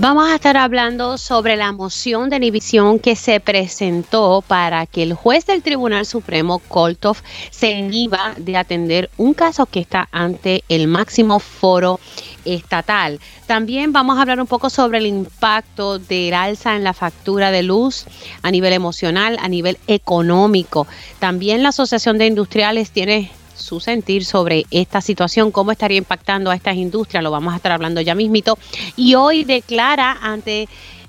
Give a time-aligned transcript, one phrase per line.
[0.00, 5.12] Vamos a estar hablando sobre la moción de inhibición que se presentó para que el
[5.12, 7.16] juez del Tribunal Supremo, Koltov,
[7.50, 11.98] se inhiba de atender un caso que está ante el máximo foro
[12.44, 13.18] estatal.
[13.48, 17.64] También vamos a hablar un poco sobre el impacto del alza en la factura de
[17.64, 18.04] luz
[18.42, 20.86] a nivel emocional, a nivel económico.
[21.18, 26.54] También la Asociación de Industriales tiene su sentir sobre esta situación, cómo estaría impactando a
[26.54, 28.58] estas industrias, lo vamos a estar hablando ya mismito.
[28.96, 30.68] Y hoy declara ante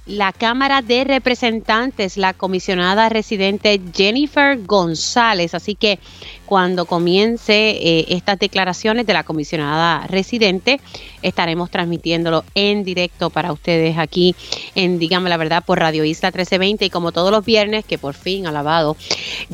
[0.09, 5.54] la Cámara de Representantes, la comisionada residente Jennifer González.
[5.54, 5.99] Así que
[6.48, 10.82] cuando comience eh, estas declaraciones de la comisionada residente,
[11.22, 14.35] estaremos transmitiéndolo en directo para ustedes aquí
[14.73, 16.85] en Dígame la Verdad por Radio Isla 1320.
[16.85, 18.98] Y como todos los viernes, que por fin, alabado,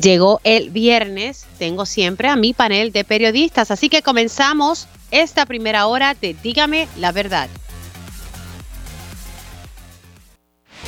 [0.00, 3.70] llegó el viernes, tengo siempre a mi panel de periodistas.
[3.70, 7.48] Así que comenzamos esta primera hora de Dígame la Verdad.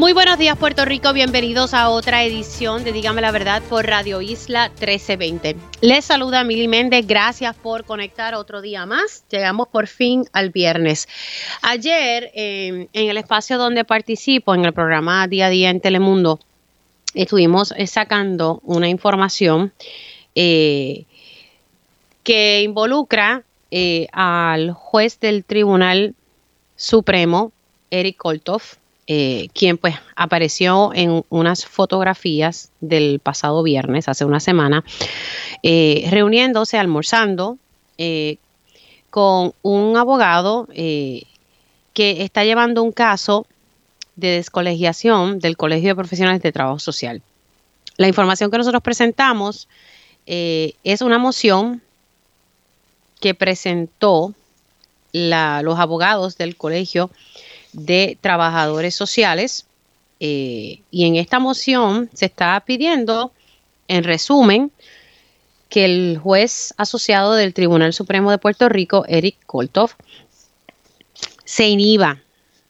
[0.00, 4.22] Muy buenos días Puerto Rico, bienvenidos a otra edición de Dígame la Verdad por Radio
[4.22, 5.56] Isla 1320.
[5.82, 9.26] Les saluda Mili Méndez, gracias por conectar otro día más.
[9.28, 11.06] Llegamos por fin al viernes.
[11.60, 16.40] Ayer em, en el espacio donde participo, en el programa Día a Día en Telemundo,
[17.12, 19.70] estuvimos eh, sacando una información
[20.34, 21.04] eh,
[22.22, 26.14] que involucra eh, al juez del Tribunal
[26.74, 27.52] Supremo,
[27.90, 28.79] Eric Koltoff,
[29.12, 34.84] eh, quien pues apareció en unas fotografías del pasado viernes, hace una semana,
[35.64, 37.58] eh, reuniéndose, almorzando
[37.98, 38.36] eh,
[39.10, 41.24] con un abogado que
[42.22, 43.48] está llevando un caso
[44.14, 47.20] de descolegiación del Colegio de Profesionales de Trabajo Social.
[47.96, 49.66] La información que nosotros presentamos
[50.24, 51.82] es una moción
[53.18, 54.34] que presentó
[55.12, 57.10] los abogados del colegio
[57.72, 59.66] de trabajadores sociales.
[60.20, 63.32] Eh, y en esta moción se está pidiendo,
[63.88, 64.70] en resumen,
[65.68, 69.90] que el juez asociado del Tribunal Supremo de Puerto Rico, Eric Koltov,
[71.44, 72.20] se inhiba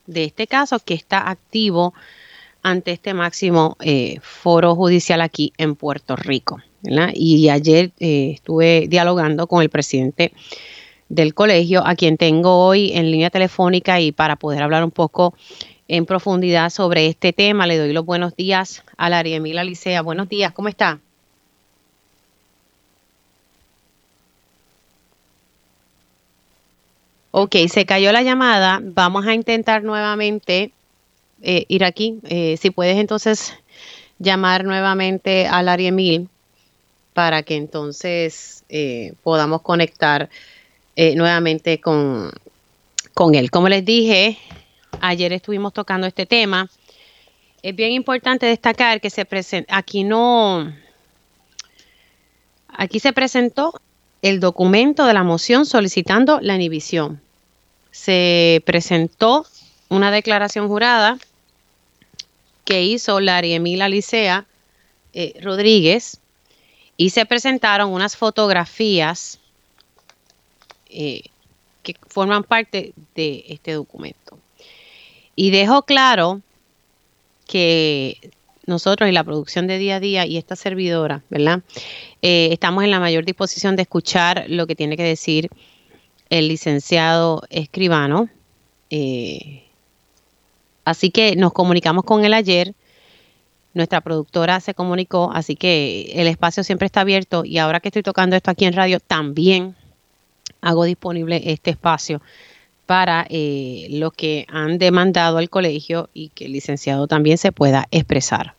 [0.07, 1.95] de este caso que está activo
[2.63, 6.63] ante este máximo eh, foro judicial aquí en Puerto Rico.
[7.15, 10.33] Y ayer eh, estuve dialogando con el presidente
[11.11, 15.35] del colegio, a quien tengo hoy en línea telefónica y para poder hablar un poco
[15.89, 20.03] en profundidad sobre este tema, le doy los buenos días a la Ariemila Licea.
[20.03, 21.01] Buenos días, ¿cómo está?
[27.33, 28.81] Ok, se cayó la llamada.
[28.81, 30.71] Vamos a intentar nuevamente
[31.43, 32.21] eh, ir aquí.
[32.25, 33.55] Eh, si puedes entonces
[34.21, 36.29] llamar nuevamente a la Ariemil
[37.15, 40.31] para que entonces eh, podamos conectar
[40.97, 42.31] eh, nuevamente con,
[43.15, 43.51] con él.
[43.51, 44.39] Como les dije,
[45.01, 46.69] ayer estuvimos tocando este tema.
[47.63, 50.73] Es bien importante destacar que se presenta, aquí no,
[52.69, 53.81] aquí se presentó
[54.23, 57.21] el documento de la moción solicitando la inhibición.
[57.91, 59.47] Se presentó
[59.89, 61.19] una declaración jurada
[62.65, 64.47] que hizo Laria Emilia Licea
[65.13, 66.21] eh, Rodríguez
[66.97, 69.41] y se presentaron unas fotografías
[70.91, 71.23] eh,
[71.83, 74.39] que forman parte de este documento.
[75.37, 76.41] Y dejo claro
[77.47, 78.33] que
[78.67, 81.61] nosotros y la producción de día a día y esta servidora, ¿verdad?
[82.23, 85.51] Eh, estamos en la mayor disposición de escuchar lo que tiene que decir
[86.31, 88.29] el licenciado escribano.
[88.91, 89.65] Eh,
[90.85, 92.75] así que nos comunicamos con él ayer.
[93.73, 98.03] Nuestra productora se comunicó, así que el espacio siempre está abierto y ahora que estoy
[98.03, 99.77] tocando esto aquí en radio, también
[100.61, 102.21] hago disponible este espacio
[102.87, 108.55] para eh, que han demandado al colegio y que el licenciado también se pueda expresar,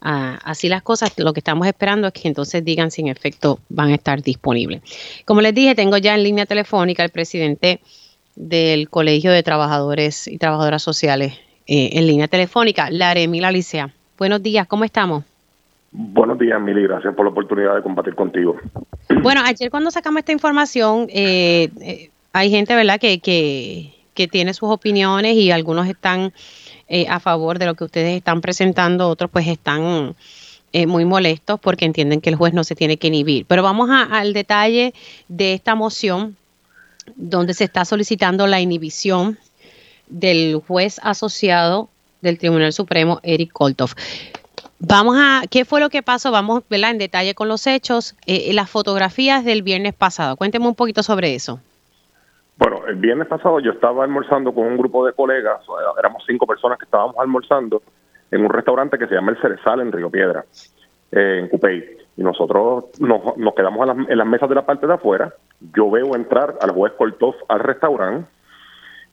[0.00, 3.58] ah, así las cosas, lo que estamos esperando es que entonces digan si en efecto
[3.68, 4.82] van a estar disponibles.
[5.24, 7.80] Como les dije, tengo ya en línea telefónica al presidente
[8.36, 11.34] del Colegio de Trabajadores y Trabajadoras Sociales
[11.66, 13.92] eh, en línea telefónica, Laremila Licea.
[14.18, 15.24] Buenos días, ¿cómo estamos?
[15.98, 16.82] Buenos días, Mili.
[16.82, 18.56] Gracias por la oportunidad de compartir contigo.
[19.22, 24.68] Bueno, ayer cuando sacamos esta información, eh, eh, hay gente, ¿verdad?, que, que, tiene sus
[24.68, 26.32] opiniones y algunos están
[26.88, 30.14] eh, a favor de lo que ustedes están presentando, otros pues están
[30.72, 33.46] eh, muy molestos porque entienden que el juez no se tiene que inhibir.
[33.46, 34.92] Pero vamos al detalle
[35.28, 36.36] de esta moción
[37.14, 39.38] donde se está solicitando la inhibición
[40.08, 41.88] del juez asociado
[42.20, 43.94] del Tribunal Supremo, Eric Koltov.
[44.78, 46.30] Vamos a, ¿qué fue lo que pasó?
[46.30, 46.90] Vamos ¿verdad?
[46.90, 48.14] en detalle con los hechos.
[48.26, 50.36] Eh, las fotografías del viernes pasado.
[50.36, 51.60] Cuénteme un poquito sobre eso.
[52.58, 55.60] Bueno, el viernes pasado yo estaba almorzando con un grupo de colegas,
[55.98, 57.82] éramos cinco personas que estábamos almorzando
[58.30, 60.44] en un restaurante que se llama El Cerezal en Río Piedra,
[61.12, 61.84] eh, en Cupey.
[62.16, 65.34] Y nosotros nos, quedamos en las mesas de la parte de afuera.
[65.74, 68.26] Yo veo entrar al juez Koltov al restaurante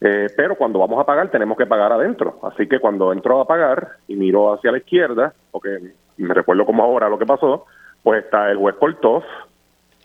[0.05, 2.37] eh, pero cuando vamos a pagar tenemos que pagar adentro.
[2.43, 6.83] Así que cuando entro a pagar y miro hacia la izquierda, porque me recuerdo como
[6.83, 7.65] ahora lo que pasó,
[8.03, 9.23] pues está el juez Cortós,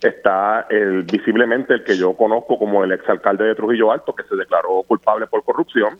[0.01, 4.37] está el visiblemente el que yo conozco como el exalcalde de Trujillo Alto, que se
[4.37, 5.99] declaró culpable por corrupción,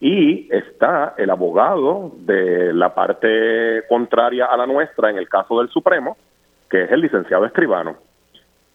[0.00, 5.68] y está el abogado de la parte contraria a la nuestra en el caso del
[5.68, 6.16] Supremo,
[6.70, 8.07] que es el licenciado escribano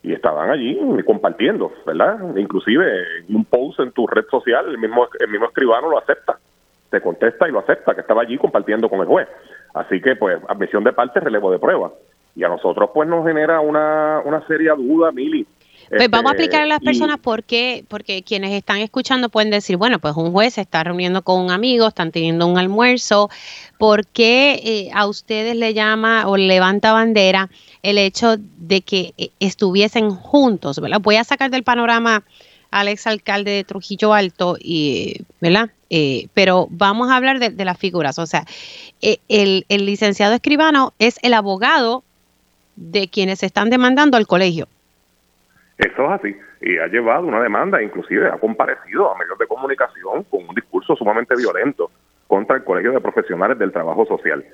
[0.04, 2.20] y estaban allí compartiendo, ¿verdad?
[2.36, 6.38] Inclusive un post en tu red social, el mismo, el mismo escribano lo acepta,
[6.90, 9.30] te contesta y lo acepta, que estaba allí compartiendo con el juez.
[9.74, 11.92] Así que, pues, admisión de parte, relevo de prueba.
[12.36, 15.48] Y a nosotros, pues, nos genera una, una seria duda, Mili.
[15.90, 19.52] Pues vamos a este, explicar a las personas por qué, porque quienes están escuchando pueden
[19.52, 23.30] decir, bueno, pues un juez se está reuniendo con un amigo, están teniendo un almuerzo,
[23.78, 27.50] ¿por qué eh, a ustedes le llama o levanta bandera
[27.82, 31.00] el hecho de que eh, estuviesen juntos, ¿verdad?
[31.02, 32.24] Voy a sacar del panorama
[32.72, 35.70] al exalcalde de Trujillo Alto, y, ¿verdad?
[35.92, 38.18] Eh, pero vamos a hablar de, las figuras.
[38.18, 38.48] O sea,
[39.00, 42.04] el, el licenciado escribano es el abogado
[42.76, 44.68] de quienes están demandando al colegio.
[45.78, 46.36] Eso es así.
[46.62, 50.96] Y ha llevado una demanda, inclusive ha comparecido a medios de comunicación con un discurso
[50.96, 51.92] sumamente violento
[52.28, 54.46] contra el Colegio de Profesionales del Trabajo Social.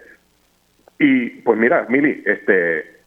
[0.98, 3.00] Y pues mira, Mili, este,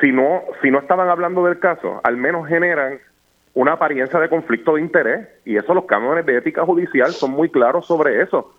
[0.00, 2.98] si no, si no estaban hablando del caso, al menos generan
[3.54, 7.50] una apariencia de conflicto de interés y eso los cánones de ética judicial son muy
[7.50, 8.54] claros sobre eso.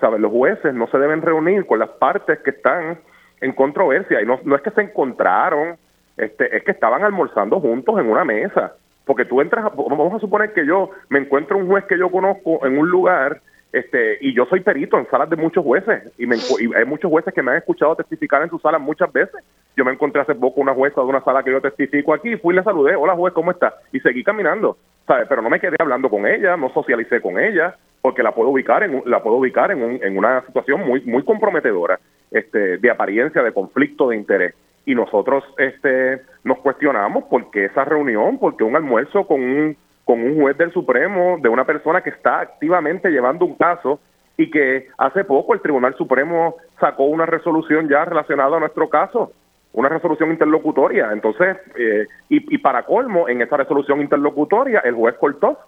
[0.00, 0.20] ¿Sabes?
[0.20, 2.98] Los jueces no se deben reunir con las partes que están
[3.40, 5.76] en controversia y no, no es que se encontraron
[6.16, 8.74] este, es que estaban almorzando juntos en una mesa.
[9.04, 12.64] Porque tú entras, vamos a suponer que yo me encuentro un juez que yo conozco
[12.64, 13.40] en un lugar
[13.74, 16.36] este, y yo soy perito en salas de muchos jueces y, me,
[16.76, 19.42] hay muchos jueces que me han escuchado testificar en sus salas muchas veces.
[19.76, 22.54] Yo me encontré hace poco una jueza de una sala que yo testifico aquí, fui
[22.54, 23.74] y le saludé, hola juez, ¿cómo está?
[23.92, 24.78] Y seguí caminando,
[25.08, 25.26] ¿sabes?
[25.28, 28.84] Pero no me quedé hablando con ella, no socialicé con ella, porque la puedo ubicar
[28.84, 31.98] en, la puedo ubicar en, en una situación muy, muy comprometedora,
[32.30, 34.54] este, de apariencia, de conflicto de interés
[34.86, 39.76] y nosotros este nos cuestionamos por qué esa reunión, por qué un almuerzo con un
[40.04, 44.00] con un juez del Supremo de una persona que está activamente llevando un caso
[44.36, 49.32] y que hace poco el Tribunal Supremo sacó una resolución ya relacionada a nuestro caso,
[49.72, 51.10] una resolución interlocutoria.
[51.12, 55.58] Entonces, eh, y, para colmo, en esa resolución interlocutoria, el juez Cortó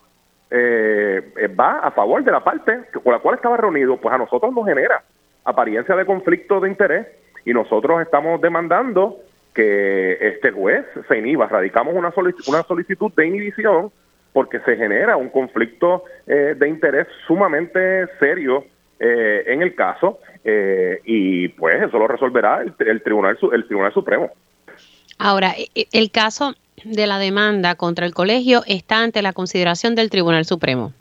[0.50, 4.18] eh, eh, va a favor de la parte con la cual estaba reunido, pues a
[4.18, 5.02] nosotros nos genera
[5.44, 7.06] apariencia de conflicto de interés
[7.46, 9.16] y nosotros estamos demandando
[9.54, 11.46] que este juez se inhiba.
[11.46, 12.12] Radicamos una,
[12.48, 13.90] una solicitud de inhibición
[14.32, 18.66] porque se genera un conflicto eh, de interés sumamente serio
[18.98, 23.94] eh, en el caso eh, y pues eso lo resolverá el, el, tribunal el tribunal
[23.94, 24.30] supremo.
[25.18, 26.54] Ahora e, e, el caso
[26.84, 30.92] de la demanda contra el colegio está ante la consideración del tribunal supremo.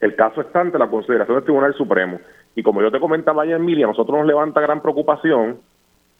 [0.00, 2.20] El caso está ante la consideración del tribunal supremo
[2.54, 5.58] y como yo te comentaba ayer, Emilia, a nosotros nos levanta gran preocupación,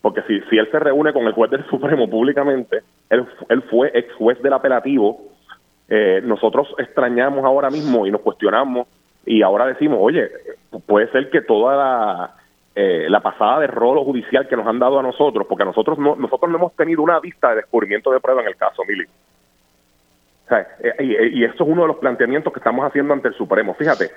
[0.03, 3.91] porque si, si él se reúne con el juez del Supremo públicamente, él, él fue
[3.95, 5.21] ex juez del apelativo,
[5.89, 8.89] eh, nosotros extrañamos ahora mismo y nos cuestionamos
[9.27, 10.31] y ahora decimos, oye,
[10.87, 12.35] puede ser que toda la,
[12.75, 16.17] eh, la pasada de rolo judicial que nos han dado a nosotros, porque nosotros no,
[16.17, 19.05] nosotros no hemos tenido una vista de descubrimiento de prueba en el caso, Mili.
[20.51, 23.75] Eh, y, y, eso es uno de los planteamientos que estamos haciendo ante el Supremo.
[23.75, 24.11] Fíjate,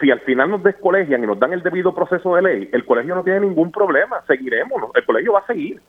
[0.00, 3.14] si al final nos descolegian y nos dan el debido proceso de ley, el colegio
[3.14, 5.80] no tiene ningún problema, seguiremos, el colegio va a seguir,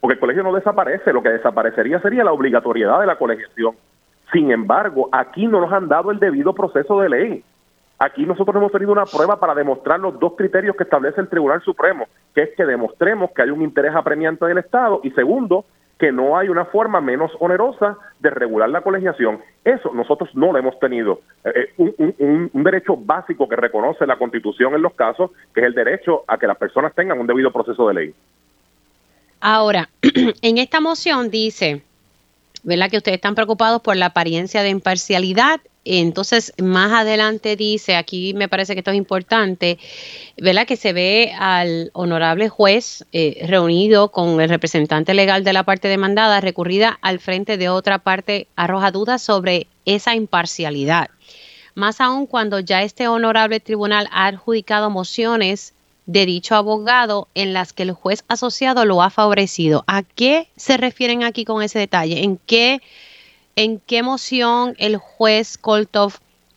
[0.00, 3.74] porque el colegio no desaparece, lo que desaparecería sería la obligatoriedad de la colegiación.
[4.32, 7.44] Sin embargo, aquí no nos han dado el debido proceso de ley.
[7.98, 11.60] Aquí nosotros hemos tenido una prueba para demostrar los dos criterios que establece el Tribunal
[11.62, 15.66] Supremo, que es que demostremos que hay un interés apremiante del Estado y segundo,
[16.00, 19.40] que no hay una forma menos onerosa de regular la colegiación.
[19.62, 21.20] Eso nosotros no lo hemos tenido.
[21.44, 25.74] Eh, eh, un, derecho básico que reconoce la Constitución en los casos, que es el
[25.74, 28.14] derecho a que las personas tengan un debido proceso de ley.
[29.40, 29.90] Ahora,
[30.42, 31.82] en esta moción dice,
[32.62, 32.90] ¿verdad?
[32.90, 38.48] Que ustedes están preocupados por la apariencia de imparcialidad entonces, más adelante dice, aquí me
[38.48, 39.78] parece que esto es importante,
[40.36, 40.66] ¿verdad?
[40.66, 45.88] Que se ve al honorable juez eh, reunido con el representante legal de la parte
[45.88, 51.08] demandada, recurrida al frente de otra parte, arroja dudas sobre esa imparcialidad.
[51.74, 55.72] Más aún cuando ya este honorable tribunal ha adjudicado mociones
[56.04, 59.84] de dicho abogado en las que el juez asociado lo ha favorecido.
[59.86, 62.24] ¿A qué se refieren aquí con ese detalle?
[62.24, 62.80] ¿En qué
[63.62, 66.12] ¿En qué moción el juez Koltov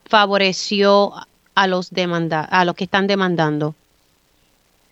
[0.05, 1.11] favoreció
[1.53, 3.75] a los demanda a los que están demandando?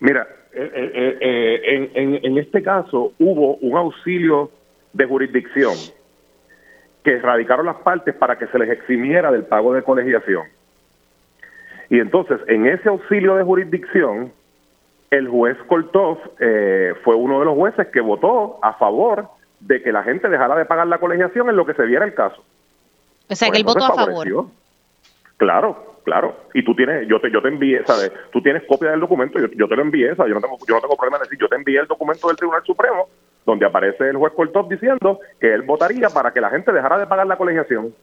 [0.01, 4.51] Mira, eh, eh, eh, en, en, este caso hubo un auxilio
[4.91, 5.74] de jurisdicción
[7.06, 10.48] que radicaron las partes para que se les eximiera del pago de colegiación.
[11.89, 14.34] Y entonces, en ese auxilio de jurisdicción,
[15.12, 16.18] el juez Koltov
[17.06, 19.30] fue uno de los jueces que votó a favor
[19.62, 22.13] de que la gente dejara de pagar la colegiación en lo que se viera el
[22.13, 22.44] caso.
[23.30, 24.27] O sea, que él votó a favor.
[25.38, 26.36] Claro, claro.
[26.53, 28.12] Y tú tienes, yo te, yo te envié, ¿sabes?
[28.32, 30.30] Tú tienes copia del documento, yo, te lo envié, ¿sabes?
[30.30, 32.38] Yo no tengo, yo no tengo problema en decir, yo te envié el documento del
[32.38, 33.08] Tribunal Supremo,
[33.46, 37.08] donde aparece el juez Cortop diciendo que él votaría para que la gente dejara de
[37.08, 37.94] pagar la colegiación.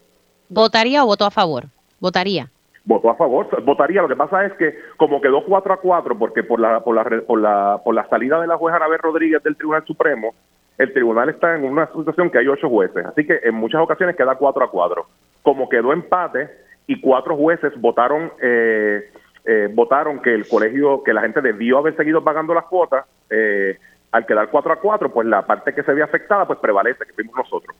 [0.48, 1.66] ¿Votaría o votó a favor?
[2.00, 2.48] Votaría.
[2.84, 4.00] Votó a favor, votaría.
[4.00, 7.04] Lo que pasa es que como quedó 4 a 4, porque por la, por la,
[7.26, 10.34] por la, por la salida de la jueza Anabel Rodríguez del Tribunal Supremo,
[10.78, 14.16] el tribunal está en una situación que hay ocho jueces, así que en muchas ocasiones
[14.16, 15.06] queda cuatro a cuatro.
[15.42, 16.48] Como quedó empate
[16.86, 19.10] y cuatro jueces votaron eh,
[19.44, 23.76] eh, votaron que el colegio, que la gente debió haber seguido pagando las cuotas, eh,
[24.12, 27.12] al quedar cuatro a cuatro, pues la parte que se ve afectada, pues prevalece, que
[27.12, 27.76] fuimos nosotros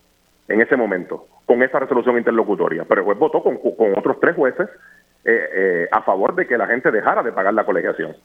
[0.48, 2.84] en ese momento, con esa resolución interlocutoria.
[2.88, 3.58] Pero el juez votó con,
[3.96, 4.68] otros tres jueces
[5.92, 8.16] a favor de que la gente dejara de pagar la colegiación.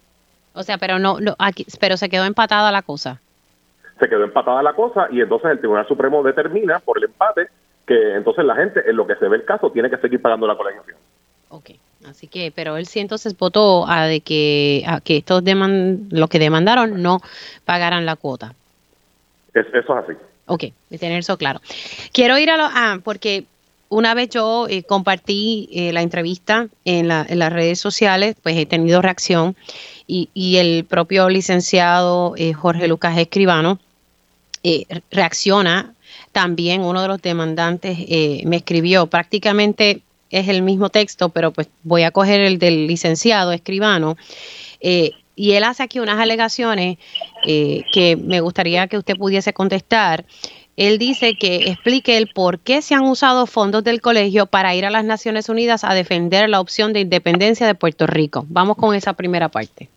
[0.53, 3.19] O sea, pero no, aquí, pero se quedó empatada la cosa
[3.99, 7.47] se quedó empatada la cosa y entonces el Tribunal Supremo determina por el empate
[7.85, 10.47] que entonces la gente, en lo que se ve el caso, tiene que seguir pagando
[10.47, 10.97] la colegiación.
[11.49, 11.71] Ok,
[12.09, 16.29] así que, pero él sí entonces votó a de que, a que estos demand, los
[16.29, 17.19] que demandaron no
[17.65, 18.53] pagaran la cuota.
[19.53, 20.13] eso es así.
[20.45, 21.61] Ok, de tener eso claro.
[22.11, 23.45] Quiero ir a lo, ah, porque
[23.93, 28.57] una vez yo eh, compartí eh, la entrevista en, la, en, las redes sociales, pues
[28.57, 29.55] he tenido reacción
[30.07, 33.79] y, el propio licenciado eh, Jorge Lucas Escribano
[35.11, 35.93] reacciona.
[36.31, 37.97] También uno de los demandantes
[38.45, 43.51] me escribió, prácticamente es el mismo texto, pero pues voy a coger el del licenciado
[43.51, 44.17] escribano.
[44.79, 46.97] Y él hace aquí unas alegaciones
[47.43, 50.25] que me gustaría que usted pudiese contestar.
[50.75, 54.85] Él dice que explique el por qué se han usado fondos del colegio para ir
[54.85, 58.45] a las Naciones Unidas a defender la opción de independencia de Puerto Rico.
[58.49, 59.89] Vamos con esa primera parte.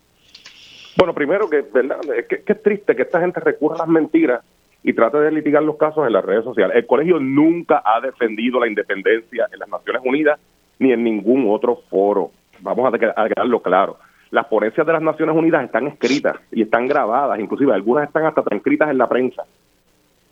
[0.98, 2.00] Bueno, primero que, ¿verdad?
[2.28, 4.42] Que, es triste que esta gente recurra a las mentiras
[4.82, 6.76] y trate de litigar los casos en las redes sociales.
[6.76, 10.38] El colegio nunca ha defendido la independencia en las Naciones Unidas
[10.78, 12.30] ni en ningún otro foro.
[12.60, 13.98] Vamos a, quedarlo claro.
[14.30, 18.42] Las ponencias de las Naciones Unidas están escritas y están grabadas, inclusive algunas están hasta
[18.42, 19.44] transcritas en la prensa.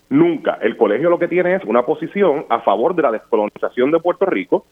[0.09, 0.59] Nunca.
[0.61, 4.25] El colegio lo que tiene es una posición a favor de la descolonización de Puerto
[4.25, 4.65] Rico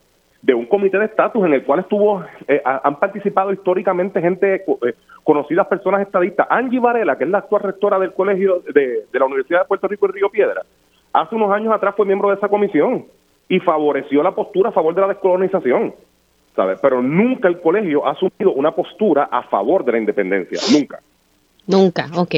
[0.43, 4.93] de un comité de estatus en el cual estuvo eh, han participado históricamente gente eh,
[5.23, 9.61] conocidas personas estadistas Angie Varela que es la actual rectora del colegio de, la Universidad
[9.61, 10.63] de Puerto Rico en Río Piedra
[11.13, 13.05] hace unos años atrás fue miembro de esa comisión
[13.47, 15.95] y favoreció la postura a favor de la descolonización
[16.57, 16.77] ¿sabes?
[16.81, 20.99] pero nunca el colegio ha asumido una postura a favor de la independencia nunca
[21.67, 22.35] nunca ok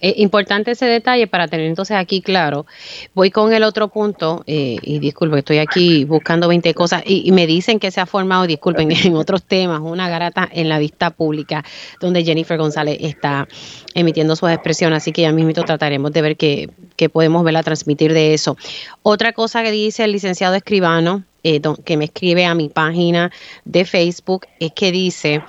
[0.00, 2.66] eh, importante ese detalle para tener entonces aquí claro.
[3.14, 7.46] Voy con el otro punto, eh, y disculpe, estoy aquí buscando 20 cosas, y, me
[7.46, 11.64] dicen que se ha formado, disculpen, en otros temas, una garata en la vista pública,
[12.00, 13.48] donde Jennifer González está
[13.94, 16.70] emitiendo sus expresiones, así que ya mismo trataremos de ver qué,
[17.12, 18.56] podemos verla transmitir de eso.
[19.02, 23.30] Otra cosa que dice el licenciado escribano, eh, que me escribe a mi página
[23.64, 25.42] de Facebook, es que dice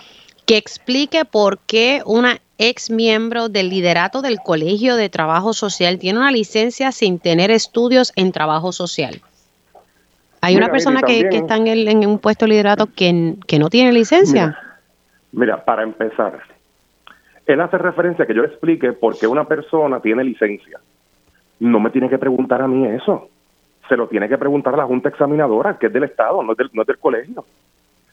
[0.50, 6.18] que explique por qué una ex miembro del liderato del Colegio de Trabajo Social, tiene
[6.18, 9.22] una licencia sin tener estudios en trabajo social.
[10.41, 14.58] Hay una persona que, está en, un puesto de liderato que, no tiene licencia.
[15.34, 16.39] Mira, para empezar,
[17.46, 20.79] él hace referencia a que yo le explique por qué una persona tiene licencia.
[21.60, 23.29] No me tiene que preguntar a mí eso.
[23.88, 26.82] Se lo tiene que preguntar a la Junta Examinadora, que es del Estado, no no
[26.82, 27.46] es del colegio.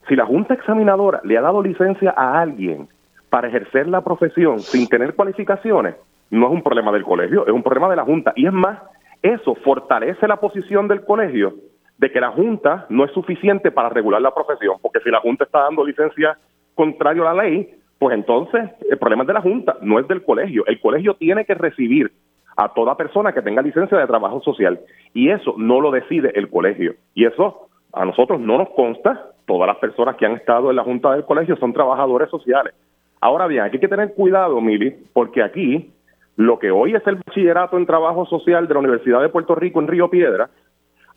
[0.08, 2.88] Si la Junta Examinadora le ha dado licencia a alguien
[3.28, 5.96] para ejercer la profesión sin tener cualificaciones,
[6.30, 8.32] no es un problema del colegio, es un problema de la Junta.
[8.36, 8.78] Y es más,
[9.22, 11.54] eso fortalece la posición del colegio
[11.98, 15.44] de que la Junta no es suficiente para regular la profesión, porque si la Junta
[15.44, 16.38] está dando licencia
[16.74, 20.22] contrario a la ley, pues entonces el problema es de la Junta, no es del
[20.22, 20.64] colegio.
[20.66, 22.12] El colegio tiene que recibir
[22.56, 24.80] a toda persona que tenga licencia de trabajo social
[25.12, 26.94] y eso no lo decide el colegio.
[27.14, 30.84] Y eso A nosotros no nos consta, todas las personas que han estado en la
[30.84, 32.74] Junta del Colegio son trabajadores sociales.
[33.22, 35.90] Ahora bien, aquí hay que tener cuidado, Mili, porque aquí
[36.36, 39.80] lo que hoy es el bachillerato en trabajo social de la Universidad de Puerto Rico
[39.80, 40.50] en Río Piedra,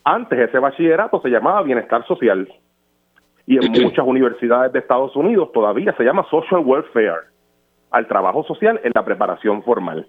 [0.04, 2.50] antes ese bachillerato se llamaba bienestar social.
[3.44, 7.28] Y en muchas universidades de Estados Unidos todavía se llama social welfare,
[7.90, 10.06] al trabajo social en la preparación formal.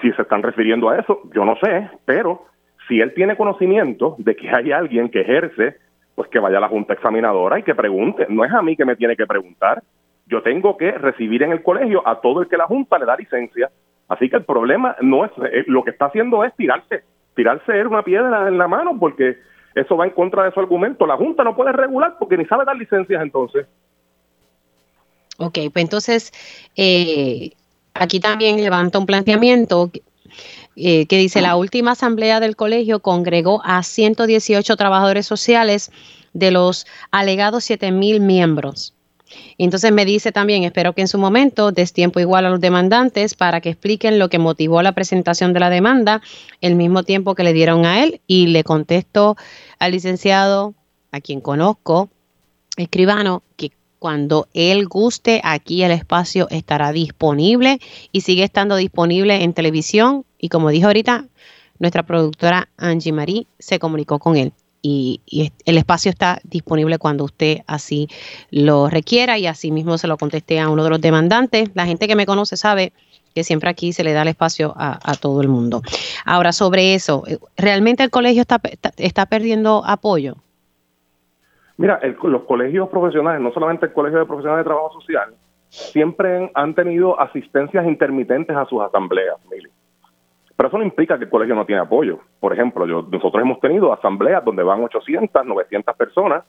[0.00, 2.46] Si se están refiriendo a eso, yo no sé, pero
[2.88, 5.76] si él tiene conocimiento de que hay alguien que ejerce,
[6.20, 8.26] pues que vaya a la junta examinadora y que pregunte.
[8.28, 9.82] No es a mí que me tiene que preguntar.
[10.26, 13.16] Yo tengo que recibir en el colegio a todo el que la junta le da
[13.16, 13.70] licencia.
[14.06, 18.02] Así que el problema no es, eh, lo que está haciendo es tirarse, tirarse una
[18.02, 19.38] piedra en la mano porque
[19.74, 21.06] eso va en contra de su argumento.
[21.06, 23.66] La junta no puede regular porque ni sabe dar licencias entonces.
[25.38, 26.32] Ok, pues entonces
[26.76, 27.52] eh,
[27.94, 29.90] aquí también levanta un planteamiento
[30.82, 35.90] eh, que dice la última asamblea del colegio congregó a 118 trabajadores sociales
[36.32, 38.94] de los alegados 7.000 miembros.
[39.58, 43.34] Entonces me dice también, espero que en su momento des tiempo igual a los demandantes
[43.34, 46.22] para que expliquen lo que motivó la presentación de la demanda,
[46.60, 49.36] el mismo tiempo que le dieron a él, y le contesto
[49.78, 50.74] al licenciado,
[51.12, 52.08] a quien conozco,
[52.76, 53.70] escribano, que
[54.00, 57.78] cuando él guste, aquí el espacio estará disponible
[58.10, 60.24] y sigue estando disponible en televisión.
[60.38, 61.26] Y como dijo ahorita,
[61.78, 64.52] nuestra productora Angie Marie se comunicó con él.
[64.82, 65.20] Y,
[65.66, 68.08] el espacio está disponible cuando usted así
[68.50, 71.68] lo requiera y así mismo se lo contesté a uno de los demandantes.
[71.74, 72.94] La gente que me conoce sabe
[73.34, 75.82] que siempre aquí se le da el espacio a, todo el mundo.
[76.24, 77.22] Ahora, sobre eso,
[77.58, 78.62] ¿realmente el colegio está,
[78.96, 80.36] está perdiendo apoyo?
[81.80, 85.32] Mira, los colegios profesionales, no solamente el Colegio de Profesionales de Trabajo Social,
[85.70, 89.70] siempre han tenido asistencias intermitentes a sus asambleas, Mili.
[90.54, 92.18] Pero eso no implica que el colegio no tiene apoyo.
[92.38, 96.44] Por ejemplo, yo, nosotros hemos tenido asambleas donde van 800, 900 personas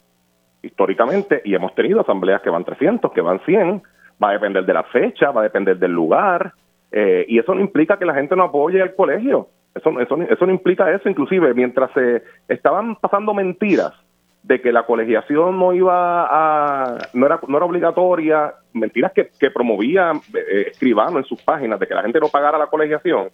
[0.61, 3.81] históricamente y hemos tenido asambleas que van 300, que van 100.
[4.21, 6.51] Va a depender de la fecha, va a depender del lugar.
[6.91, 9.47] Eh, y eso no implica que la gente no apoye al colegio.
[9.73, 11.07] Eso, eso, eso no implica eso.
[11.07, 13.93] Inclusive, mientras se estaban pasando mentiras
[14.43, 20.13] de que la colegiación no iba a, no era, no era obligatoria, mentiras que, promovía
[20.33, 23.29] eh, escribano en sus páginas de que la gente no pagara la colegiación,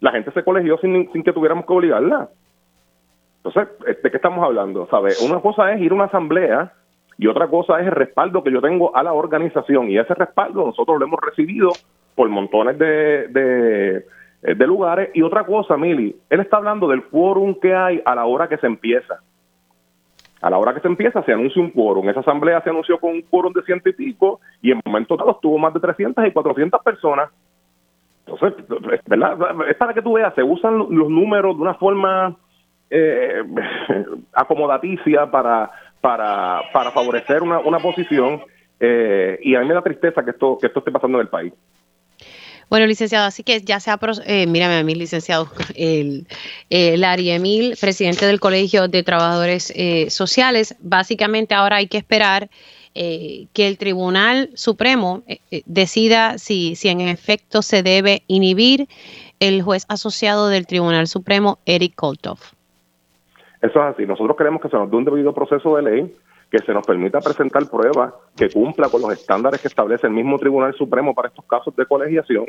[0.00, 2.28] la gente se colegió sin, sin que tuviéramos que obligarla.
[3.44, 3.68] Entonces,
[4.02, 4.88] ¿de qué estamos hablando?
[4.90, 5.12] ¿Sabe?
[5.24, 6.72] Una cosa es ir a una asamblea
[7.16, 10.66] y otra cosa es el respaldo que yo tengo a la organización y ese respaldo
[10.66, 11.70] nosotros lo hemos recibido
[12.14, 17.54] por montones de, de, de lugares y otra cosa, Mili, él está hablando del quórum
[17.60, 19.20] que hay a la hora que se empieza.
[20.40, 22.08] A la hora que se empieza se anuncia un quórum.
[22.08, 25.40] Esa asamblea se anunció con un quórum de ciento y pico y en momentos dados
[25.40, 27.30] tuvo más de 300 y 400 personas.
[28.26, 28.64] Entonces,
[29.06, 29.38] ¿verdad?
[29.68, 32.36] Es para que tú veas, se usan los números de una forma
[32.90, 33.42] eh,
[34.32, 35.70] acomodaticia para,
[36.00, 38.42] para, para favorecer una, una posición
[38.80, 41.28] eh, y a mí me da tristeza que esto, que esto esté pasando en el
[41.28, 41.52] país.
[42.70, 46.26] Bueno, licenciado, así que ya se ha, eh, mírame a mí, licenciado, el,
[46.68, 52.50] el Emil, presidente del Colegio de Trabajadores eh, Sociales, básicamente ahora hay que esperar
[52.94, 58.88] eh, que el Tribunal Supremo eh, decida si, si en efecto se debe inhibir
[59.40, 62.52] el juez asociado del Tribunal Supremo, Eric Koltoff.
[63.62, 64.04] Eso es así.
[64.04, 66.16] Nosotros queremos que se nos dé un debido proceso de ley
[66.50, 70.38] que se nos permita presentar pruebas que cumpla con los estándares que establece el mismo
[70.38, 72.46] Tribunal Supremo para estos casos de colegiación.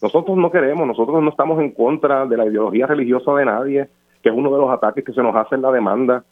[0.00, 3.88] Nosotros no queremos, nosotros no estamos en contra de la ideología religiosa de nadie,
[4.22, 6.24] que es uno de los ataques que se nos hace en la demanda.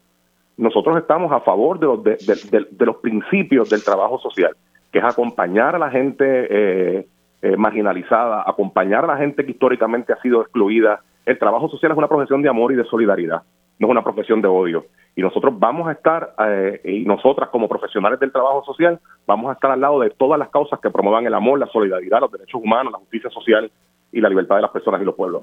[0.56, 4.56] Nosotros estamos a favor de los, de, los principios del trabajo social,
[4.90, 7.06] que es acompañar a la gente eh,
[7.42, 11.00] eh, marginalizada, acompañar a la gente que históricamente ha sido excluida.
[11.26, 13.42] El trabajo social es una profesión de amor y de solidaridad,
[13.80, 17.68] no es una profesión de odio y nosotros vamos a estar, eh, y nosotras como
[17.68, 21.26] profesionales del trabajo social, vamos a estar al lado de todas las causas que promuevan
[21.26, 23.70] el amor, la solidaridad, los derechos humanos, la justicia social
[24.12, 25.42] y la libertad de las personas y los pueblos.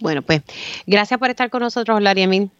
[0.00, 0.42] Bueno, pues
[0.86, 2.50] gracias por estar con nosotros, Laria Emil.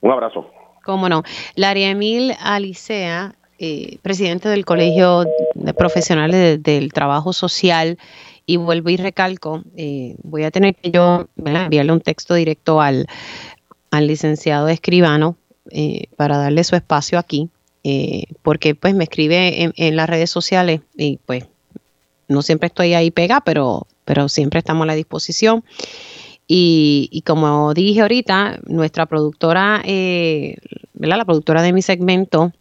[0.00, 0.50] Un abrazo.
[0.84, 1.22] Cómo no.
[1.54, 7.98] Laria Emil Alicea, eh, presidente del Colegio de Profesionales del Trabajo Social,
[8.46, 13.06] y vuelvo y recalco, eh, voy a tener que yo enviarle un texto directo al
[13.94, 15.36] al licenciado escribano
[15.70, 17.48] eh, para darle su espacio aquí,
[17.84, 21.44] eh, porque pues me escribe en, las redes sociales y pues
[22.26, 25.62] no siempre estoy ahí pega, pero, pero siempre estamos a la disposición.
[26.48, 30.56] Y, como dije ahorita, nuestra productora, eh,
[30.94, 32.52] la productora de mi segmento,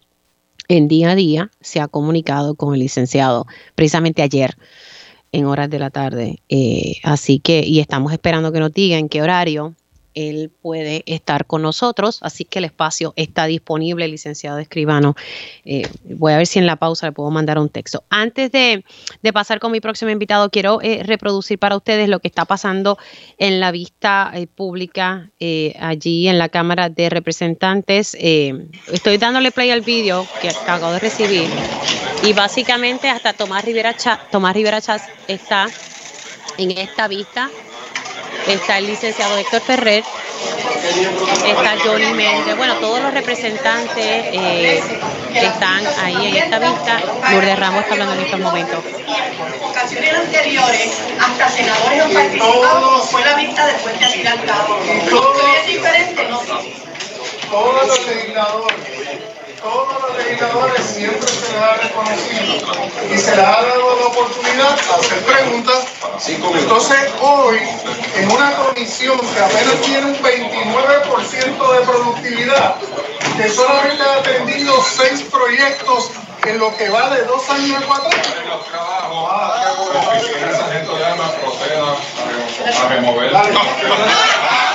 [0.67, 4.55] en día a día se ha comunicado con el licenciado precisamente ayer
[5.31, 6.39] en horas de la tarde.
[7.03, 9.73] así que, y estamos esperando que nos diga en qué horario
[10.13, 15.15] él puede estar con nosotros, así que el espacio está disponible, licenciado escribano.
[15.65, 18.03] Eh, voy a ver si en la pausa le puedo mandar un texto.
[18.09, 18.83] Antes de,
[19.33, 22.97] pasar con mi próximo invitado, quiero eh, reproducir para ustedes lo que está pasando
[23.37, 25.29] en la vista eh, pública
[25.79, 28.15] allí en la Cámara de Representantes.
[28.15, 31.49] estoy dándole play al vídeo que acabo de recibir
[32.23, 33.95] y básicamente hasta Tomás Rivera,
[34.31, 35.67] Tomás Rivera Chas está
[36.57, 37.49] en esta vista
[38.47, 40.03] está el licenciado Héctor Ferrer,
[41.45, 44.83] está Johnny Méndez, bueno, todos los representantes eh,
[45.31, 46.99] que están ahí en esta vista.
[47.31, 48.83] Lourdes Ramos está hablando en estos momentos.
[48.85, 54.75] En ocasiones anteriores, hasta senadores han participado, como fue la vista después de adelantado.
[54.75, 56.41] Hoy es diferente, ¿no?
[57.49, 59.32] Todos los legisladores
[59.63, 62.53] todos los legisladores siempre se les ha reconocido
[63.09, 65.85] y se les ha dado la oportunidad de hacer preguntas.
[66.27, 67.59] Entonces hoy,
[68.15, 72.75] en una comisión que apenas tiene un 29% de productividad,
[73.37, 76.11] que solamente ha atendido seis proyectos
[76.45, 78.27] en lo que va de dos años a cuatro años.
[82.81, 83.31] a remover.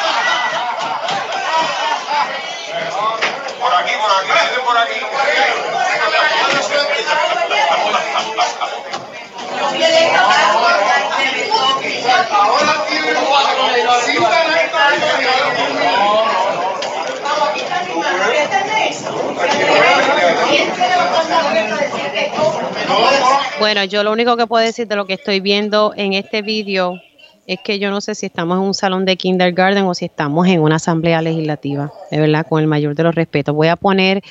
[23.59, 27.01] Bueno, yo lo único que puedo decir de lo que estoy viendo en este vídeo
[27.49, 30.47] es que yo no sé si estamos en un salón de kindergarten o si estamos
[30.47, 33.55] en una asamblea legislativa, de verdad, con el mayor de los respetos.
[33.55, 34.23] Voy a poner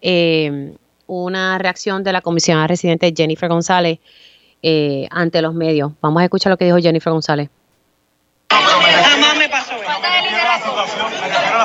[0.00, 0.76] eh,
[1.08, 3.98] una reacción de la comisionada residente Jennifer González
[4.62, 5.90] eh, ante los medios.
[6.00, 7.50] Vamos a escuchar lo que dijo Jennifer González.
[8.50, 9.74] Jamás me pasó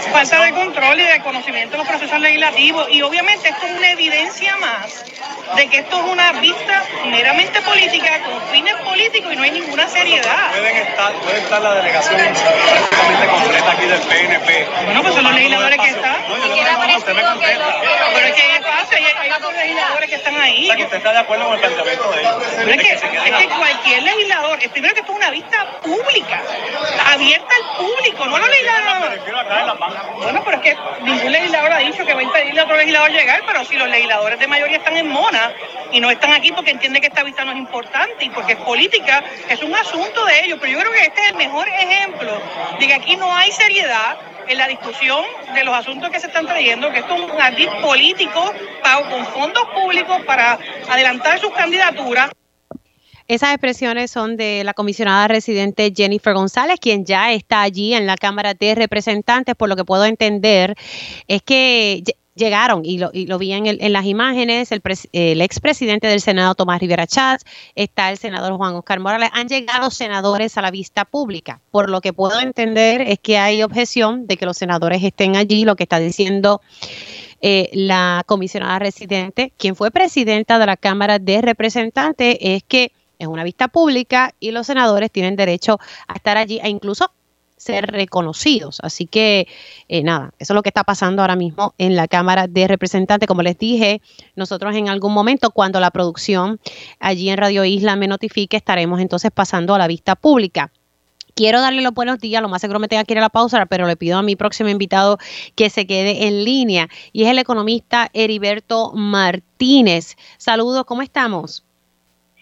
[0.02, 3.92] Falta de control y de conocimiento de los procesos legislativos y obviamente esto es una
[3.92, 5.06] evidencia más
[5.56, 9.88] de que esto es una vista meramente política, con fines políticos y no hay ninguna
[9.88, 10.52] seriedad.
[10.52, 14.68] Pueden estar, puede estar la delegación prácticamente completa aquí del PNP.
[14.86, 16.18] Bueno, pues son los legisladores que están.
[16.28, 17.76] No, yo no, usted me contesta.
[18.14, 20.64] Pero es que hay espacio, hay, hay otros legisladores que están ahí.
[20.64, 22.44] O sea, que usted está de acuerdo con el planteamiento de ellos.
[22.58, 26.42] Pero es que, es que cualquier legislador, primero que esto es una vista pública,
[27.14, 29.22] abierta al público, no a los legisladores.
[30.22, 33.12] Bueno, pero es que ningún legislador ha dicho que va a impedirle a otro legislador
[33.12, 35.52] llegar, pero si los legisladores de mayoría están en Mona,
[35.92, 38.60] y no están aquí porque entienden que esta vista no es importante y porque es
[38.60, 40.58] política, es un asunto de ellos.
[40.62, 42.42] Pero yo creo que este es el mejor ejemplo
[42.80, 44.18] de que aquí no hay seriedad
[44.48, 47.70] en la discusión de los asuntos que se están trayendo, que esto es un ardid
[47.82, 50.58] político pago con fondos públicos para
[50.90, 52.30] adelantar sus candidaturas.
[53.28, 58.18] Esas expresiones son de la comisionada residente Jennifer González, quien ya está allí en la
[58.18, 59.56] Cámara de Representantes.
[59.56, 60.76] Por lo que puedo entender,
[61.28, 62.04] es que
[62.36, 64.82] llegaron, y lo, vi en, el, en, las imágenes, el,
[65.14, 69.90] el expresidente del Senado, Tomás Rivera Chávez, está el senador Juan Oscar Morales, han llegado
[69.90, 71.62] senadores a la vista pública.
[71.72, 75.66] Por lo que puedo entender es que hay objeción de que los senadores estén allí,
[75.66, 76.62] lo que está diciendo
[77.42, 83.28] eh, la comisionada residente, quien fue presidenta de la Cámara de Representantes, es que es
[83.28, 87.12] una vista pública y los senadores tienen derecho a estar allí e incluso
[87.58, 88.80] ser reconocidos.
[88.82, 89.48] Así que
[89.88, 93.28] eh, nada, eso es lo que está pasando ahora mismo en la Cámara de Representantes.
[93.28, 94.02] Como les dije,
[94.36, 96.60] nosotros en algún momento, cuando la producción
[97.00, 100.72] allí en Radio Isla me notifique, estaremos entonces pasando a la vista pública.
[101.34, 103.66] Quiero darle los buenos días, lo más seguro me tenga que ir a la pausa,
[103.66, 105.18] pero le pido a mi próximo invitado
[105.56, 110.16] que se quede en línea y es el economista Heriberto Martínez.
[110.38, 111.66] Saludos, ¿cómo estamos?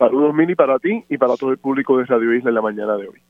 [0.03, 2.97] Saludos, Mini, para ti y para todo el público de Radio Isla en la mañana
[2.97, 3.21] de hoy.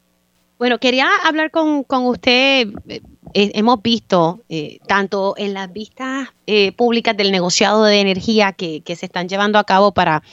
[0.58, 2.68] Bueno, quería hablar con, usted.
[2.88, 3.02] Eh,
[3.36, 6.30] eh, hemos visto eh, tanto en las vistas
[6.76, 10.24] públicas del negociado de energía que, se están llevando a cabo para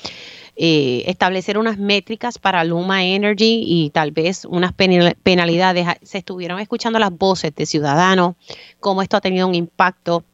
[0.57, 5.87] establecer unas métricas para Luma Energy y tal vez unas penalidades.
[6.03, 8.37] Se estuvieron escuchando las voces de ciudadanos,
[8.79, 10.25] cómo esto ha tenido un impacto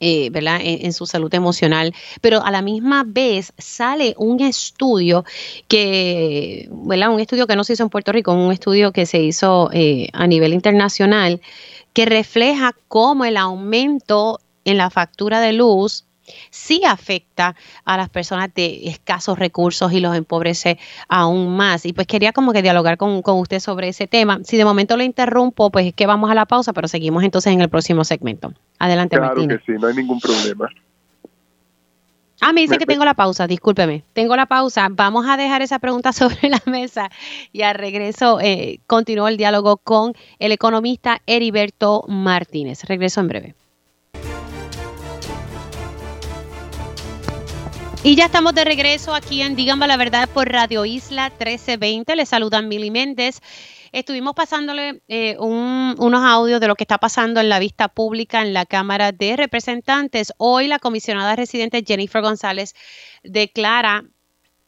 [0.00, 0.60] eh, ¿verdad?
[0.62, 5.24] En, su salud emocional, pero a la misma vez sale un estudio
[5.68, 7.12] que, ¿verdad?
[7.12, 10.08] Un estudio que no se hizo en Puerto Rico, un estudio que se hizo eh,
[10.12, 11.40] a nivel internacional,
[11.92, 16.05] que refleja cómo el aumento en la factura de luz
[16.50, 21.86] sí afecta a las personas de escasos recursos y los empobrece aún más.
[21.86, 24.40] Y pues quería como que dialogar con, usted sobre ese tema.
[24.44, 27.52] Si de momento lo interrumpo, pues es que vamos a la pausa, pero seguimos entonces
[27.52, 28.52] en el próximo segmento.
[28.78, 30.68] Adelante, Claro que sí, no hay ningún problema.
[32.40, 34.04] Ah, me dice que tengo la pausa, discúlpeme.
[34.12, 34.88] Tengo la pausa.
[34.90, 37.10] Vamos a dejar esa pregunta sobre la mesa
[37.52, 42.84] y al regreso eh, continúo el diálogo con el economista Heriberto Martínez.
[42.84, 43.54] Regreso en breve.
[48.06, 52.14] Y ya estamos de regreso aquí en Díganme la Verdad por Radio Isla 1320.
[52.14, 53.40] Les saludan Mili Méndez.
[53.90, 58.54] Estuvimos pasándole eh, unos audios de lo que está pasando en la vista pública en
[58.54, 60.32] la Cámara de Representantes.
[60.36, 62.76] Hoy la comisionada residente Jennifer González
[63.24, 64.04] declara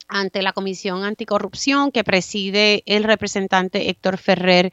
[0.08, 4.72] ante la Comisión Anticorrupción que preside el representante Héctor Ferrer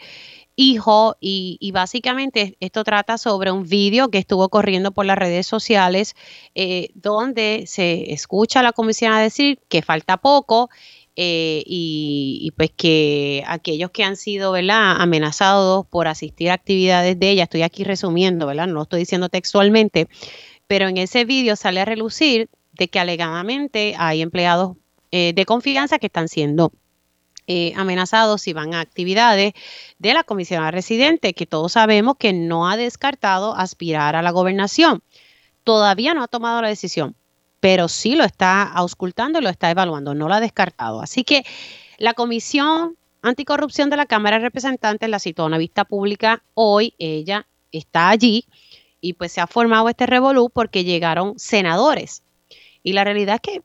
[0.55, 6.15] hijo y, básicamente esto trata sobre un vídeo que estuvo corriendo por las redes sociales
[6.55, 10.69] eh, donde se escucha a la comisión decir que falta poco
[11.17, 17.43] eh, y, pues que aquellos que han sido amenazados por asistir a actividades de ella,
[17.43, 18.67] estoy aquí resumiendo, ¿verdad?
[18.67, 20.07] no lo estoy diciendo textualmente,
[20.67, 24.75] pero en ese vídeo sale a relucir de que alegadamente hay empleados
[25.11, 26.73] eh, de confianza que están siendo
[27.47, 29.53] eh, amenazados si van a actividades
[29.99, 35.01] de la comisionada residente, que todos sabemos que no ha descartado aspirar a la gobernación.
[35.63, 37.15] Todavía no ha tomado la decisión,
[37.59, 41.01] pero sí lo está auscultando y lo está evaluando, no lo ha descartado.
[41.01, 41.43] Así que
[41.97, 46.93] la Comisión Anticorrupción de la Cámara de Representantes la citó a una vista pública hoy,
[46.99, 48.45] ella está allí
[49.01, 52.21] y pues se ha formado este revolú porque llegaron senadores.
[52.83, 53.61] Y la realidad es que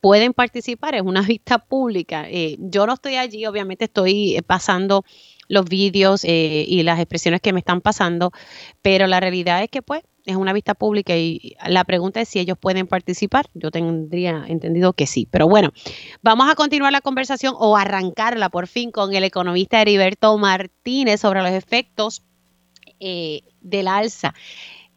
[0.00, 2.26] pueden participar, es una vista pública.
[2.28, 5.04] Eh, yo no estoy allí, obviamente estoy eh, pasando
[5.48, 8.32] los vídeos eh, y las expresiones que me están pasando,
[8.82, 12.38] pero la realidad es que pues es una vista pública y la pregunta es si
[12.38, 13.46] ellos pueden participar.
[13.54, 15.26] Yo tendría entendido que sí.
[15.30, 15.72] Pero bueno,
[16.20, 21.40] vamos a continuar la conversación o arrancarla por fin con el economista Heriberto Martínez sobre
[21.40, 22.24] los efectos
[23.00, 24.34] eh, del alza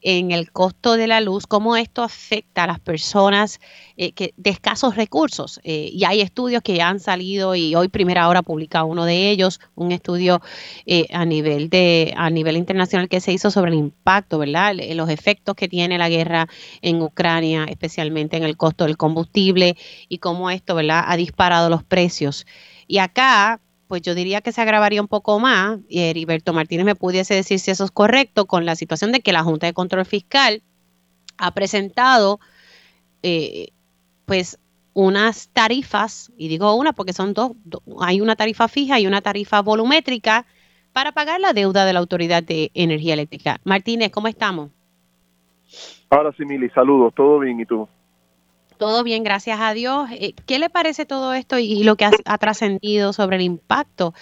[0.01, 3.59] en el costo de la luz, cómo esto afecta a las personas
[3.97, 5.59] eh, que, de escasos recursos.
[5.63, 9.29] Eh, y hay estudios que ya han salido y hoy primera hora publica uno de
[9.29, 10.41] ellos, un estudio
[10.85, 14.75] eh, a nivel de a nivel internacional que se hizo sobre el impacto, ¿verdad?
[14.95, 16.47] Los efectos que tiene la guerra
[16.81, 19.77] en Ucrania, especialmente en el costo del combustible
[20.09, 21.03] y cómo esto, ¿verdad?
[21.07, 22.45] Ha disparado los precios.
[22.87, 23.61] Y acá
[23.91, 27.59] pues yo diría que se agravaría un poco más, y Heriberto Martínez me pudiese decir
[27.59, 30.61] si eso es correcto, con la situación de que la Junta de Control Fiscal
[31.37, 32.39] ha presentado
[33.21, 33.71] eh,
[34.25, 34.59] pues
[34.93, 37.51] unas tarifas, y digo una porque son dos,
[37.99, 40.45] hay una tarifa fija y una tarifa volumétrica
[40.93, 43.59] para pagar la deuda de la Autoridad de Energía Eléctrica.
[43.65, 44.69] Martínez, ¿cómo estamos?
[46.09, 47.89] Ahora sí, Mili, saludos, todo bien, ¿y tú?
[48.81, 50.09] Todo bien, gracias a Dios.
[50.09, 54.15] Eh, ¿Qué le parece todo esto y lo que ha, trascendido sobre el impacto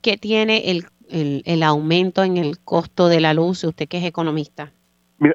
[0.00, 4.72] que tiene el, aumento en el costo de la luz, usted que es economista?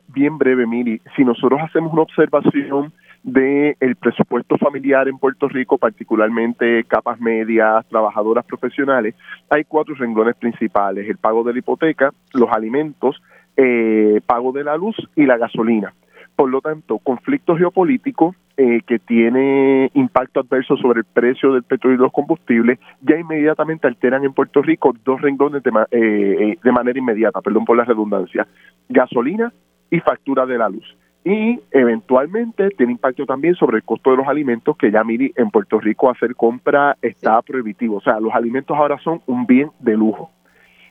[0.07, 0.99] bien breve, Miri.
[1.15, 2.91] Si nosotros hacemos una observación
[3.21, 9.13] del el presupuesto familiar en Puerto Rico, particularmente capas medias, trabajadoras profesionales,
[9.51, 13.21] hay cuatro renglones principales, el pago de la hipoteca, los alimentos,
[13.57, 15.93] eh, pago de la luz y la gasolina.
[16.41, 21.99] Por lo tanto, conflicto geopolítico eh, que tiene impacto adverso sobre el precio del petróleo
[21.99, 26.71] y los combustibles, ya inmediatamente alteran en Puerto Rico dos renglones de, eh, eh, de
[26.71, 28.47] manera inmediata, perdón por la redundancia,
[28.89, 29.53] gasolina
[29.91, 30.97] y factura de la luz.
[31.23, 35.51] Y eventualmente tiene impacto también sobre el costo de los alimentos, que ya mire, en
[35.51, 37.97] Puerto Rico hacer compra está prohibitivo.
[37.97, 40.31] O sea, los alimentos ahora son un bien de lujo.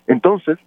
[0.07, 0.61] Entonces,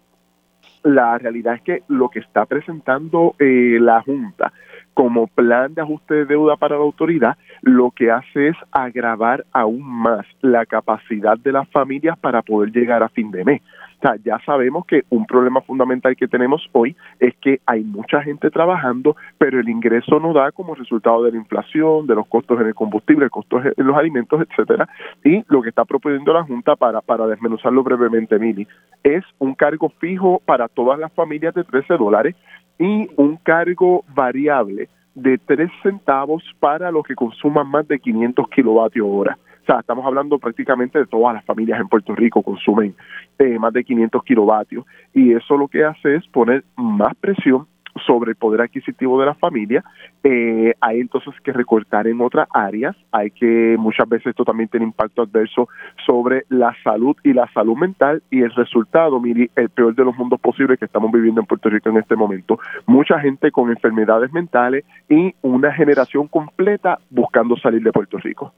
[0.84, 4.52] la realidad es que lo que está presentando la Junta
[4.93, 9.82] como plan de ajuste de deuda para la autoridad, lo que hace es agravar aún
[9.84, 13.62] más la capacidad de las familias para poder llegar a fin de mes.
[14.03, 18.51] Sea, ya sabemos que un problema fundamental que tenemos hoy es que hay mucha gente
[18.51, 22.67] trabajando, pero el ingreso no da como resultado de la inflación, de los costos en
[22.67, 24.89] el combustible, costos en los alimentos, etcétera.
[25.23, 28.67] Y lo que está proponiendo la Junta para, para desmenuzarlo brevemente, Mili,
[29.03, 32.35] es un cargo fijo para todas las familias de 13 dólares
[32.77, 39.07] y un cargo variable de 3 centavos para los que consuman más de 500 kilovatios
[39.09, 39.37] hora.
[39.63, 42.95] O sea, estamos hablando prácticamente de todas las familias en Puerto Rico consumen
[43.39, 47.65] eh, más de 500 kilovatios y eso lo que hace es poner más presión
[48.06, 49.84] sobre el poder adquisitivo de la familia.
[50.23, 52.95] Eh, hay entonces que recortar en otras áreas.
[53.12, 55.69] Hay que, muchas veces esto también tiene impacto adverso
[56.06, 60.17] sobre la salud y la salud mental y el resultado, mire, el peor de los
[60.17, 62.60] mundos posibles que estamos viviendo en Puerto Rico en este momento.
[62.86, 68.54] Mucha gente con enfermedades mentales y una generación completa buscando salir de Puerto Rico.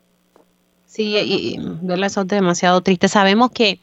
[0.95, 3.09] Sí, y, verlo eso es demasiado triste.
[3.09, 3.81] Sabemos que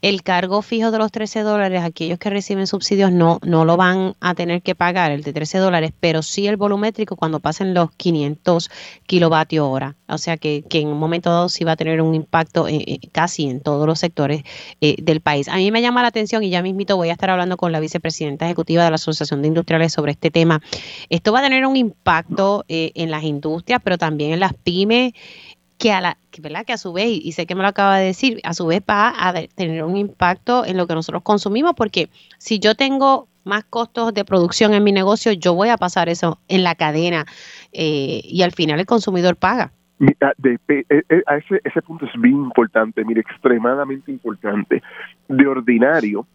[0.00, 4.14] el cargo fijo de los 13 dólares, aquellos que reciben subsidios no, no lo van
[4.20, 7.90] a tener que pagar, el de 13 dólares, pero sí el volumétrico cuando pasen los
[7.90, 8.70] 500
[9.06, 9.96] kilovatios hora.
[10.06, 12.68] O sea que, que en un momento dado sí va a tener un impacto
[13.10, 14.44] casi en todos los sectores
[14.80, 15.48] eh, del país.
[15.48, 17.80] A mí me llama la atención y ya mismito voy a estar hablando con la
[17.80, 20.62] vicepresidenta ejecutiva de la Asociación de Industriales sobre este tema.
[21.08, 25.12] Esto va a tener un impacto eh, en las industrias, pero también en las pymes
[25.82, 26.64] que a la ¿verdad?
[26.64, 28.80] que a su vez y sé que me lo acaba de decir a su vez
[28.88, 33.64] va a tener un impacto en lo que nosotros consumimos porque si yo tengo más
[33.64, 37.26] costos de producción en mi negocio yo voy a pasar eso en la cadena
[37.72, 42.20] eh, y al final el consumidor paga de, eh, eh, a ese, ese punto es
[42.20, 44.82] bien importante, mire, extremadamente importante.
[45.28, 46.26] De ordinario,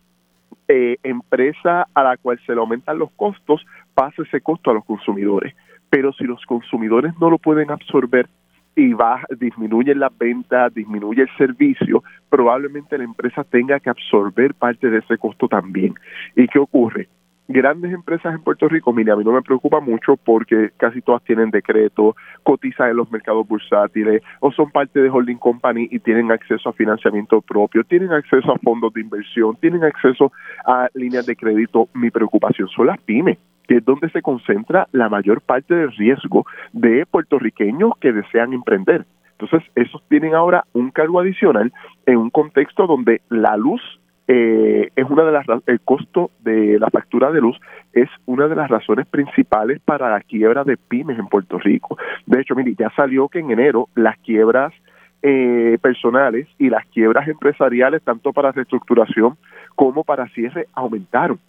[0.70, 5.54] empresa a la cual se le aumentan los costos, pasa ese costo a los consumidores.
[5.90, 8.30] Pero si los consumidores no lo pueden absorber,
[8.78, 14.92] y va, disminuye la venta, disminuye el servicio, probablemente la empresa tenga que absorber parte
[14.92, 15.96] de ese costo también.
[16.36, 17.10] ¿Y qué ocurre?
[17.48, 21.24] Grandes empresas en Puerto Rico, mire, a mí no me preocupa mucho porque casi todas
[21.24, 26.32] tienen decreto, cotizan en los mercados bursátiles o son parte de holding company y tienen
[26.32, 30.32] acceso a financiamiento propio, tienen acceso a fondos de inversión, tienen acceso
[30.68, 31.90] a líneas de crédito.
[31.96, 36.46] Mi preocupación son las pymes que es donde se concentra la mayor parte del riesgo
[36.74, 39.06] de puertorriqueños que desean emprender.
[39.40, 41.72] Entonces, esos tienen ahora un cargo adicional
[42.06, 43.82] en un contexto donde la luz
[44.28, 47.58] eh, es una de las el costo de la factura de luz
[47.94, 51.98] es una de las razones principales para la quiebra de pymes en Puerto Rico.
[52.26, 54.74] De hecho, mire, ya salió que en enero las quiebras
[55.24, 59.38] eh, personales y las quiebras empresariales, tanto para reestructuración
[59.76, 61.40] como para cierre, aumentaron.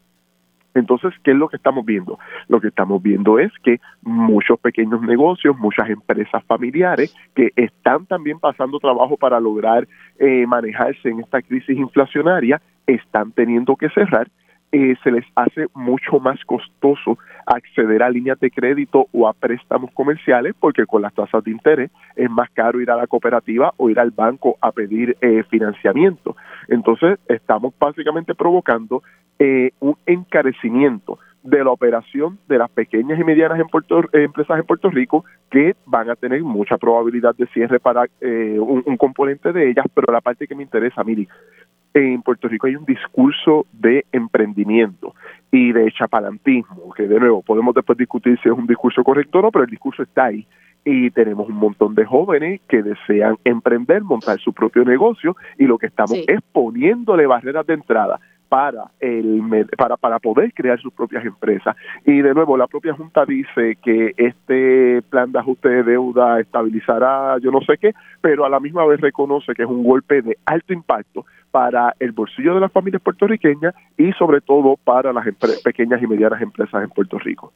[0.75, 2.19] Entonces, ¿qué es lo que estamos viendo?
[2.49, 8.39] Lo que estamos viendo es que muchos pequeños negocios, muchas empresas familiares que están también
[8.39, 14.29] pasando trabajo para lograr eh, manejarse en esta crisis inflacionaria, están teniendo que cerrar
[14.71, 19.91] eh, se les hace mucho más costoso acceder a líneas de crédito o a préstamos
[19.93, 23.89] comerciales porque con las tasas de interés es más caro ir a la cooperativa o
[23.89, 26.37] ir al banco a pedir eh, financiamiento.
[26.69, 29.03] Entonces estamos básicamente provocando
[29.39, 34.67] eh, un encarecimiento de la operación de las pequeñas y medianas en Puerto, empresas en
[34.67, 39.71] Puerto Rico que van a tener mucha probabilidad de cierre para un, un, componente de
[39.71, 41.27] ellas, pero la parte que me interesa, Miri,
[41.95, 45.15] en Puerto Rico hay un discurso de emprendimiento
[45.51, 49.43] y de chapalantismo, que de nuevo podemos después discutir si es un discurso correcto o
[49.43, 50.47] no, pero el discurso está ahí.
[50.85, 55.77] Y tenemos un montón de jóvenes que desean emprender, montar su propio negocio y lo
[55.77, 59.43] que estamos es poniéndole barreras de entrada para el
[59.77, 64.15] para para poder crear sus propias empresas y de nuevo la propia junta dice que
[64.17, 68.87] este plan de ajuste de deuda estabilizará yo no sé qué pero a la misma
[68.87, 73.03] vez reconoce que es un golpe de alto impacto para el bolsillo de las familias
[73.03, 75.27] puertorriqueñas y sobre todo para las
[75.65, 77.53] pequeñas y medianas empresas en Puerto Rico.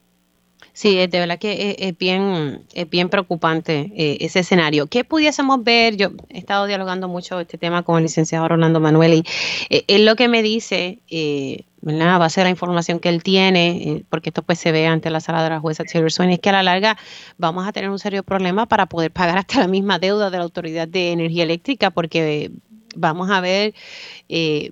[0.74, 4.87] Sí, de verdad que es, bien, es bien preocupante eh, ese escenario.
[4.87, 5.96] ¿Qué pudiésemos ver?
[5.96, 9.24] Yo he estado dialogando mucho este tema con el licenciado Rolando Manuel y
[9.68, 12.22] eh, él lo que me dice, eh, ¿verdad?
[12.22, 15.44] a ser la información que él tiene, porque esto pues se ve ante la sala
[15.44, 16.96] de la jueza Silverson, es que a la larga
[17.37, 20.44] vamos a tener un serio problema para poder pagar hasta la misma deuda de la
[20.44, 22.50] Autoridad de Energía Eléctrica, porque
[22.96, 23.74] vamos a ver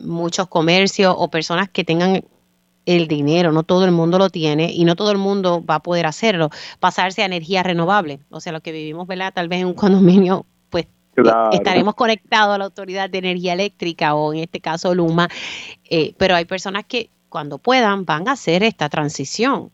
[0.00, 2.22] muchos comercios o personas que tengan
[2.96, 5.80] el dinero, no todo el mundo lo tiene y no todo el mundo va a
[5.80, 6.50] poder hacerlo,
[6.80, 8.20] pasarse a energía renovable.
[8.30, 9.32] O sea, lo que vivimos, ¿verdad?
[9.32, 11.22] Tal vez en un condominio, pues eh,
[11.52, 15.28] estaremos conectados a la Autoridad de Energía Eléctrica o en este caso Luma,
[15.88, 19.70] eh, pero hay personas que cuando puedan van a hacer esta transición.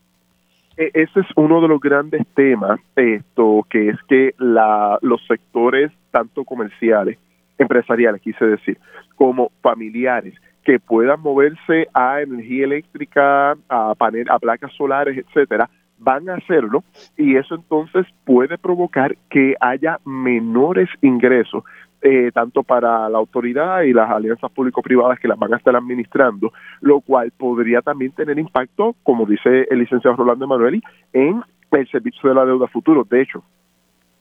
[0.76, 5.90] E, ese es uno de los grandes temas, esto que es que la, los sectores
[6.11, 7.18] tanto comerciales,
[7.59, 8.79] empresariales, quise decir,
[9.16, 10.35] como familiares,
[10.66, 16.83] que puedan moverse a energía eléctrica, a panel, a placas solares, etcétera, van a hacerlo
[17.16, 21.62] y eso entonces puede provocar que haya menores ingresos
[22.02, 26.52] eh, tanto para la autoridad y las alianzas público-privadas que las van a estar administrando,
[26.81, 32.29] lo cual podría también tener impacto, como dice el licenciado Rolando Emanueli, en el servicio
[32.29, 33.07] de la deuda futuro.
[33.09, 33.44] De hecho,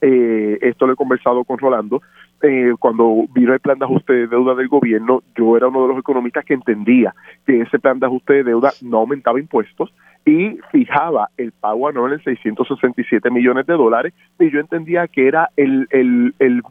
[0.07, 1.99] eh, esto lo he conversado con Rolando,
[2.43, 5.87] eh, cuando vino el plan de ajuste de deuda del gobierno, yo era uno de
[5.87, 9.91] los economistas que entendía que ese plan de ajuste de deuda no aumentaba impuestos
[10.23, 15.49] y fijaba el pago anual en 667 millones de dólares y yo entendía que era
[15.57, 16.61] el, el, el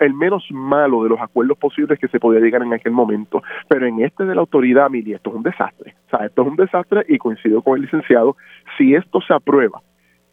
[0.00, 3.42] el menos malo de los acuerdos posibles que se podía llegar en aquel momento.
[3.68, 5.94] Pero en este de la autoridad, Mili, esto es un desastre.
[6.06, 8.34] O sea, esto es un desastre y coincido con el licenciado,
[8.78, 9.82] si esto se aprueba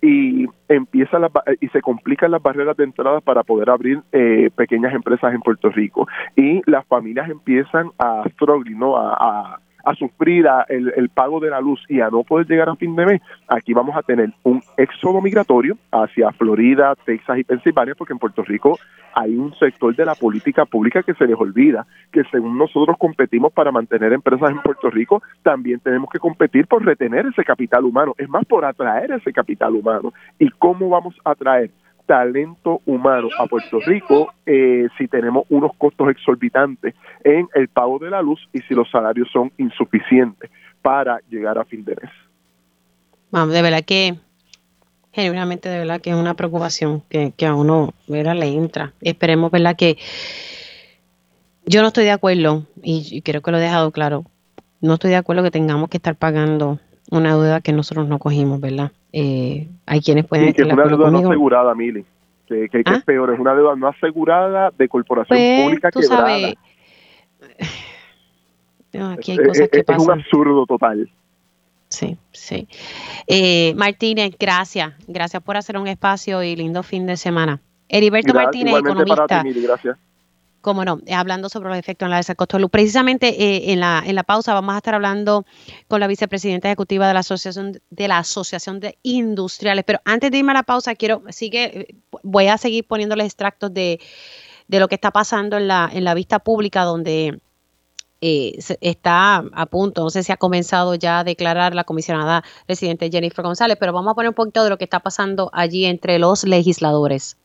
[0.08, 1.18] y empieza
[1.60, 5.70] y se complican las barreras de entrada para poder abrir eh, pequeñas empresas en Puerto
[5.70, 8.96] Rico y las familias empiezan a struggling, ¿no?
[8.96, 9.60] a a
[9.96, 13.06] sufrir el, el, pago de la luz y a no poder llegar a fin de
[13.06, 18.20] mes, aquí vamos a tener un éxodo migratorio hacia Florida, Texas y Pensilvania, porque en
[18.20, 18.78] Puerto Rico
[19.14, 23.52] hay un sector de la política pública que se les olvida que según nosotros competimos
[23.52, 28.14] para mantener empresas en Puerto Rico, también tenemos que competir por retener ese capital humano,
[28.18, 30.14] es más por atraer ese capital humano.
[30.38, 31.72] ¿Y cómo vamos a atraer?
[32.08, 38.10] Talento humano a Puerto Rico eh, si tenemos unos costos exorbitantes en el pago de
[38.10, 40.50] la luz y si los salarios son insuficientes
[40.82, 42.12] para llegar a fin de mes.
[43.30, 44.16] Vamos, de verdad que
[45.12, 48.94] genuinamente de verdad que es una preocupación que, a uno le entra.
[49.02, 49.76] Esperemos, ¿verdad?
[49.76, 49.98] Que
[51.66, 54.24] yo no estoy de acuerdo, y, creo que lo he dejado claro,
[54.80, 56.80] no estoy de acuerdo que tengamos que estar pagando
[57.12, 58.92] una deuda que nosotros no cogimos, ¿verdad?
[59.20, 60.54] Eh, hay quienes pueden...
[60.54, 62.06] que es una deuda no asegurada, Mili.
[62.46, 62.98] Que, que, ¿Ah?
[62.98, 66.28] es peor, es una deuda no asegurada de corporación pues, pública tú quebrada.
[68.92, 70.02] Sabes, aquí hay cosas que pasan.
[70.02, 71.10] Es un absurdo total.
[71.90, 72.68] Sí, sí.
[73.26, 74.94] Eh, Martínez, gracias.
[75.08, 77.60] Gracias por hacer un espacio y lindo fin de semana.
[77.90, 79.44] Heriberto Martínez, economista.
[79.44, 79.98] gracias.
[80.68, 82.70] Cómo no, eh, hablando sobre los efectos en la costo de luz.
[82.70, 85.46] Precisamente eh, en, la, en la pausa vamos a estar hablando
[85.88, 89.86] con la vicepresidenta ejecutiva de la Asociación de la Asociación de Industriales.
[89.88, 93.74] Pero antes de irme a la pausa, quiero, sigue, eh, voy a seguir poniéndoles extractos
[93.74, 94.02] de,
[94.68, 97.40] de lo que está pasando en la, en la vista pública, donde
[98.20, 103.46] está a punto, no sé si ha comenzado ya a declarar la comisionada residente Jennifer
[103.46, 106.44] González, pero vamos a poner un poquito de lo que está pasando allí entre los
[106.44, 107.38] legisladores.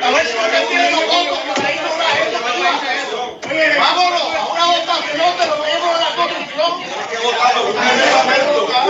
[0.00, 2.70] A ver si usted tiene los votos que ahí no una
[3.78, 6.70] Vámonos a una votación de lo mismo de la comisión.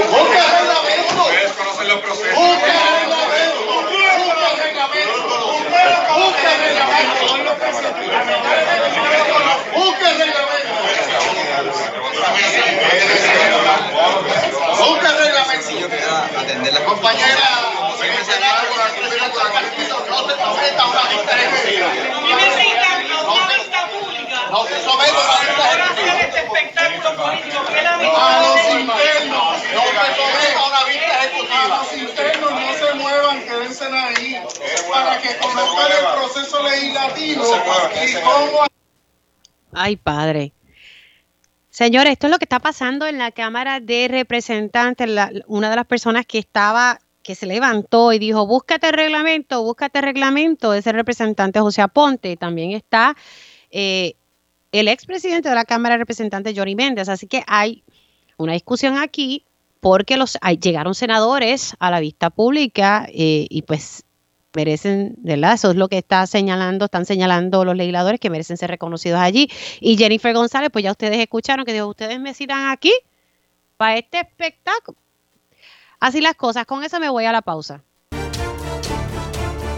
[0.08, 1.22] Busca reglamento.
[1.24, 2.38] Ustedes conocen los procesos.
[2.38, 3.60] Busca reglamento.
[3.66, 5.16] Busca reglamento.
[6.18, 7.24] Busca reglamento.
[14.84, 15.72] Busca reglamento.
[15.74, 16.90] Busca reglamento.
[16.90, 17.68] Compañera.
[24.50, 29.82] No se someta a una vista este espectáculo político que la A los internos, no
[29.82, 31.64] se someta a una vista ejecutiva.
[31.64, 34.42] A los internos no se muevan, quédense ahí.
[34.90, 37.44] Para que conozcan el proceso legislativo
[37.94, 38.66] y cómo.
[39.74, 40.52] Ay, padre.
[41.78, 45.08] Señores, esto es lo que está pasando en la Cámara de Representantes.
[45.08, 50.00] La, una de las personas que estaba que se levantó y dijo, búscate reglamento, búscate
[50.00, 52.36] reglamento, ese representante José Aponte.
[52.36, 53.16] También está
[53.70, 54.14] eh,
[54.72, 57.08] el expresidente de la Cámara de Representantes, Johnny Méndez.
[57.08, 57.84] Así que hay
[58.38, 59.44] una discusión aquí
[59.78, 64.02] porque los, llegaron senadores a la vista pública eh, y pues
[64.58, 65.52] merecen, ¿verdad?
[65.52, 69.48] Eso es lo que está señalando, están señalando los legisladores que merecen ser reconocidos allí.
[69.80, 72.92] Y Jennifer González, pues ya ustedes escucharon que dijo, ustedes me citan aquí
[73.76, 74.98] para este espectáculo.
[76.00, 77.84] Así las cosas, con eso me voy a la pausa.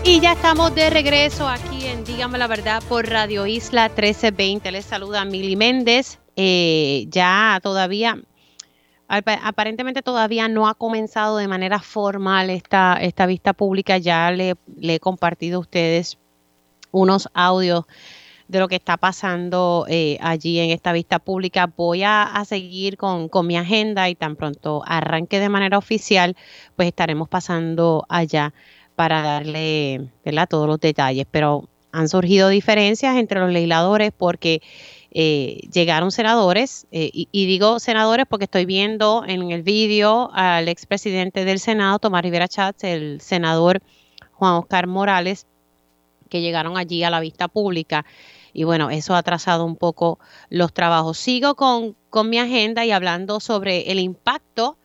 [0.03, 4.73] Y ya estamos de regreso aquí en Dígame la Verdad por Radio Isla 1320.
[4.73, 6.19] Les saluda Mili Méndez.
[6.37, 8.19] Eh, ya todavía,
[9.11, 13.99] aparentemente todavía no ha comenzado de manera formal esta, esta vista pública.
[13.99, 16.19] Ya le, he compartido a ustedes
[16.93, 17.85] unos audios
[18.47, 21.67] de lo que está pasando eh, allí en esta vista pública.
[21.77, 26.37] Voy a, seguir con, mi agenda y tan pronto arranque de manera oficial,
[26.77, 28.55] pues estaremos pasando allá
[28.95, 30.49] para darle ¿verdad?
[30.49, 31.27] todos los detalles.
[31.31, 34.63] Pero han surgido diferencias entre los legisladores porque
[35.13, 41.45] eh, llegaron senadores, eh, y, digo senadores porque estoy viendo en el vídeo al expresidente
[41.45, 43.83] del Senado, Tomás Rivera Chats, el senador
[44.33, 45.47] Juan Oscar Morales,
[46.29, 48.05] que llegaron allí a la vista pública
[48.53, 51.19] y bueno, eso ha atrasado un poco los trabajos.
[51.19, 51.97] Sigo con,
[52.29, 54.77] mi agenda y hablando sobre el impacto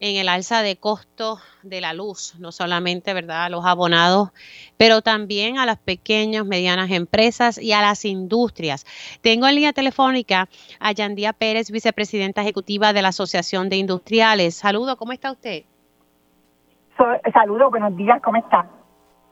[0.00, 3.44] en el alza de costo de la luz, no solamente ¿verdad?
[3.44, 4.30] a los abonados,
[4.76, 8.84] pero también a las pequeñas, medianas empresas y a las industrias.
[9.22, 10.48] Tengo en línea telefónica
[10.80, 14.56] a Yandía Pérez, vicepresidenta ejecutiva de la Asociación de Industriales.
[14.56, 15.64] Saludo, ¿cómo está usted?
[17.32, 18.66] Saludo, buenos días, ¿cómo está?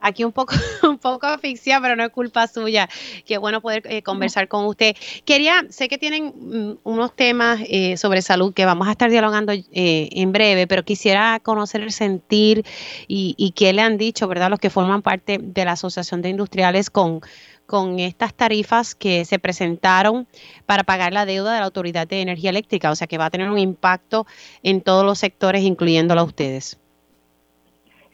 [0.05, 0.55] Aquí un poco,
[0.89, 2.89] un poco asfixia, pero no es culpa suya.
[3.27, 4.95] Qué bueno poder eh, conversar con usted.
[5.25, 9.53] Quería, sé que tienen mm, unos temas eh, sobre salud que vamos a estar dialogando
[9.53, 9.65] eh,
[10.13, 12.65] en breve, pero quisiera conocer el sentir
[13.09, 16.29] y, y qué le han dicho, ¿verdad?, los que forman parte de la Asociación de
[16.29, 17.21] Industriales con
[17.67, 20.27] con estas tarifas que se presentaron
[20.67, 23.31] para pagar la deuda de la Autoridad de Energía Eléctrica, o sea que va a
[23.31, 24.27] tener un impacto
[24.63, 26.79] en todos los sectores, incluyéndolo a ustedes.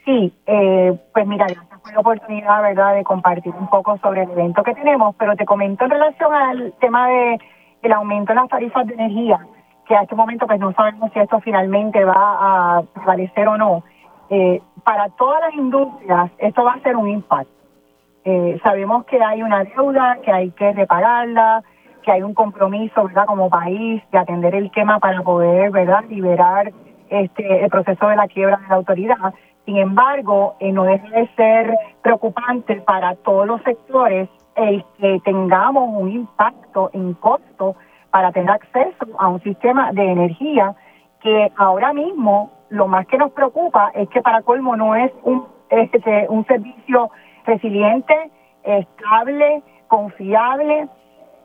[0.04, 1.46] Sí, eh, pues mira,
[1.92, 5.84] la oportunidad, ¿verdad?, de compartir un poco sobre el evento que tenemos, pero te comento
[5.84, 7.38] en relación al tema de
[7.82, 9.38] el aumento en las tarifas de energía,
[9.86, 12.14] que a este momento pues no sabemos si esto finalmente va
[12.78, 13.82] a prevalecer o no.
[14.28, 17.52] Eh, para todas las industrias esto va a ser un impacto.
[18.24, 21.62] Eh, sabemos que hay una deuda, que hay que repagarla,
[22.02, 26.70] que hay un compromiso, ¿verdad?, como país de atender el tema para poder, ¿verdad?, liberar
[27.08, 29.34] este el proceso de la quiebra de la autoridad.
[29.64, 35.88] Sin embargo, eh, no deja de ser preocupante para todos los sectores el que tengamos
[36.00, 37.76] un impacto en costo
[38.10, 40.74] para tener acceso a un sistema de energía
[41.20, 45.46] que ahora mismo lo más que nos preocupa es que para colmo no es un,
[45.68, 47.10] este, un servicio
[47.44, 48.30] resiliente,
[48.62, 50.88] estable, confiable.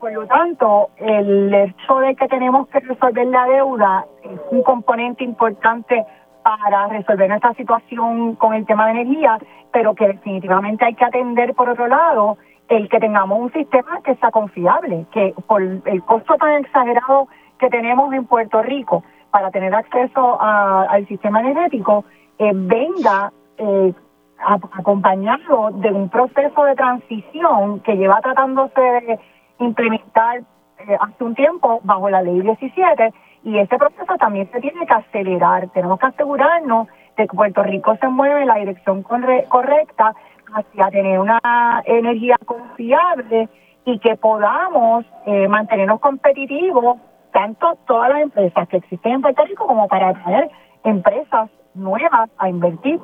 [0.00, 5.24] Por lo tanto, el hecho de que tenemos que resolver la deuda es un componente
[5.24, 6.04] importante
[6.46, 9.36] para resolver nuestra situación con el tema de energía,
[9.72, 12.38] pero que definitivamente hay que atender por otro lado
[12.68, 17.26] el que tengamos un sistema que sea confiable, que por el costo tan exagerado
[17.58, 22.04] que tenemos en Puerto Rico para tener acceso al sistema energético,
[22.38, 23.92] eh, venga eh,
[24.38, 29.18] acompañado de un proceso de transición que lleva tratándose de
[29.58, 30.42] implementar
[30.78, 33.12] eh, hace un tiempo bajo la ley 17
[33.46, 35.68] y ese proceso también se tiene que acelerar.
[35.68, 40.16] Tenemos que asegurarnos de que Puerto Rico se mueve en la dirección correcta
[40.52, 41.38] hacia tener una
[41.84, 43.48] energía confiable
[43.84, 46.96] y que podamos eh, mantenernos competitivos,
[47.32, 50.50] tanto todas las empresas que existen en Puerto Rico como para traer
[50.82, 52.98] empresas nuevas a invertir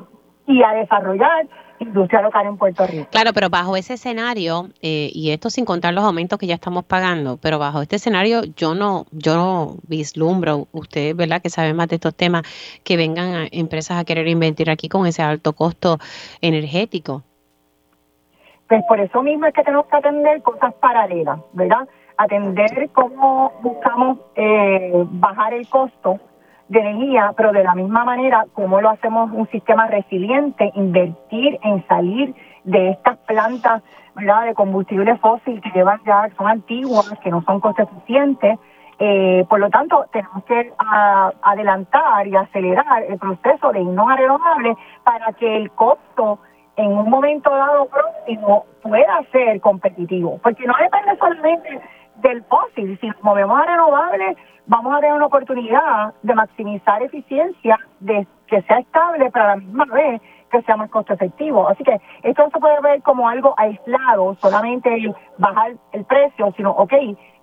[0.49, 1.47] y a desarrollar
[1.83, 3.09] industria local en Puerto Rico.
[3.11, 6.85] Claro, pero bajo ese escenario, eh, y esto sin contar los aumentos que ya estamos
[6.85, 11.89] pagando, pero bajo este escenario yo no, yo no vislumbro, usted, ¿verdad?, que sabe más
[11.89, 12.43] de estos temas,
[12.85, 15.99] que vengan empresas a querer invertir aquí con ese alto costo
[16.41, 17.23] energético.
[18.69, 21.87] Pues por eso mismo es que tenemos que atender cosas paralelas, ¿verdad?
[22.17, 26.19] Atender cómo buscamos eh, bajar el costo
[26.73, 31.87] de energía, pero de la misma manera, cómo lo hacemos un sistema resiliente, invertir en
[31.87, 33.83] salir de estas plantas
[34.15, 38.59] de combustible fósil que llevan ya, son antiguas, que no son coste eficientes.
[38.99, 40.73] Eh, por lo tanto, tenemos que
[41.43, 46.39] adelantar y acelerar el proceso de irnos a renovables para que el costo
[46.77, 51.81] en un momento dado próximo pueda ser competitivo, porque no depende solamente
[52.17, 54.37] del fósil, si nos movemos a renovables
[54.67, 59.57] vamos a tener una oportunidad de maximizar eficiencia, de que sea estable, pero a la
[59.57, 61.69] misma vez que sea más costo efectivo.
[61.69, 66.71] Así que esto no se puede ver como algo aislado, solamente bajar el precio, sino,
[66.71, 66.93] ok,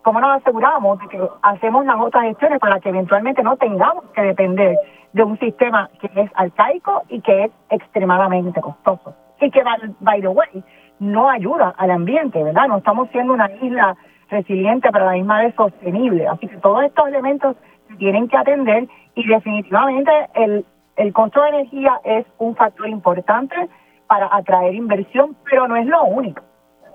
[0.04, 4.22] ¿cómo nos aseguramos de que hacemos las otras gestiones para que eventualmente no tengamos que
[4.22, 4.78] depender
[5.14, 9.16] de un sistema que es arcaico y que es extremadamente costoso?
[9.42, 9.64] Y que,
[10.00, 10.64] by the way,
[11.00, 12.68] no ayuda al ambiente, ¿verdad?
[12.68, 13.96] No estamos siendo una isla
[14.30, 16.28] resiliente, pero la misma vez sostenible.
[16.28, 17.56] Así que todos estos elementos
[17.88, 20.66] se tienen que atender y definitivamente el,
[20.96, 23.56] el costo de energía es un factor importante
[24.08, 26.42] para atraer inversión, pero no es lo único,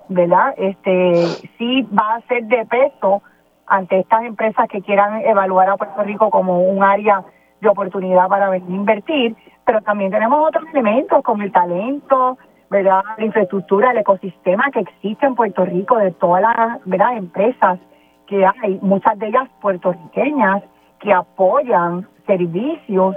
[0.09, 0.53] ¿verdad?
[0.57, 1.13] Este
[1.57, 3.21] sí va a ser de peso
[3.67, 7.23] ante estas empresas que quieran evaluar a Puerto Rico como un área
[7.61, 12.37] de oportunidad para venir a invertir, pero también tenemos otros elementos como el talento,
[12.83, 17.17] La infraestructura, el ecosistema que existe en Puerto Rico, de todas las ¿verdad?
[17.17, 17.79] empresas
[18.27, 20.63] que hay, muchas de ellas puertorriqueñas,
[20.99, 23.15] que apoyan servicios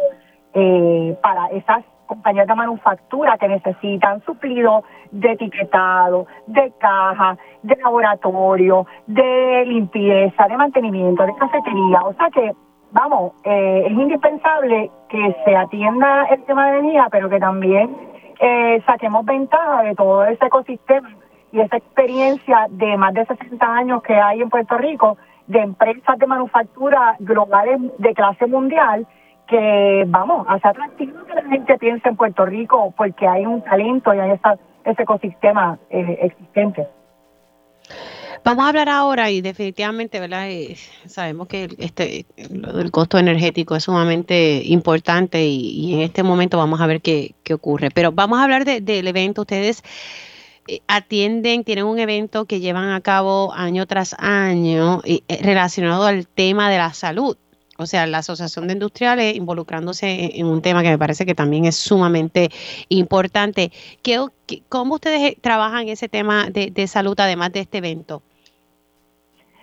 [0.55, 4.83] eh, para esas compañías de manufactura que necesitan suplido
[5.13, 12.01] de etiquetado, de caja, de laboratorio, de limpieza, de mantenimiento, de cafetería.
[12.05, 12.53] O sea que,
[12.91, 17.95] vamos, eh, es indispensable que se atienda el tema de energía, pero que también
[18.41, 21.11] eh, saquemos ventaja de todo ese ecosistema
[21.53, 25.17] y esa experiencia de más de 60 años que hay en Puerto Rico
[25.47, 29.07] de empresas de manufactura globales de clase mundial
[29.47, 34.13] que, vamos, hace atractivo que la gente piense en Puerto Rico porque hay un talento
[34.13, 34.39] y hay
[34.85, 36.87] ese ecosistema eh, existente.
[38.49, 40.49] Vamos a hablar ahora y definitivamente, ¿verdad?
[40.51, 40.75] Eh,
[41.05, 46.87] sabemos que este, el costo energético es sumamente importante y, en este momento vamos a
[46.87, 47.91] ver qué, qué ocurre.
[47.91, 49.43] Pero vamos a hablar del evento.
[49.43, 49.83] Ustedes
[50.67, 56.27] eh, atienden, tienen un evento que llevan a cabo año tras año eh, relacionado al
[56.27, 57.37] tema de la salud.
[57.77, 61.67] O sea, la Asociación de Industriales involucrándose en, un tema que me parece que también
[61.67, 62.51] es sumamente
[62.89, 63.73] importante.
[64.01, 64.25] ¿Qué,
[64.71, 68.23] ¿Cómo ustedes trabajan ese tema de, de salud además de este evento?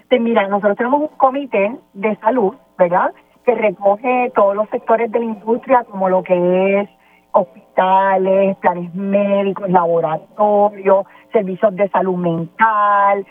[0.09, 3.11] Pues mira, nosotros tenemos un comité de salud, ¿verdad?
[3.43, 6.89] Que recoge todos los sectores de la industria, como lo que es
[7.31, 13.25] hospitales, planes médicos, laboratorios, servicios de salud mental,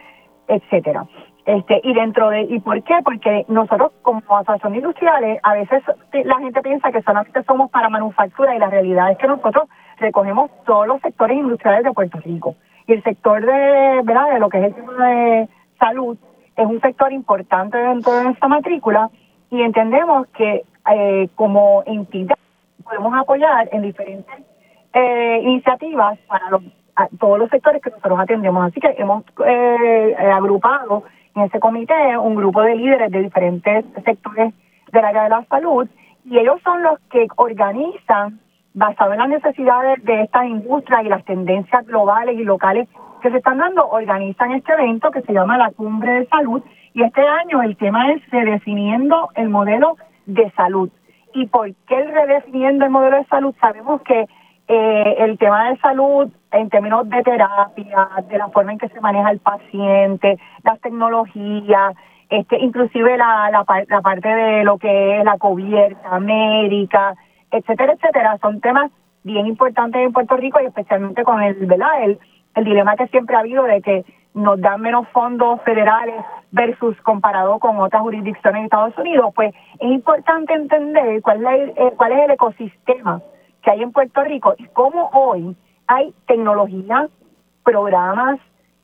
[0.49, 1.07] etcétera.
[1.47, 2.95] Este, y dentro de, ¿y por qué?
[3.05, 5.83] Porque nosotros como asociación industriales, a veces
[6.25, 9.69] la gente piensa que solamente somos para manufactura y la realidad es que nosotros
[9.99, 12.57] recogemos todos los sectores industriales de Puerto Rico.
[12.87, 14.33] Y el sector de, ¿verdad?
[14.33, 15.49] de lo que es el tema de
[15.79, 16.19] salud
[16.57, 19.11] es un sector importante dentro de nuestra matrícula
[19.51, 22.37] y entendemos que eh, como entidad
[22.83, 24.35] podemos apoyar en diferentes
[24.93, 26.59] eh, iniciativas para
[27.19, 28.67] todos los sectores que nosotros atendemos.
[28.67, 34.55] Así que hemos eh, agrupado en ese comité un grupo de líderes de diferentes sectores
[34.93, 35.89] del área de la salud
[36.25, 38.41] y ellos son los que organizan,
[38.73, 42.89] basado en las necesidades de estas industrias y las tendencias globales y locales
[43.25, 46.63] que se están dando, organizan este evento que se llama la Cumbre de Salud
[46.93, 49.97] y este año el tema es redefiniendo el modelo
[50.27, 50.91] de salud.
[51.33, 53.55] ¿Y por qué el redefiniendo el modelo de salud?
[53.63, 54.27] Sabemos que
[54.69, 59.01] eh, el tema de salud en términos de terapia, de la forma en que se
[59.01, 61.95] maneja el paciente, las tecnologías,
[62.29, 67.15] este, inclusive la, la, parte de lo que es la cubierta médica,
[67.51, 68.91] etcétera, etcétera, son temas
[69.23, 72.05] bien importantes en Puerto Rico y especialmente con el, ¿verdad?
[72.05, 72.19] El,
[72.55, 76.17] el dilema que siempre ha habido de que nos dan menos fondos federales
[76.51, 81.93] versus comparado con otras jurisdicciones de Estados Unidos, pues es importante entender cuál es, eh,
[81.97, 83.23] cuál es el ecosistema
[83.63, 87.09] que hay en Puerto Rico y cómo hoy hay tecnología,
[87.65, 88.39] programas,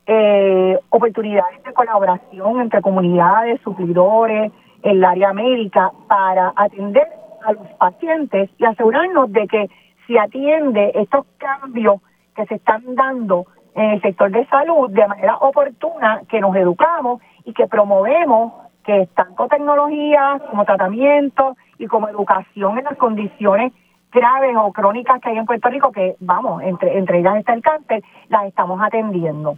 [0.06, 4.52] eh, oportunidades de colaboración entre comunidades, suplidores,
[4.82, 7.06] el área médica para atender
[7.44, 9.70] a los pacientes y asegurarnos de que
[10.06, 12.00] si atiende estos cambios
[12.34, 13.46] que se están dando
[13.80, 18.52] en el sector de salud de manera oportuna, que nos educamos y que promovemos
[18.84, 23.72] que tanto tecnología como tratamiento y como educación en las condiciones
[24.12, 27.62] graves o crónicas que hay en Puerto Rico, que vamos, entre, entre ellas está el
[27.62, 29.56] cáncer, las estamos atendiendo.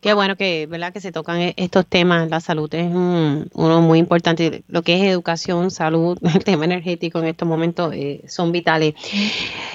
[0.00, 0.92] Qué bueno que, ¿verdad?
[0.92, 2.30] que se tocan e-, estos temas.
[2.30, 4.62] La salud es uno muy importante.
[4.68, 8.94] Lo que es educación, salud, el tema energético en estos momentos eh, son vitales.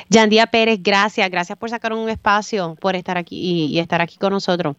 [0.09, 1.30] Yandía Pérez, gracias.
[1.30, 4.78] Gracias por sacar un espacio, por estar aquí y, estar aquí con nosotros.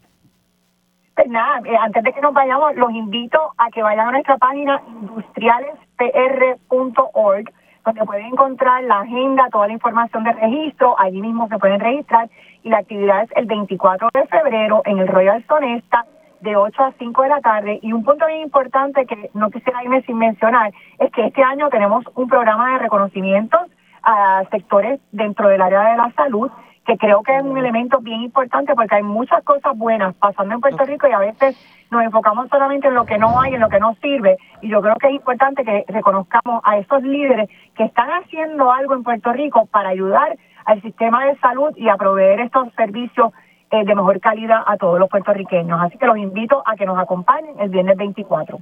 [1.15, 4.39] Pues nada, eh, antes de que nos vayamos, los invito a que vayan a nuestra
[4.39, 7.53] página industrialespr.org
[7.85, 12.31] donde pueden encontrar la agenda, toda la información de registro, allí mismo se pueden registrar
[12.65, 16.07] y la actividad es el 24 de febrero en el Royal Sonesta
[16.41, 17.79] de 8 a 5 de la tarde.
[17.83, 21.69] Y un punto bien importante que no quisiera irme sin mencionar es que este año
[21.69, 23.61] tenemos un programa de reconocimientos
[24.03, 26.51] a sectores dentro del área de la salud
[26.87, 30.61] que creo que es un elemento bien importante porque hay muchas cosas buenas pasando en
[30.61, 31.57] Puerto Rico y a veces
[31.91, 34.37] nos enfocamos solamente en lo que no hay, en lo que no sirve.
[34.61, 38.95] Y yo creo que es importante que reconozcamos a esos líderes que están haciendo algo
[38.95, 43.33] en Puerto Rico para ayudar al sistema de salud y a proveer estos servicios
[43.71, 45.81] eh, de mejor calidad a todos los puertorriqueños.
[45.81, 48.59] Así que los invito a que nos acompañen el viernes 24.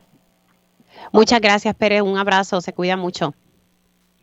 [1.13, 2.03] Muchas gracias, Pérez.
[2.03, 2.61] Un abrazo.
[2.61, 3.35] Se cuida mucho.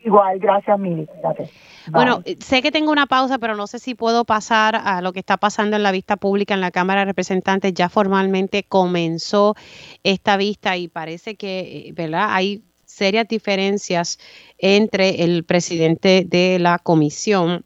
[0.03, 1.07] Igual, gracias, Mili.
[1.21, 1.49] Gracias.
[1.91, 5.19] Bueno, sé que tengo una pausa, pero no sé si puedo pasar a lo que
[5.19, 7.73] está pasando en la vista pública en la Cámara de Representantes.
[7.73, 9.55] Ya formalmente comenzó
[10.03, 12.27] esta vista y parece que, eh, ¿verdad?
[12.31, 14.19] Hay serias diferencias
[14.57, 17.65] entre el presidente de la comisión,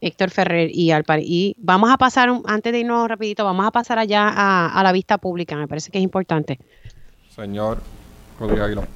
[0.00, 1.20] Héctor Ferrer, y Alpar.
[1.20, 5.18] Y vamos a pasar, antes de irnos rapidito, vamos a pasar allá a, la vista
[5.18, 5.56] pública.
[5.56, 6.58] Me parece que es importante.
[7.34, 7.78] Señor
[8.38, 8.88] Rodríguez Aguilar.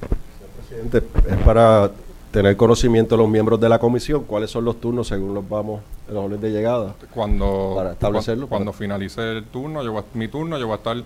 [0.69, 1.91] Señor presidente, es para
[2.31, 5.81] tener conocimiento de los miembros de la comisión, cuáles son los turnos según los vamos,
[6.09, 6.95] los orden de llegada.
[7.13, 8.47] Cuando, para establecerlo.
[8.47, 10.97] Cuando, finalice el turno, yo mi turno, yo voy a estar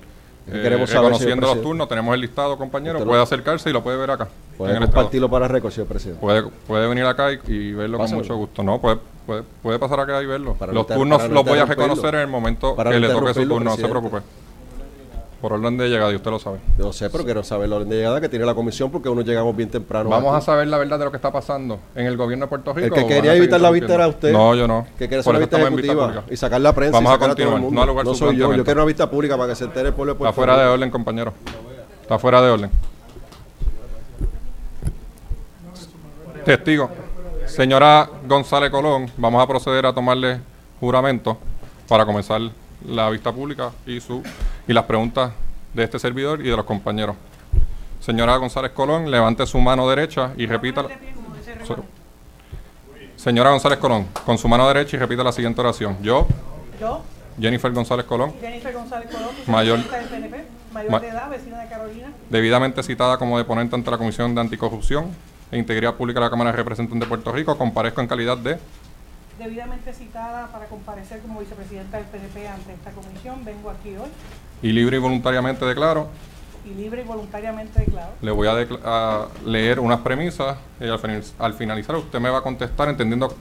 [0.48, 1.88] eh, reconociendo los turnos.
[1.88, 3.04] Tenemos el listado, compañero.
[3.04, 4.28] Puede acercarse y lo puede ver acá.
[4.58, 6.22] Puede compartirlo para récord, señor presidente.
[6.22, 8.64] Puede, puede venir acá y, verlo con mucho gusto.
[8.64, 10.56] No, puede, puede, puede pasar acá y verlo.
[10.72, 13.76] los turnos los voy a reconocer en el momento que le toque su turno, no
[13.76, 14.18] se preocupe.
[15.42, 16.58] Por orden de llegada, y usted lo sabe.
[16.80, 19.22] Yo sé, pero quiero saber el orden de llegada que tiene la comisión porque uno
[19.22, 20.10] llegamos bien temprano.
[20.10, 22.74] Vamos a saber la verdad de lo que está pasando en el gobierno de Puerto
[22.74, 22.96] Rico.
[22.96, 24.32] El que quería evitar la vista era usted.
[24.32, 24.88] No, yo no.
[24.98, 26.98] Que quiere hacer la vista ejecutiva y sacar la prensa.
[26.98, 27.62] Vamos a continuar.
[27.62, 28.52] No, lugar no soy yo.
[28.54, 30.58] Yo quiero una vista pública para que se entere el pueblo de Puerto Está fuera
[30.60, 31.34] de orden, compañero.
[32.02, 32.72] Está fuera de orden.
[36.44, 36.90] Testigo.
[37.46, 40.40] Señora González Colón, vamos a proceder a tomarle
[40.80, 41.38] juramento
[41.88, 42.42] para comenzar
[42.86, 44.22] la vista pública y su
[44.68, 45.32] y las preguntas
[45.74, 47.16] de este servidor y de los compañeros.
[48.00, 50.86] Señora González Colón, levante su mano derecha y repita.
[53.16, 55.98] Señora González Colón, con su mano derecha y repita la siguiente oración.
[56.02, 56.28] Yo.
[56.80, 57.02] Yo.
[57.40, 58.34] Jennifer González Colón.
[58.40, 59.80] Jennifer González Colón, mayor,
[60.74, 62.12] mayor de edad, vecina de Carolina.
[62.30, 65.12] Debidamente citada como deponente ante la Comisión de Anticorrupción.
[65.52, 68.60] e Integridad Pública de la Cámara de Representantes de Puerto Rico, comparezco en calidad de
[69.40, 73.46] debidamente citada para comparecer como vicepresidenta del PNP ante esta comisión.
[73.46, 74.10] Vengo aquí hoy
[74.62, 76.08] y libre y voluntariamente declaro.
[76.66, 78.12] y libre y voluntariamente declaro.
[78.22, 81.00] Le voy a, decla- a leer unas premisas y al,
[81.40, 83.34] al finalizar usted me va a contestar entendiendo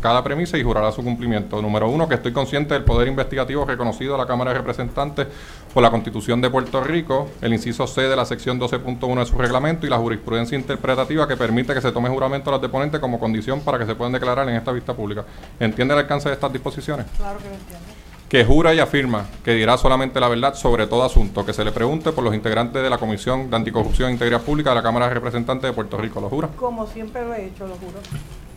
[0.00, 1.60] cada premisa y jurará su cumplimiento.
[1.60, 5.26] Número uno, que estoy consciente del poder investigativo reconocido a la Cámara de Representantes
[5.74, 9.36] por la Constitución de Puerto Rico, el inciso C de la sección 12.1 de su
[9.36, 13.20] reglamento y la jurisprudencia interpretativa que permite que se tome juramento a los deponentes como
[13.20, 15.26] condición para que se puedan declarar en esta vista pública.
[15.60, 17.04] ¿Entiende el alcance de estas disposiciones?
[17.18, 17.86] Claro que lo entiendo.
[18.30, 21.72] Que jura y afirma que dirá solamente la verdad sobre todo asunto que se le
[21.72, 25.08] pregunte por los integrantes de la Comisión de Anticorrupción e Integridad Pública de la Cámara
[25.08, 26.20] de Representantes de Puerto Rico.
[26.20, 26.48] ¿Lo jura?
[26.54, 27.98] Como siempre lo he hecho, lo juro.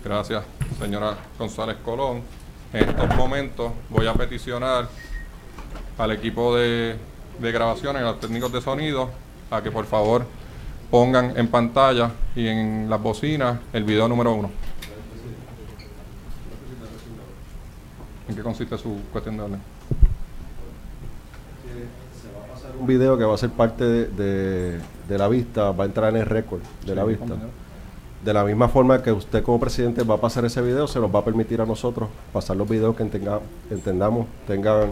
[0.05, 0.43] Gracias,
[0.79, 2.21] señora González Colón.
[2.71, 4.87] En estos momentos voy a peticionar
[5.97, 6.95] al equipo de,
[7.39, 9.09] de grabaciones, a los técnicos de sonido,
[9.49, 10.23] a que por favor
[10.91, 14.51] pongan en pantalla y en las bocinas el video número uno.
[18.27, 19.59] ¿En qué consiste su cuestión de orden?
[22.79, 26.09] Un video que va a ser parte de, de- de la vista, va a entrar
[26.11, 27.25] en el récord de la vista.
[27.25, 27.49] compañero.
[28.23, 31.13] De la misma forma que usted como presidente va a pasar ese video, se nos
[31.13, 34.91] va a permitir a nosotros pasar los videos que entenga- entendamos tengan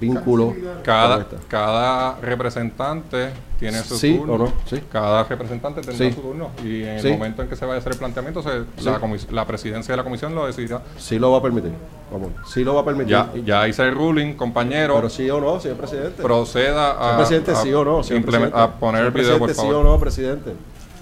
[0.00, 4.32] vínculo Cada, cada representante tiene su Sí turno.
[4.34, 4.82] o no, sí.
[4.90, 6.12] Cada representante tendrá Sí.
[6.12, 6.50] su turno.
[6.64, 7.06] Y en Sí.
[7.08, 8.88] el momento en que se vaya a hacer el planteamiento, se- Sí.
[9.30, 10.82] la, presidencia de la comisión lo decidirá.
[10.98, 11.70] Sí lo va a permitir.
[12.12, 13.12] Vamos, sí lo va a permitir.
[13.12, 14.96] Ya, ya hice el ruling, compañero.
[14.96, 16.22] Pero sí o no, señor presidente.
[16.22, 18.58] Proceda a, Señor presidente, a sí o no, señor implement- presidente.
[18.60, 19.70] a poner el video, por favor.
[19.72, 20.52] sí o no, presidente.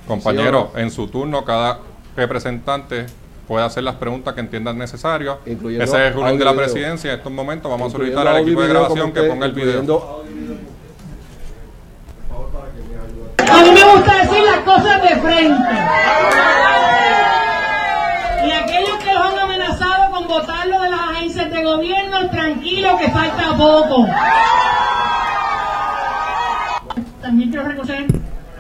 [0.07, 1.79] Compañero, Sí o en su turno, cada
[2.17, 3.07] representante
[3.51, 5.39] puede hacer las preguntas que entiendan necesarias.
[5.43, 7.11] Ese Incluyendo es el ruling de la presidencia.
[7.11, 9.81] En estos momentos vamos a solicitar al equipo de video grabación que ponga el video.
[13.39, 15.73] A mí me gusta decir las cosas de frente.
[18.47, 23.11] Y aquellos que los han amenazado con votarlo de las agencias de gobierno, tranquilo que
[23.11, 24.07] falta poco.
[27.21, 28.07] También quiero reconocer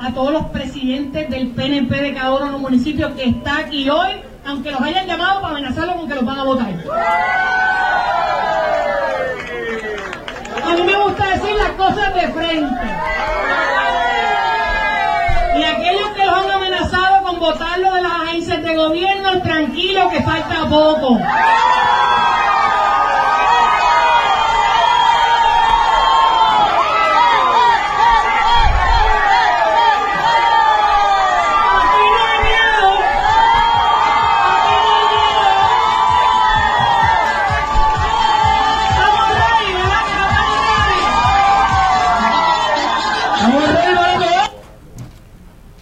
[0.01, 3.89] a todos los presidentes del PNP de cada uno de los municipios que está aquí
[3.89, 6.67] hoy, aunque los hayan llamado para amenazarlos con que los van a votar.
[10.65, 12.81] A mí me gusta decir las cosas de frente.
[15.57, 20.23] Y aquellos que los han amenazado con votarlo de las agencias de gobierno, tranquilo que
[20.23, 21.19] falta poco.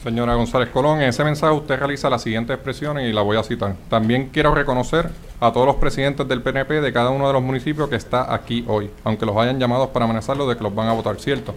[0.08, 3.42] Señora González Colón, en ese mensaje usted realiza las siguientes expresiones y la voy a
[3.42, 3.74] citar.
[3.90, 7.90] También quiero reconocer a todos los presidentes del PNP de cada uno de los municipios
[7.90, 10.94] que está aquí hoy, aunque los hayan llamados para amenazarlos de que los van a
[10.94, 11.54] votar, ¿cierto?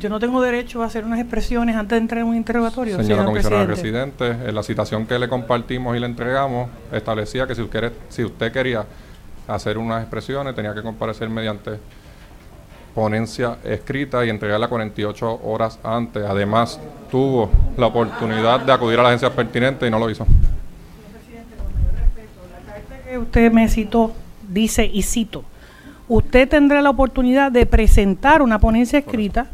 [0.00, 3.22] Yo no tengo derecho a hacer unas expresiones antes de entrar en un interrogatorio, Señora
[3.22, 4.24] señor comisionada presidente.
[4.24, 8.24] residente, en la citación que le compartimos y le entregamos, establecía que si usted, si
[8.24, 8.84] usted quería
[9.46, 11.78] hacer unas expresiones, tenía que comparecer mediante
[12.98, 16.24] ponencia escrita y entregarla 48 horas antes.
[16.24, 16.80] Además,
[17.10, 20.26] tuvo la oportunidad de acudir a las agencias pertinentes y no lo hizo.
[23.08, 24.12] que usted me citó
[24.48, 25.44] dice, y cito,
[26.08, 29.46] usted tendrá la oportunidad de presentar una ponencia escrita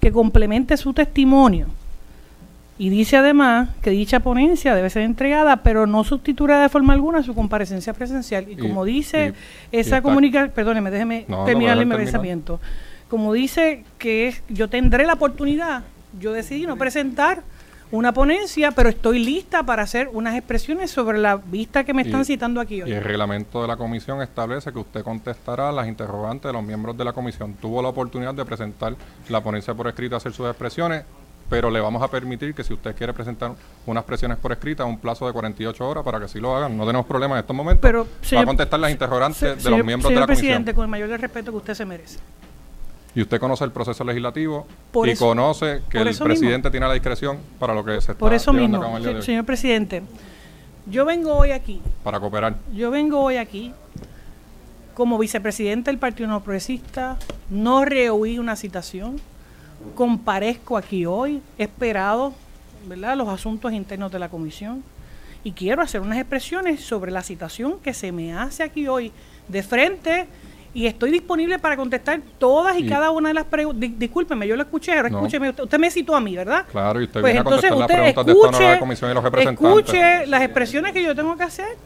[0.00, 1.66] que complemente su testimonio.
[2.78, 7.22] Y dice además que dicha ponencia debe ser entregada, pero no sustituirá de forma alguna
[7.22, 8.44] su comparecencia presencial.
[8.48, 9.32] Y, Y- como dice
[9.72, 11.98] y- esa comunicación, perdóneme, déjeme No, no, terminar el terminar.
[12.04, 12.60] pensamiento.
[13.08, 15.84] Como dice que es- yo tendré la oportunidad,
[16.18, 17.42] yo decidí no presentar
[17.92, 22.22] una ponencia, pero estoy lista para hacer unas expresiones sobre la vista que me están
[22.22, 22.90] Y- citando aquí hoy.
[22.90, 26.96] Y el reglamento de la comisión establece que usted contestará las interrogantes de los miembros
[26.96, 27.54] de la comisión.
[27.54, 28.96] Tuvo la oportunidad de presentar
[29.28, 31.04] la ponencia por escrito, hacer sus expresiones,
[31.48, 33.52] pero le vamos a permitir que si usted quiere presentar
[33.86, 36.76] unas expresiones por escrita, un plazo de 48 horas para que sí lo hagan.
[36.76, 37.82] No tenemos problema en estos momentos.
[37.82, 40.44] Pero, Va a contestar las interrogantes Se- de señor- los miembros de la comisión.
[40.44, 42.18] presidente, con el mayor respeto que usted se merece.
[43.16, 46.26] Y usted conoce el proceso legislativo Por y eso- conoce que el mismo.
[46.26, 49.44] presidente tiene la discreción para lo que se está Por eso mismo, a el señor
[49.46, 50.02] presidente,
[50.88, 52.56] yo vengo hoy aquí, para cooperar.
[52.74, 53.72] yo vengo hoy aquí
[54.94, 57.16] como vicepresidente del Partido No Progresista,
[57.50, 59.18] no rehuí una citación,
[59.94, 62.34] comparezco aquí hoy, he esperado
[62.86, 63.16] ¿verdad?
[63.16, 64.84] los asuntos internos de la comisión
[65.42, 69.10] y quiero hacer unas expresiones sobre la citación que se me hace aquí hoy
[69.48, 70.26] de frente
[70.76, 73.90] y estoy disponible para contestar todas y, Y- cada una de las preguntas.
[73.98, 75.18] Discúlpeme, yo lo escuché, ahora No.
[75.20, 76.66] escúcheme, usted, usted me citó a mí, ¿verdad?
[76.70, 79.14] Claro, y usted Pues viene a entonces contestar las preguntas de esta nueva comisión y
[79.14, 79.78] los representantes.
[79.78, 81.76] escuche las expresiones que yo tengo que hacer.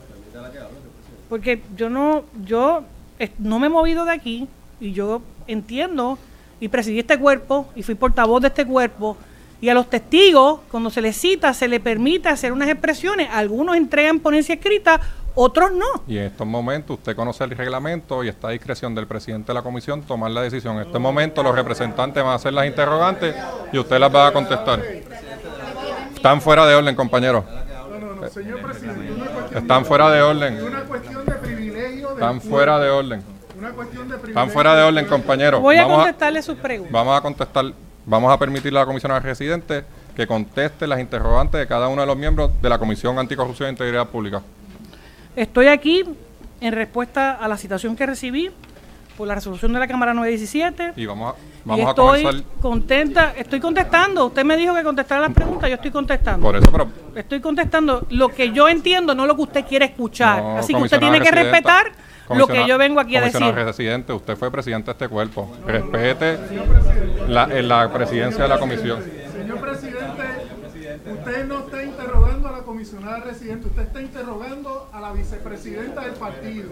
[1.29, 2.83] Porque yo no, yo
[3.39, 4.49] no me he movido de aquí
[4.81, 6.19] y yo entiendo
[6.59, 9.17] y presidí este cuerpo y fui portavoz de este cuerpo
[9.61, 13.29] y a los testigos, cuando se les cita, se les permite hacer unas expresiones.
[13.31, 15.01] Algunos entregan ponencia escrita,
[15.35, 15.87] otros no.
[16.07, 19.55] Y en estos momentos usted conoce el reglamento y está a discreción del presidente de
[19.55, 20.77] la comisión tomar la decisión.
[20.77, 23.35] En estos momentos los representantes van a hacer las interrogantes
[23.73, 24.81] y usted las va a contestar.
[26.15, 27.45] Están fuera de orden, compañeros.
[29.55, 30.59] Están fuera de orden.
[32.13, 33.23] Están fuera de orden.
[34.27, 35.61] Están fuera de orden, compañeros.
[35.61, 36.93] Voy a Vamos a, contestarle sus preguntas.
[36.93, 37.65] vamos a contestar,
[38.07, 42.07] vamos a permitirle a la comisionada residente que conteste las interrogantes de cada uno de
[42.07, 44.43] los miembros de la Comisión Anticorrupción e Integridad Pública.
[45.41, 46.05] Estoy aquí
[46.61, 48.51] en respuesta a la citación que recibí
[49.17, 50.93] por la resolución de la Cámara 917.
[50.97, 52.45] Y vamos a, y vamos a estoy comenzar.
[52.61, 54.27] contenta, estoy contestando.
[54.27, 56.47] Usted me dijo que contestara las preguntas, yo estoy contestando.
[56.47, 60.43] Por eso, pero Estoy contestando lo que yo entiendo, no lo que usted quiere escuchar.
[60.43, 61.93] No, Así que usted tiene que respetar
[62.29, 63.41] lo que yo vengo aquí a decir.
[63.41, 65.57] residente, usted fue presidente de este cuerpo.
[65.67, 66.39] Respete
[67.29, 69.03] la, en la presidencia de la comisión.
[69.33, 70.23] Señor presidente,
[71.11, 72.30] usted no está interrogando
[72.71, 76.69] comisionada residente, usted está interrogando a la vicepresidenta del partido.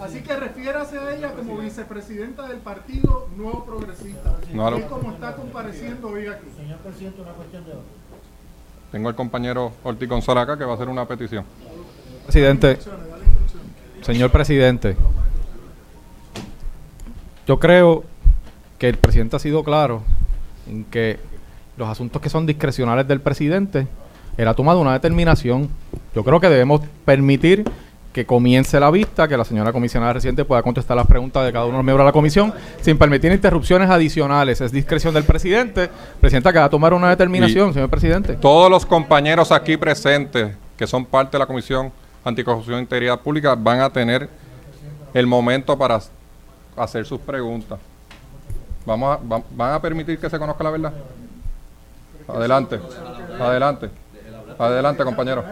[0.00, 4.36] Así que refiérase a ella como vicepresidenta del partido Nuevo Progresista.
[4.52, 6.48] No, es como está compareciendo hoy aquí.
[8.90, 11.44] Tengo al compañero Ortiz González acá que va a hacer una petición.
[12.24, 12.76] Presidente,
[14.02, 14.96] señor presidente,
[17.46, 18.02] yo creo
[18.76, 20.02] que el presidente ha sido claro
[20.66, 21.20] en que
[21.76, 23.86] los asuntos que son discrecionales del presidente,
[24.38, 25.68] él ha tomado una determinación.
[26.14, 27.64] Yo creo que debemos permitir
[28.12, 31.66] que comience la vista, que la señora comisionada residente pueda contestar las preguntas de cada
[31.66, 34.60] uno de los miembros de la comisión sin permitir interrupciones adicionales.
[34.62, 35.90] Es discreción del presidente.
[36.20, 38.34] Presidenta, que va a tomar una determinación, Y- señor presidente.
[38.34, 41.92] Todos los compañeros aquí presentes que son parte de la Comisión
[42.24, 44.28] Anticorrupción e Integridad Pública van a tener
[45.14, 46.00] el momento para
[46.76, 47.78] hacer sus preguntas.
[48.86, 50.92] Vamos a, va- ¿Van a permitir que se conozca la verdad?
[52.26, 52.78] Adelante,
[53.40, 53.90] adelante,
[54.58, 55.44] adelante compañero.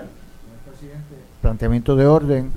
[1.41, 2.53] planteamiento de orden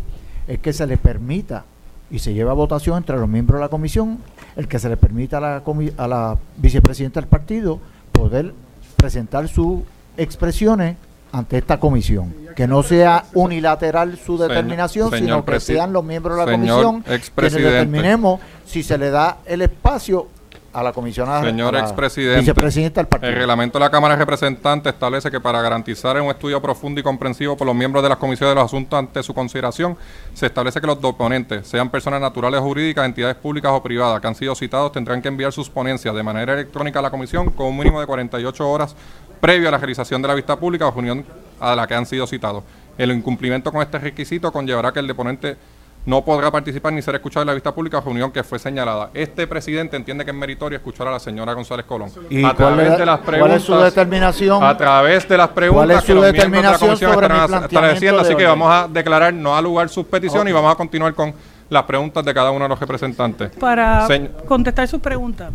[0.48, 1.66] es que se le permita
[2.12, 4.20] y se lleva a votación entre los miembros de la comisión
[4.56, 5.64] el que se le permita a la,
[5.98, 7.80] a la vicepresidenta del partido
[8.12, 8.54] poder
[8.98, 9.82] presentar sus
[10.18, 10.98] expresiones
[11.32, 12.34] ante esta comisión.
[12.56, 17.04] Que no sea unilateral su determinación, señor sino que sean los miembros de la comisión
[17.04, 20.28] quienes determinemos si se le da el espacio
[20.72, 23.32] a la comisionada Señor expresidente, vicepresidenta del partido.
[23.32, 27.04] el reglamento de la Cámara de Representantes establece que para garantizar un estudio profundo y
[27.04, 29.98] comprensivo por los miembros de las comisiones de los asuntos ante su consideración,
[30.34, 34.28] se establece que los doponentes, sean personas naturales o jurídicas, entidades públicas o privadas que
[34.28, 37.68] han sido citados, tendrán que enviar sus ponencias de manera electrónica a la comisión con
[37.68, 38.96] un mínimo de 48 horas
[39.40, 41.26] previo a la realización de la vista pública o reunión
[41.60, 42.64] a la que han sido citados.
[42.98, 45.58] El incumplimiento con este requisito conllevará que el deponente
[46.06, 49.12] no podrá participar ni ser escuchado en la vista pública o reunión que fue señalada.
[49.14, 52.10] Este presidente entiende que es meritorio escuchar a la señora González Colón.
[52.30, 53.58] ¿Y a cuál través es- de las cuál preguntas.
[53.58, 54.64] es su determinación?
[54.64, 57.66] A través de las preguntas ¿Cuál es que los miembros de la comisión estarán planteamiento
[57.68, 58.22] estableciendo.
[58.22, 58.48] Así que orden?
[58.60, 61.34] vamos a declarar no al lugar sus peticiones y vamos a continuar con
[61.70, 63.52] las preguntas de cada uno de los representantes.
[63.60, 65.52] Para Señ- contestar sus preguntas,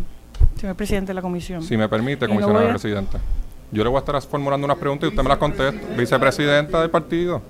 [0.57, 1.61] señor presidente de la comisión.
[1.63, 3.17] si me permite, comisionada voy a- residente.
[3.71, 5.81] Yo le voy a estar formulando unas preguntas y usted me las contesta.
[5.97, 7.41] Vicepresidenta del partido.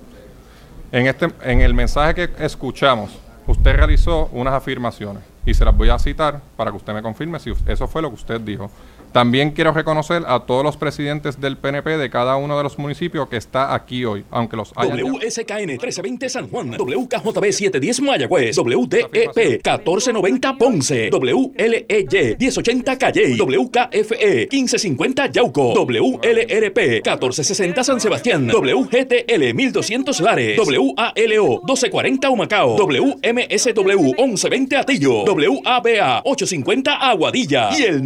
[0.96, 3.10] En, este, en el mensaje que escuchamos,
[3.46, 7.38] usted realizó unas afirmaciones y se las voy a citar para que usted me confirme
[7.38, 8.70] si eso fue lo que usted dijo.
[9.12, 13.28] También quiero reconocer a todos los presidentes del PNP de cada uno de los municipios
[13.28, 19.34] que está aquí hoy, aunque los hayan WSKN 1320 San Juan, WKJB 710 Mayagüez, WDEP
[19.34, 30.58] 1490 Ponce, WLEY 1080 Calle, WKFE 1550 Yauco, WLRP 1460 San Sebastián, WGTL 1200 Lares,
[30.58, 38.02] WALO 1240 Humacao, WMSW 1120 Atillo, WABA 850 Aguadilla y el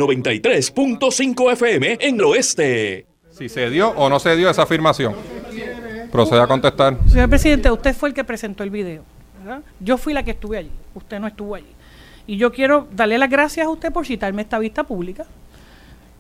[0.99, 3.07] 93.5 FM en el oeste.
[3.31, 5.15] Si se dio o no se dio esa afirmación.
[6.11, 6.97] Proceda a contestar.
[7.09, 9.05] Señor presidente, usted fue el que presentó el video.
[9.39, 9.63] ¿verdad?
[9.79, 11.73] Yo fui la que estuve allí, usted no estuvo allí.
[12.27, 15.25] Y yo quiero darle las gracias a usted por citarme esta vista pública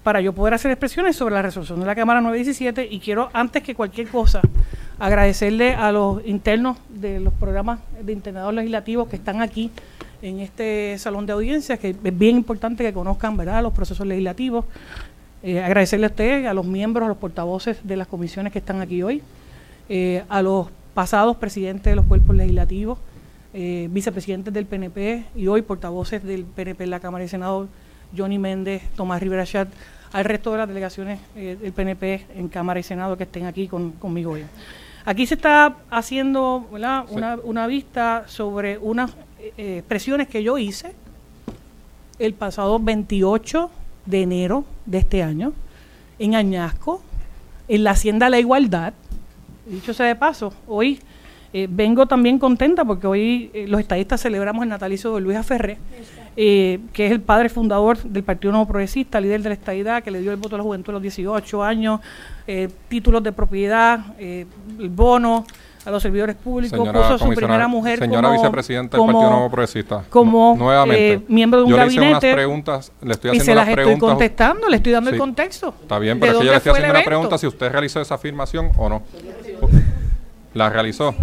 [0.02, 3.62] para yo poder hacer expresiones sobre la resolución de la Cámara 917 y quiero, antes
[3.62, 4.40] que cualquier cosa,
[4.98, 9.70] agradecerle a los internos de los programas de internados legislativos que están aquí
[10.22, 13.62] en este salón de audiencias, que es bien importante que conozcan ¿verdad?
[13.62, 14.64] los procesos legislativos.
[15.42, 18.80] Eh, agradecerle a usted, a los miembros, a los portavoces de las comisiones que están
[18.80, 19.22] aquí hoy,
[19.88, 22.98] eh, a los pasados presidentes de los cuerpos legislativos,
[23.52, 27.68] eh, vicepresidentes del PNP y hoy portavoces del PNP en la Cámara y Senado,
[28.16, 29.68] Johnny Méndez, Tomás Rivera Chat,
[30.12, 33.68] al resto de las delegaciones eh, del PNP en Cámara y Senado que estén aquí
[33.68, 34.44] conmigo hoy.
[35.04, 37.04] Aquí se está haciendo Una,
[37.42, 39.12] una, vista sobre unas
[39.56, 40.92] eh, expresiones que yo hice
[42.18, 43.70] el pasado 28
[44.06, 45.52] de enero de este año
[46.18, 47.02] en Añasco,
[47.68, 48.92] en la Hacienda La Igualdad.
[49.66, 51.00] Dicho sea de paso, hoy
[51.52, 55.78] eh, vengo también contenta porque hoy eh, los estadistas celebramos el natalicio de Luis Aferré,
[56.36, 60.12] eh, que es el padre fundador del Partido Nuevo Progresista, líder de la estadidad, que
[60.12, 62.00] le dio el voto a la juventud a los 18 años,
[62.88, 64.46] títulos de propiedad, el
[64.88, 65.44] bono
[65.90, 69.50] a los servidores públicos, puso a su primera mujer señora como, vicepresidenta del Partido Nuevo
[69.50, 70.04] Progresista.
[70.08, 72.00] Como nuevamente, miembro de un yo gabinete.
[72.00, 75.10] Le hice unas preguntas, le estoy haciendo y se las estoy contestando, le estoy dando
[75.10, 75.74] el contexto.
[75.82, 78.14] Está bien, pero es que yo le estoy haciendo una pregunta si usted realizó esa
[78.14, 79.02] afirmación o no.
[80.54, 81.14] ¿La realizó?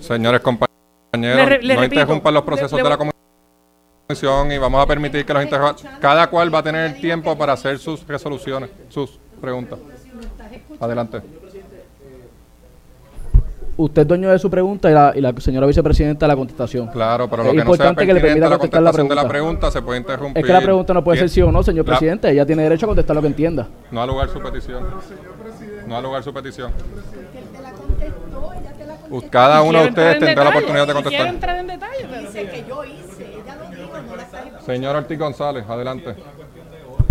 [0.00, 5.42] señores compañeros, no interrumpan los procesos de la comisión y vamos a permitir que los
[5.42, 5.86] interrogantes.
[6.00, 9.78] Cada cual va a tener tiempo para hacer sus resoluciones, sus preguntas.
[10.80, 11.22] Adelante.
[13.78, 16.86] Usted es dueño de su pregunta y la, y la señora vicepresidenta la contestación.
[16.88, 19.14] Claro, pero lo que no sea que le permita la contestar la pregunta.
[19.14, 20.38] de la pregunta se puede interrumpir.
[20.38, 22.30] Es que la pregunta no puede ser sí o no, señor presidente.
[22.30, 23.68] Ella tiene derecho a contestar lo que entienda.
[23.90, 24.82] No ha lugar su petición.
[25.86, 26.72] No ha lugar su petición.
[29.30, 31.26] Cada uno de ustedes tendrá la oportunidad de contestar.
[31.26, 33.24] entrar en detalle, Dice que yo hice.
[33.24, 36.14] Ella lo dijo, no la Señor Ortiz González, adelante.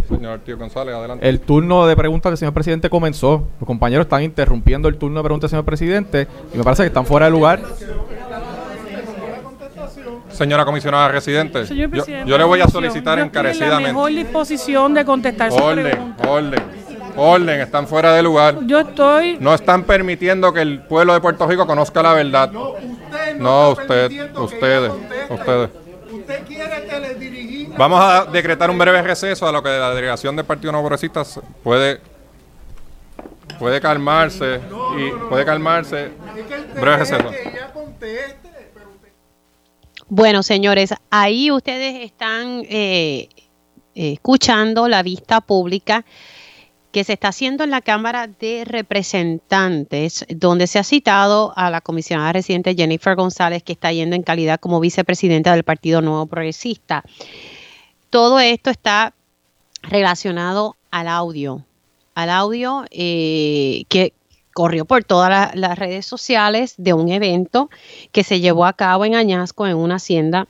[0.08, 1.28] Señor Ortiz González, adelante.
[1.28, 3.48] El turno de preguntas del señor presidente comenzó.
[3.60, 6.88] Los compañeros están interrumpiendo el turno de preguntas del señor presidente y me parece que
[6.88, 7.62] están fuera de lugar.
[10.30, 11.88] Señora comisionada residente, yo,
[12.26, 13.84] yo, le voy a solicitar encarecidamente.
[13.84, 16.62] La mejor disposición de contestar su orden, Orden,
[17.16, 18.58] orden, están fuera de lugar.
[18.66, 19.38] Yo estoy.
[19.40, 22.52] No están permitiendo que el pueblo de Puerto Rico conozca la verdad.
[22.52, 24.92] No, usted no, usted, ustedes,
[25.30, 25.85] ustedes.
[26.26, 27.68] Usted quiere.
[27.78, 31.24] Vamos a decretar un breve receso a lo que la delegación del Partido Nuevo Progresista
[31.64, 32.02] puede
[33.60, 34.60] puede calmarse
[34.98, 36.10] y puede calmarse.
[36.74, 37.32] Breve receso.
[40.08, 43.30] Bueno, señores, ahí ustedes están eh,
[43.94, 46.06] escuchando la vista pública
[46.96, 51.82] que se está haciendo en la Cámara de Representantes, donde se ha citado a la
[51.82, 57.04] comisionada residente Jennifer González, que está yendo en calidad como vicepresidenta del Partido Nuevo Progresista.
[58.10, 59.14] Todo esto está
[59.82, 61.66] relacionado al audio,
[62.14, 64.14] al audio eh, que
[64.54, 67.70] corrió por todas las redes sociales de un evento
[68.14, 70.48] que se llevó a cabo en Añasco, en una hacienda,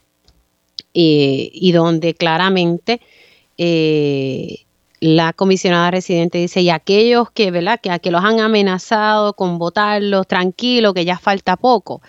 [0.94, 3.02] eh, y donde claramente
[3.58, 4.65] eh,
[5.06, 7.80] la comisionada residente dice, y aquellos que, ¿verdad?
[7.80, 12.02] Que, que los han amenazado con votarlos, tranquilo, que ya falta poco.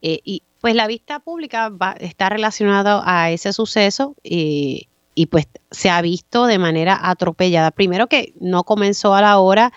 [0.00, 5.48] Eh, y pues la vista pública va, está relacionada a ese suceso y, y, pues
[5.70, 7.70] se ha visto de manera atropellada.
[7.70, 9.72] Primero que no comenzó a la hora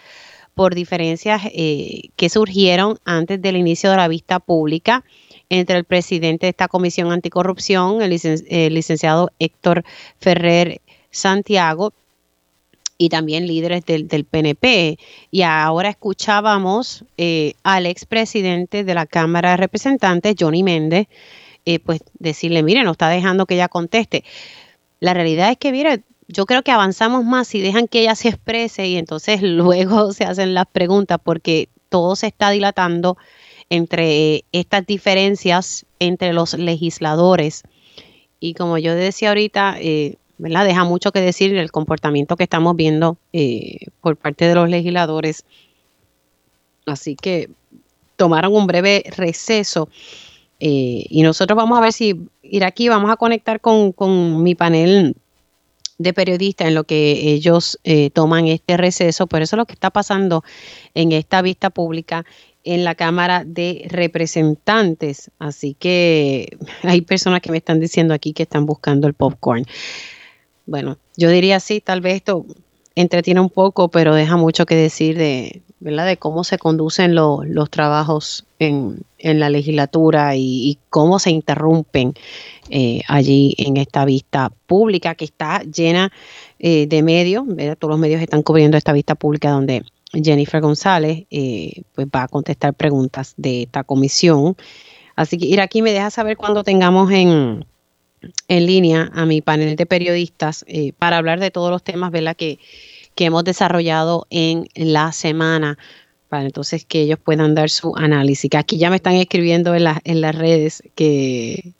[0.53, 5.03] por diferencias eh, que surgieron antes del inicio de la vista pública
[5.49, 9.84] entre el presidente de esta comisión anticorrupción, el licenciado Héctor
[10.18, 11.93] Ferrer Santiago,
[12.97, 14.97] y también líderes del, PNP.
[15.31, 21.07] Y ahora escuchábamos eh, al expresidente de la Cámara de Representantes, Johnny Méndez,
[21.65, 24.23] eh, pues decirle, mire, no está dejando que ella conteste.
[24.99, 28.29] La realidad es que, mire, yo creo que avanzamos más si dejan que ella se
[28.29, 33.17] exprese y entonces luego se hacen las preguntas porque todo se está dilatando
[33.69, 37.63] entre estas diferencias entre los legisladores.
[38.39, 40.17] Y como yo decía ahorita, eh,
[40.49, 45.45] Deja mucho que decir el comportamiento que estamos viendo eh, por parte de los legisladores.
[46.85, 47.49] Así que
[48.17, 49.89] tomaron un breve receso
[50.59, 55.15] eh, y nosotros vamos a ver si ir aquí, vamos a conectar con, mi panel
[55.97, 59.73] de periodistas en lo que ellos eh, toman este receso, pero eso es lo que
[59.73, 60.43] está pasando
[60.93, 62.25] en esta vista pública
[62.63, 65.31] en la Cámara de Representantes.
[65.39, 69.65] Así que hay personas que me están diciendo aquí que están buscando el popcorn.
[70.66, 72.45] Bueno, yo diría sí, tal vez esto
[72.95, 76.05] entretiene un poco, pero deja mucho que decir de, ¿verdad?
[76.05, 82.14] de cómo se conducen los trabajos en, la legislatura y, cómo se interrumpen
[82.70, 86.11] eh, allí en esta vista pública que está llena
[86.59, 87.43] eh, de medios.
[87.80, 89.84] Todos los medios están cubriendo esta vista pública donde
[90.14, 94.55] Jennifer González eh, pues va a contestar preguntas de esta comisión.
[95.16, 97.66] Así que ir aquí me deja saber cuando tengamos en
[98.47, 102.36] en línea a mi panel de periodistas eh, para hablar de todos los temas ¿verdad?
[102.36, 102.59] Que,
[103.15, 105.78] que hemos desarrollado en la semana
[106.34, 108.49] para entonces que ellos puedan dar su análisis.
[108.49, 111.74] Que aquí ya me están escribiendo en, en las redes que,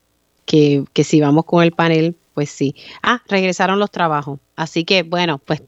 [0.46, 2.76] que, que si vamos con el panel, pues sí.
[3.02, 4.40] Ah, regresaron los trabajos.
[4.56, 5.64] Así que bueno, pues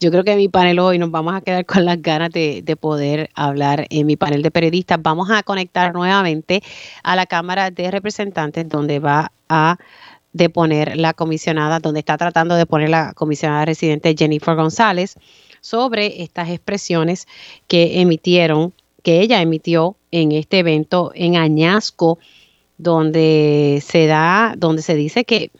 [0.00, 2.76] yo creo que mi panel hoy nos vamos a quedar con las ganas de, de,
[2.76, 4.98] poder hablar en mi panel de periodistas.
[5.00, 6.62] Vamos a conectar nuevamente
[7.02, 9.78] a la Cámara de Representantes donde va a
[10.36, 15.14] deponer la comisionada, donde está tratando de poner la comisionada residente Jennifer González
[15.60, 17.26] sobre estas expresiones
[17.66, 18.72] que emitieron,
[19.02, 22.18] que ella emitió en este evento en Añasco,
[22.78, 25.50] donde se da, donde se dice que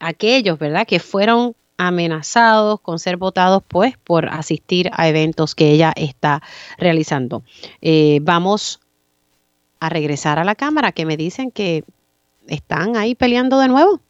[0.00, 5.92] aquellos, ¿verdad?, que fueron amenazados con ser votados, pues, por asistir a eventos que ella
[5.94, 6.42] está
[6.78, 7.42] realizando.
[7.82, 8.80] Eh, vamos
[9.78, 11.84] a regresar a la cámara, que me dicen que
[12.48, 14.00] están ahí peleando de nuevo.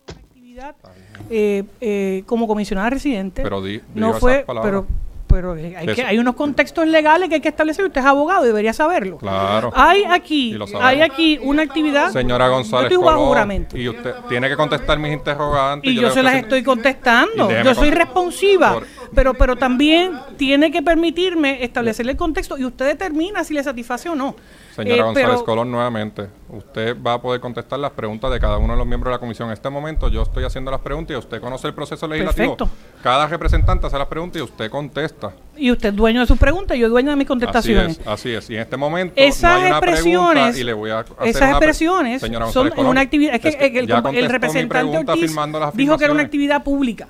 [1.28, 4.86] Eh, eh, como comisionada residente, pero di, no fue, pero
[5.26, 7.84] pero hay, que, hay unos contextos legales que hay que establecer.
[7.84, 9.18] Usted es abogado, debería saberlo.
[9.18, 9.72] Claro.
[9.74, 12.10] Hay aquí, hay aquí una actividad.
[12.10, 15.90] Señora González, yo Colón, y usted tiene que contestar mis interrogantes.
[15.90, 17.50] Y yo, se las estoy contestando.
[17.62, 18.80] Yo soy responsiva,
[19.16, 24.08] pero pero también tiene que permitirme establecer el contexto y usted determina si le satisface
[24.10, 24.36] o no.
[24.76, 28.74] Señora eh, González Colón, nuevamente, usted va a poder contestar las preguntas de cada uno
[28.74, 29.48] de los miembros de la comisión.
[29.48, 32.58] En este momento yo estoy haciendo las preguntas y usted conoce el proceso legislativo.
[32.58, 33.02] Perfecto.
[33.02, 35.32] Cada representante hace las preguntas y usted contesta.
[35.56, 37.98] Y usted es dueño de sus preguntas y yo dueño de mis contestaciones.
[38.00, 38.50] Así es, así es.
[38.50, 41.50] Y en este momento esas no hay una expresiones, y le voy a hacer esas
[41.50, 43.34] expresiones son una actividad.
[43.34, 45.34] Es que, el, el, representante Ortiz
[45.72, 47.08] dijo que era una actividad pública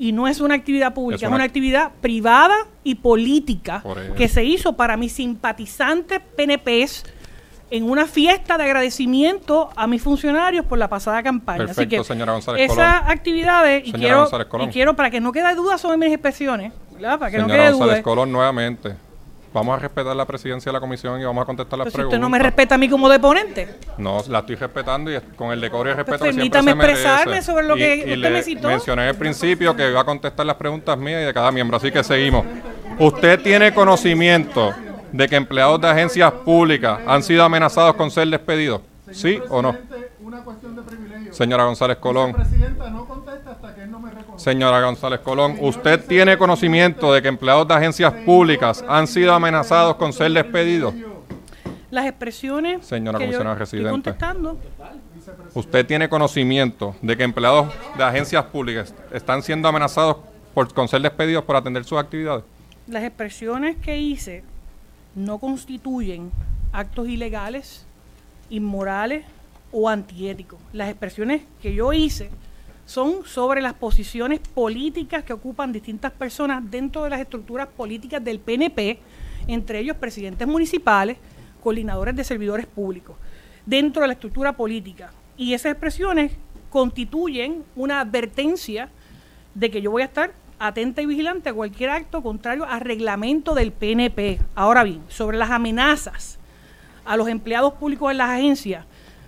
[0.00, 3.84] y no es una actividad pública, es una, actividad privada y política
[4.16, 7.04] que se hizo para mis simpatizantes PNPs
[7.70, 11.66] en una fiesta de agradecimiento a mis funcionarios por la pasada campaña.
[11.66, 14.26] Perfecto, Así que señora González esas actividades, y quiero,
[14.62, 17.70] y quiero para que no quede duda sobre mis expresiones, para que señora no quede
[17.72, 18.02] González duda.
[18.02, 18.96] Colón, nuevamente,
[19.52, 22.06] vamos a respetar la presidencia de la comisión y vamos a contestar las preguntas.
[22.06, 23.76] ¿Usted no me respeta a mí como deponente?
[23.98, 26.70] No, la estoy respetando y con el decoro y el respeto Pues que siempre permítame
[26.70, 27.00] se merece.
[27.02, 28.68] expresarme sobre lo que Y- usted le me citó.
[28.68, 31.90] Mencioné al principio que iba a contestar las preguntas mías y de cada miembro, así
[31.90, 32.44] que seguimos.
[32.98, 34.72] ¿Usted tiene conocimiento
[35.12, 38.80] de que empleados de agencias públicas han sido amenazados con ser despedidos?
[39.10, 39.76] ¿Sí o no?
[41.32, 42.34] Señora González Colón.
[44.40, 49.96] Señora González Colón, ¿usted tiene conocimiento de que empleados de agencias públicas han sido amenazados
[49.96, 50.94] con ser despedidos?
[51.90, 53.90] Las expresiones Señora que yo comisionada estoy residente.
[54.10, 54.58] contestando,
[55.52, 60.16] ¿Usted tiene conocimiento de que empleados de agencias públicas están siendo amenazados
[60.54, 62.42] por, con ser despedidos por atender sus actividades?
[62.86, 64.42] las expresiones que hice
[65.14, 66.30] no constituyen
[66.72, 67.84] actos ilegales,
[68.48, 69.26] inmorales
[69.70, 70.58] o antiéticos.
[70.72, 72.30] Las expresiones que yo hice
[72.90, 78.40] son sobre las posiciones políticas que ocupan distintas personas dentro de las estructuras políticas del
[78.40, 78.98] PNP,
[79.46, 81.16] entre ellos presidentes municipales,
[81.62, 83.16] coordinadores de servidores públicos,
[83.64, 85.12] dentro de la estructura política.
[85.36, 86.32] Y esas expresiones
[86.68, 88.88] constituyen una advertencia
[89.54, 93.54] de que yo voy a estar atenta y vigilante a cualquier acto contrario al reglamento
[93.54, 94.40] del PNP.
[94.56, 96.40] Ahora bien, sobre las amenazas
[97.04, 98.84] a los empleados públicos en las agencias,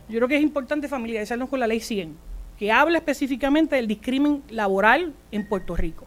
[0.09, 2.32] yo creo que es importante familiarizarnos con la ley 100,
[2.63, 6.07] que habla específicamente del discrimen laboral en Puerto Rico.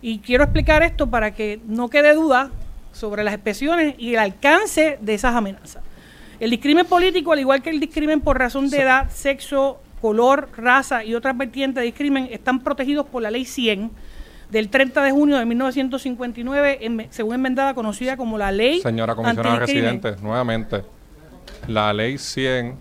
[0.00, 2.52] Y quiero explicar esto para que no quede duda
[2.92, 5.82] sobre las expresiones y el alcance de esas amenazas.
[6.38, 11.02] El discrimen político, al igual que el discrimen por razón de edad, sexo, color, raza
[11.04, 13.90] y otras vertientes de discrimen, están protegidos por la ley 100
[14.48, 19.58] del 30 de junio de 1959, en- según enmendada conocida como la ley Señora comisionada
[19.58, 20.82] residente, nuevamente,
[21.66, 22.76] la ley 100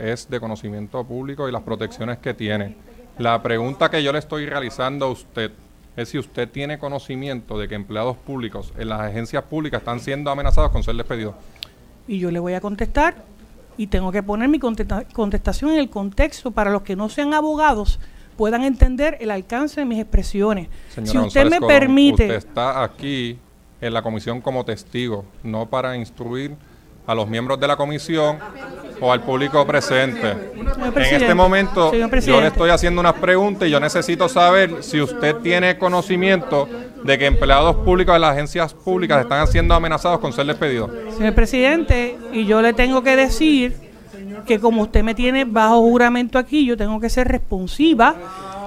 [0.00, 2.74] es de conocimiento público y las protecciones que tiene.
[3.18, 5.52] La pregunta que yo le estoy realizando a usted
[5.96, 10.30] es si usted tiene conocimiento de que empleados públicos en las agencias públicas están siendo
[10.30, 11.34] amenazados con ser despedidos.
[12.08, 13.16] Y yo le voy a contestar
[13.76, 17.34] y tengo que poner mi contesta- contestación en el contexto para los que no sean
[17.34, 17.98] abogados
[18.36, 20.68] puedan entender el alcance de mis expresiones.
[20.94, 23.38] Señora si usted González me Colón, permite, Usted está aquí
[23.82, 26.56] en la comisión como testigo, no para instruir
[27.06, 28.38] a los miembros de la comisión
[29.00, 30.30] o al público presente.
[30.96, 35.36] En este momento yo le estoy haciendo unas preguntas y yo necesito saber si usted
[35.36, 36.68] tiene conocimiento
[37.02, 40.90] de que empleados públicos de las agencias públicas están siendo amenazados con ser despedidos.
[41.16, 43.74] señor presidente, y yo le tengo que decir
[44.46, 48.14] que como usted me tiene bajo juramento aquí, yo tengo que ser responsiva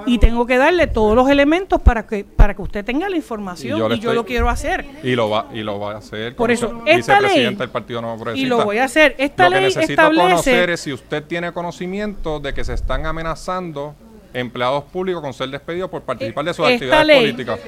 [0.06, 3.78] y tengo que darle todos los elementos para que para que usted tenga la información
[3.78, 4.86] y yo, estoy- lo quiero hacer.
[5.04, 8.18] Y lo va, y lo va a hacer Por eso, esta ley- del Partido Nuevo
[8.18, 8.46] Progresista.
[8.46, 9.16] y lo voy a hacer.
[9.18, 12.74] Esta lo que ley necesito establece- conocer es si usted tiene conocimiento de que se
[12.74, 13.96] están amenazando
[14.34, 17.60] empleados públicos con ser despedidos por participar de sus Esta actividades ley- políticas.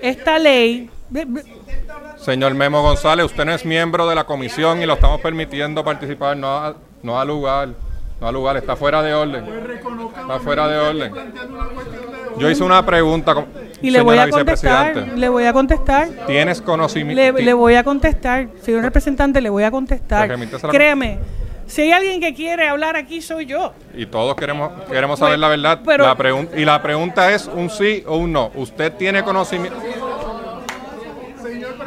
[0.00, 0.90] Esta ley,
[2.18, 6.36] Señor Memo González, usted no es miembro de la comisión y lo estamos permitiendo participar.
[6.36, 7.70] No, ha- no da lugar.
[8.20, 8.56] No da lugar.
[8.56, 9.44] Está fuera de orden.
[10.20, 11.12] Está fuera de orden.
[12.38, 13.34] Yo hice una pregunta.
[13.34, 13.46] con-
[13.82, 15.20] Y le voy a contestar, vicepresidente.
[15.20, 16.08] le voy a contestar.
[16.26, 17.38] ¿Tienes conocimiento?
[17.38, 20.28] le voy a contestar, señor representante, le voy a contestar.
[20.28, 21.18] Pues Créeme,
[21.66, 23.72] si hay alguien que quiere hablar aquí soy yo.
[23.94, 25.80] Y todos queremos queremos saber la verdad.
[25.84, 26.16] pero- La
[26.58, 28.50] y la pregunta es un sí o un no.
[28.54, 29.78] ¿Usted tiene conocimiento?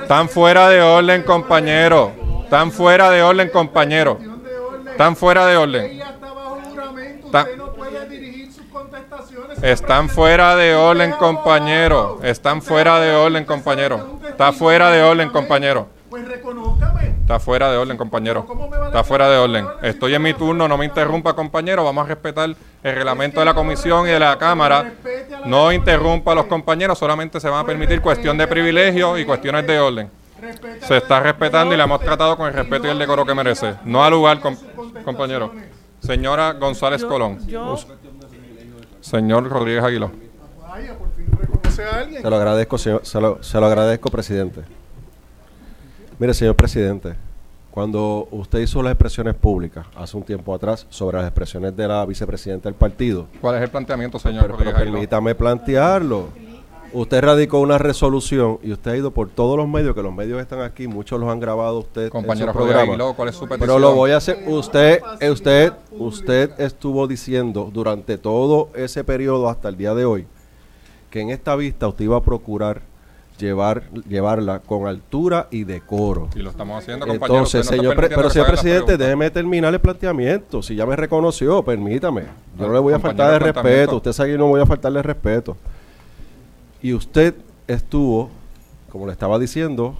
[0.01, 2.11] Están fuera de orden, compañero.
[2.43, 4.19] Están fuera de orden, compañero.
[4.89, 6.01] Están fuera de orden.
[7.39, 7.47] Está-
[9.67, 12.19] Están fuera de orden, compañero.
[12.23, 14.19] Están fuera de orden, compañero.
[14.29, 15.87] Está fuera de orden, compañero.
[17.21, 18.45] Está fuera de orden, compañero.
[18.87, 19.65] Está fuera de orden.
[19.81, 21.83] Estoy en mi turno, no me interrumpa, compañero.
[21.83, 24.93] Vamos a respetar el reglamento de la comisión y de la Cámara.
[25.45, 29.65] No interrumpa a los compañeros, solamente se van a permitir cuestión de privilegio y cuestiones
[29.65, 30.09] de orden.
[30.85, 33.75] Se está respetando y la hemos tratado con el respeto y el decoro que merece.
[33.85, 34.57] No al lugar, com-
[35.05, 35.51] compañero.
[36.03, 37.39] Señora González Colón.
[38.99, 40.11] Señor Rodríguez Aguiló.
[41.69, 44.61] Se lo agradezco, señor, se lo, se lo agradezco, presidente.
[46.19, 47.15] Mire, señor presidente,
[47.71, 52.05] cuando usted hizo las expresiones públicas hace un tiempo atrás sobre las expresiones de la
[52.05, 54.93] vicepresidenta del partido, ¿Cuál es el planteamiento, señor pero, pero Rodríguez Aguiló?
[54.93, 56.29] permítame plantearlo.
[56.93, 60.39] Usted radicó una resolución y usted ha ido por todos los medios, que los medios
[60.39, 62.83] están aquí, muchos los han grabado usted Compañero en su programa.
[62.93, 63.81] Aguiló, ¿cuál es su Pero petición?
[63.81, 64.43] lo voy a hacer.
[64.47, 65.01] Usted,
[65.31, 70.27] usted, usted estuvo diciendo durante todo ese periodo hasta el día de hoy
[71.09, 72.81] que en esta vista usted iba a procurar
[73.39, 76.29] llevar, llevarla con altura y decoro.
[76.35, 77.37] Y lo estamos haciendo, compañero.
[77.37, 80.61] Entonces, no señor, pre- pero señor presidente, déjeme terminar el planteamiento.
[80.61, 82.21] Si ya me reconoció, permítame.
[82.59, 83.95] Yo no le voy a faltar de respeto.
[83.97, 85.57] Usted sabe que no voy a faltarle respeto.
[86.83, 87.33] Y usted
[87.65, 88.29] estuvo,
[88.91, 89.95] como le estaba diciendo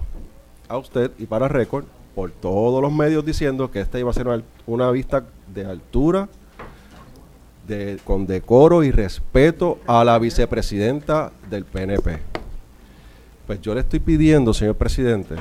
[0.68, 4.44] a usted y para récord, por todos los medios diciendo que esta iba a ser
[4.66, 6.28] una, vista de altura,
[8.04, 12.18] con decoro y respeto a la vicepresidenta del PNP.
[13.46, 15.36] Pues yo le estoy pidiendo, señor presidente,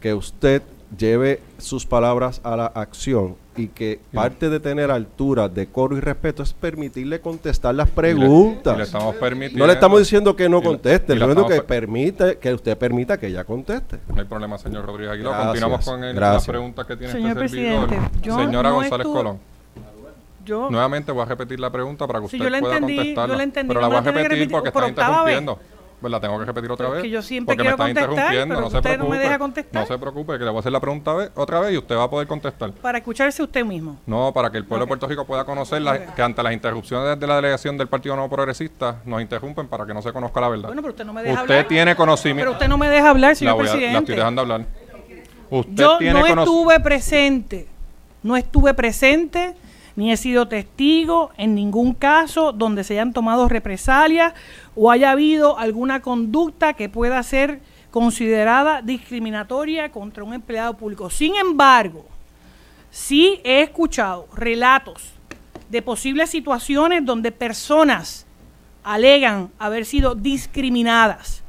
[0.00, 0.62] que usted
[0.96, 6.42] lleve sus palabras a la acción y que parte de tener altura, decoro y respeto
[6.42, 8.74] es permitirle contestar las Y le- preguntas.
[8.74, 11.26] y le estamos permitiendo- no le estamos diciendo que no y le- conteste, y le
[11.26, 13.98] le estamos que permite que usted permita que ella conteste.
[14.08, 15.30] No hay problema, señor Rodríguez Aguiló.
[15.30, 17.86] Gracias, Continuamos con el- las preguntas que tiene Señor este servidor.
[17.88, 19.38] presidente, yo Señora no González Colón.
[20.44, 23.32] Yo, Nuevamente voy a repetir la pregunta para que usted yo la pueda entendí, contestarla.
[23.32, 25.40] yo la entendí, Pero la voy a repetir repetir porque por está octava vez.
[26.02, 26.96] Pues la tengo que repetir otra vez.
[26.98, 29.18] es que yo siempre porque quiero me está interrumpiendo, no se usted no me preocupe.
[29.18, 29.82] deja contestar.
[29.82, 32.02] No se preocupe, que le voy a hacer la pregunta otra vez y usted va
[32.04, 32.72] a poder contestar.
[32.72, 33.96] para escucharse usted mismo.
[34.04, 37.18] No, para que el pueblo de Puerto Rico pueda conocer la- que ante las interrupciones
[37.18, 40.48] de la delegación del Partido Nuevo Progresista nos interrumpen para que no se conozca la
[40.48, 40.66] verdad.
[40.68, 41.68] Bueno, pero usted no me deja Usted hablar.
[41.68, 42.42] tiene conocimiento.
[42.42, 43.98] Pero usted no me deja hablar, la, señor voy a- la presidente.
[44.00, 44.66] estoy dejando hablar.
[45.50, 47.68] Usted Yo tiene no estuve presente,
[48.24, 49.54] no estuve presente,
[49.96, 54.34] ni he sido testigo en ningún caso donde se hayan tomado represalias
[54.74, 57.60] o haya habido alguna conducta que pueda ser
[57.90, 61.10] considerada discriminatoria contra un empleado público.
[61.10, 62.06] Sin embargo,
[62.90, 65.12] sí he escuchado relatos
[65.68, 68.26] de posibles situaciones donde personas
[68.82, 71.42] alegan haber sido discriminadas.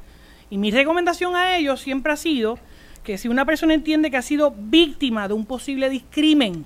[0.49, 2.59] Y mi recomendación a ellos siempre ha sido
[3.03, 6.65] que si una persona entiende que ha sido víctima de un posible discrimen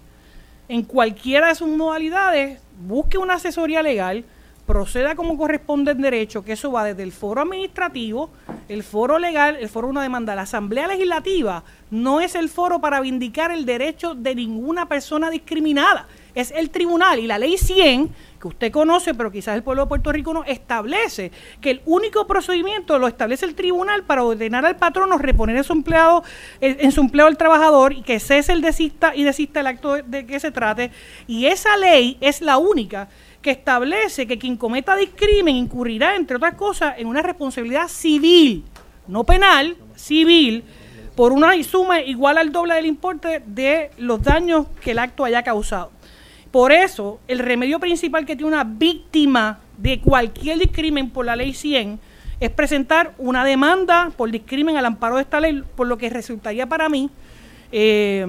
[0.69, 4.26] en cualquiera de sus modalidades, busque una asesoría legal,
[4.65, 8.30] proceda como corresponde en derecho, que eso va desde el foro administrativo,
[8.68, 10.35] el foro legal, el foro de una demanda.
[10.35, 16.07] La Asamblea Legislativa no es el foro para vindicar el derecho de ninguna persona discriminada,
[16.35, 19.89] es el tribunal y la ley 100, que usted conoce, pero quizás el pueblo de
[19.89, 21.31] Puerto Rico no, establece
[21.61, 25.73] que el único procedimiento lo establece el tribunal para ordenar al patrono reponer en su
[25.73, 26.23] empleado,
[26.61, 29.95] en en su empleo al trabajador y que cese el desista y desista el acto
[29.95, 30.91] de que se trate.
[31.27, 33.09] Y esa ley es la única
[33.41, 38.64] que establece que quien cometa discrimen incurrirá, entre otras cosas, en una responsabilidad civil,
[39.07, 40.64] no penal, civil,
[41.15, 45.43] por una suma igual al doble del importe de los daños que el acto haya
[45.43, 45.91] causado.
[46.51, 51.53] Por eso, el remedio principal que tiene una víctima de cualquier discrimen por la ley
[51.53, 51.99] 100
[52.39, 56.67] es presentar una demanda por discrimen al amparo de esta ley, por lo que resultaría
[56.67, 57.09] para mí
[57.71, 58.25] eh,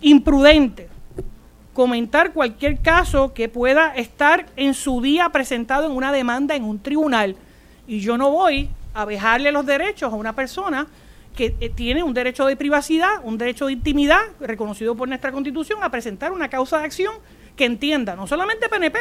[0.00, 0.88] imprudente
[1.72, 6.78] comentar cualquier caso que pueda estar en su día presentado en una demanda en un
[6.78, 7.36] tribunal.
[7.86, 10.86] Y yo no voy a dejarle los derechos a una persona
[11.36, 15.82] que eh, tiene un derecho de privacidad, un derecho de intimidad reconocido por nuestra constitución
[15.82, 17.14] a presentar una causa de acción
[17.56, 18.98] que entienda no solamente PNP,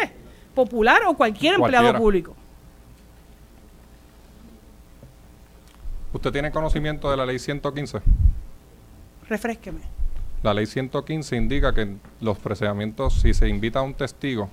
[0.54, 2.00] popular o cualquier empleado Cualquiera.
[2.00, 2.36] público.
[6.14, 8.00] ¿Usted tiene conocimiento de la ley 115?
[9.28, 9.80] Refresqueme.
[10.44, 14.50] La ley 115 indica que los procedimientos, si se invita a un testigo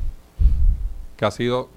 [1.16, 1.68] que ha sido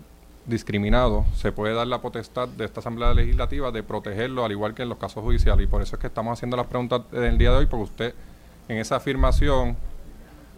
[0.46, 4.84] discriminado, se puede dar la potestad de esta Asamblea Legislativa de protegerlo, al igual que
[4.84, 5.66] en los casos judiciales.
[5.66, 8.16] Y por eso es que estamos haciendo las preguntas del día de hoy, porque usted
[8.70, 9.76] en esa afirmación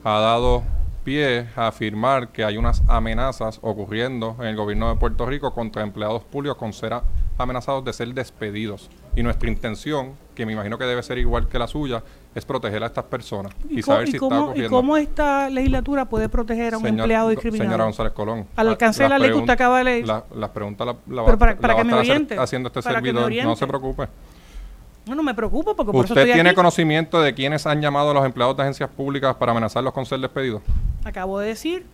[0.03, 0.63] ha dado
[1.05, 5.83] pie a afirmar que hay unas amenazas ocurriendo en el gobierno de Puerto Rico contra
[5.83, 6.93] empleados públicos con ser
[7.37, 8.89] amenazados de ser despedidos.
[9.15, 12.03] Y nuestra intención, que me imagino que debe ser igual que la suya,
[12.33, 14.75] es proteger a estas personas y, saber y si cómo, está ¿Y ocurriendo.
[14.77, 17.69] cómo esta legislatura puede proteger a un Señor- empleado discriminado?
[17.69, 18.47] Señora González Colón.
[18.55, 20.07] Al alcance de la ley que usted acaba de leer.
[20.07, 22.37] la- las preguntas la, la va, Pero para- para la va que a me oriente,
[22.37, 23.31] haciendo este servidor.
[23.43, 24.07] No se preocupe.
[25.05, 26.55] No, no me preocupo porque por eso ¿Usted estoy tiene aquí.
[26.55, 30.19] conocimiento de quiénes han llamado a los empleados de agencias públicas para amenazarlos con ser
[30.19, 30.63] despedidos?
[31.05, 31.85] Acabo de decir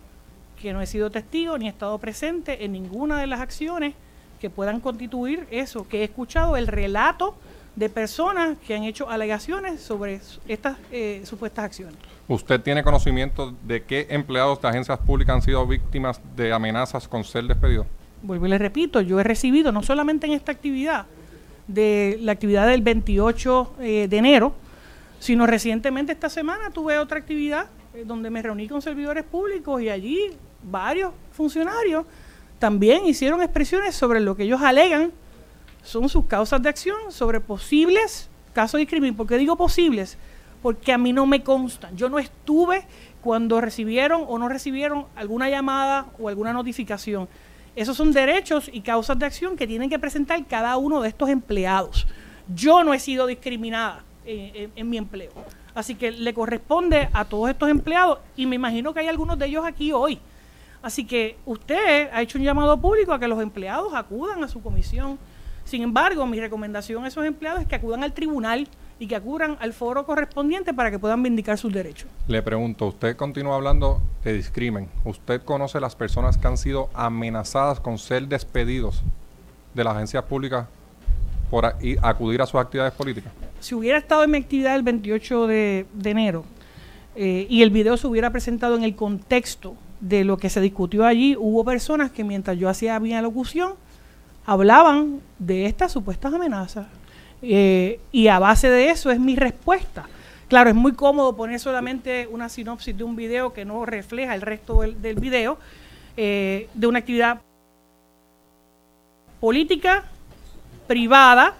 [0.61, 3.93] que no he sido testigo ni he estado presente en ninguna de las acciones
[4.39, 7.35] que puedan constituir eso, que he escuchado el relato
[7.75, 11.95] de personas que han hecho alegaciones sobre estas eh, supuestas acciones.
[12.27, 17.25] ¿Usted tiene conocimiento de qué empleados de agencias públicas han sido víctimas de amenazas con
[17.25, 17.87] ser despedidos?
[18.23, 21.05] Vuelvo y le repito, yo he recibido, no solamente en esta actividad,
[21.67, 24.53] de la actividad del 28 eh, de enero,
[25.19, 27.67] sino recientemente esta semana tuve otra actividad
[28.05, 30.31] donde me reuní con servidores públicos y allí
[30.63, 32.05] varios funcionarios
[32.59, 35.11] también hicieron expresiones sobre lo que ellos alegan
[35.83, 39.17] son sus causas de acción sobre posibles casos de discriminación.
[39.17, 40.17] ¿Por qué digo posibles?
[40.61, 41.89] Porque a mí no me consta.
[41.95, 42.85] Yo no estuve
[43.21, 47.27] cuando recibieron o no recibieron alguna llamada o alguna notificación.
[47.75, 51.29] Esos son derechos y causas de acción que tienen que presentar cada uno de estos
[51.29, 52.05] empleados.
[52.53, 55.31] Yo no he sido discriminada en- en mi empleo.
[55.73, 59.45] Así que le corresponde a todos estos empleados y me imagino que hay algunos de
[59.45, 60.19] ellos aquí hoy.
[60.81, 64.61] Así que usted ha hecho un llamado público a que los empleados acudan a su
[64.61, 65.19] comisión.
[65.63, 68.67] Sin embargo, mi recomendación a esos empleados es que acudan al tribunal
[68.99, 72.09] y que acudan al foro correspondiente para que puedan vindicar sus derechos.
[72.27, 74.89] Le pregunto, usted continúa hablando de discrimen.
[75.05, 79.01] ¿Usted conoce las personas que han sido amenazadas con ser despedidos
[79.73, 80.67] de las agencias públicas
[81.49, 83.31] por acudir a sus actividades políticas?
[83.61, 86.43] Si hubiera estado en mi actividad el 28 de, enero
[87.15, 91.05] eh, y el video se hubiera presentado en el contexto de lo que se discutió
[91.05, 93.73] allí, hubo personas que mientras yo hacía mi alocución
[94.47, 96.87] hablaban de estas supuestas amenazas.
[97.43, 100.07] Eh, y a base de eso es mi respuesta.
[100.47, 104.41] Claro, es muy cómodo poner solamente una sinopsis de un video que no refleja el
[104.41, 105.59] resto del, del video,
[106.17, 107.41] eh, de una actividad
[109.39, 110.05] política,
[110.87, 111.55] privada,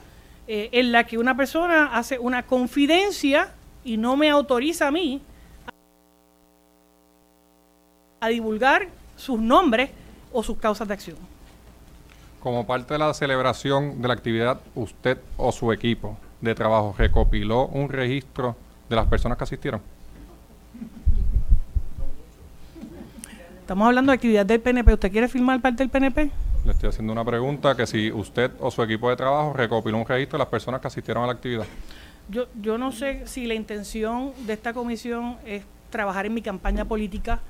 [0.48, 3.54] eh, en la que una persona hace una confidencia
[3.84, 5.22] y no me autoriza a mí
[8.20, 8.88] a divulgar
[9.18, 9.90] sus nombres
[10.32, 11.18] o sus causas de acción.
[12.40, 17.68] Como parte de la celebración de la actividad, usted o su equipo de trabajo recopiló
[17.68, 18.56] un registro
[18.90, 19.82] de las personas que asistieron.
[23.62, 24.94] Estamos hablando de actividad del PNP.
[24.94, 26.32] ¿Usted quiere firmar parte del PNP?
[26.66, 30.06] Le estoy haciendo una pregunta que si usted o su equipo de trabajo recopiló un
[30.06, 31.66] registro de las personas que asistieron a la actividad.
[32.30, 36.86] Yo, yo no sé si la intención de esta comisión es trabajar en mi campaña
[36.86, 37.42] política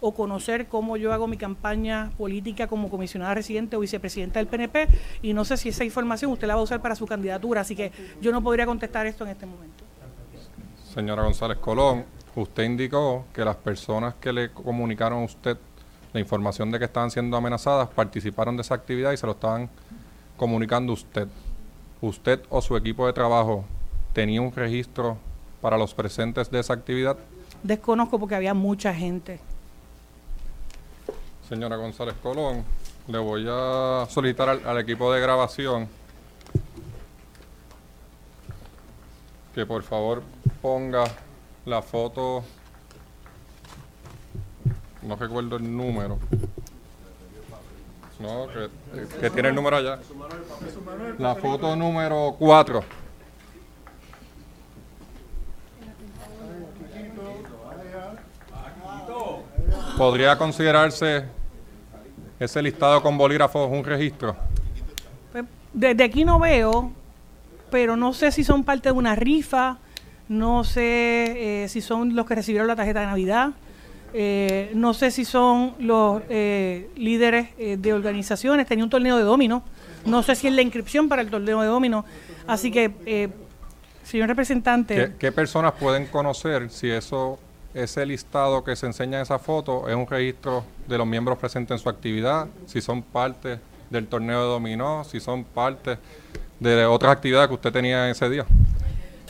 [0.00, 4.88] o conocer cómo yo hago mi campaña política como comisionada residente o vicepresidenta del PNP
[5.22, 7.74] y no sé si esa información usted la va a usar para su candidatura, así
[7.74, 7.90] que
[8.20, 9.84] yo no podría contestar esto en este momento.
[10.94, 12.04] Señora González Colón,
[12.36, 15.58] usted indicó que las personas que le comunicaron a usted
[16.12, 19.68] la información de que estaban siendo amenazadas participaron de esa actividad y se lo estaban
[20.36, 21.28] comunicando usted.
[22.00, 23.64] ¿Usted o su equipo de trabajo
[24.12, 25.18] tenía un registro
[25.60, 27.16] para los presentes de esa actividad?
[27.62, 29.40] Desconozco porque había mucha gente.
[31.48, 32.64] Señora González Colón,
[33.08, 35.88] le voy a solicitar al, al equipo de grabación
[39.54, 40.22] que por favor
[40.62, 41.04] ponga
[41.64, 42.44] la foto,
[45.02, 46.18] no recuerdo el número,
[48.20, 49.98] no, que, que tiene el número allá,
[51.18, 52.82] la foto número 4.
[59.96, 61.24] ¿Podría considerarse
[62.38, 64.36] ese listado con bolígrafos un registro?
[65.32, 66.92] Pues, desde aquí no veo,
[67.70, 69.78] pero no sé si son parte de una rifa,
[70.28, 73.50] no sé eh, si son los que recibieron la tarjeta de Navidad,
[74.14, 79.22] eh, no sé si son los eh, líderes eh, de organizaciones, tenía un torneo de
[79.22, 79.62] domino,
[80.06, 82.04] no sé si es la inscripción para el torneo de domino,
[82.46, 83.28] así que, eh,
[84.04, 87.38] señor representante, ¿Qué, qué personas pueden conocer si eso,
[87.74, 91.76] ese listado que se enseña en esa foto es un registro de los miembros presentes
[91.76, 93.58] en su actividad, si son parte
[93.90, 95.98] del torneo de dominó, si son parte
[96.60, 98.44] de otras actividades que usted tenía ese día.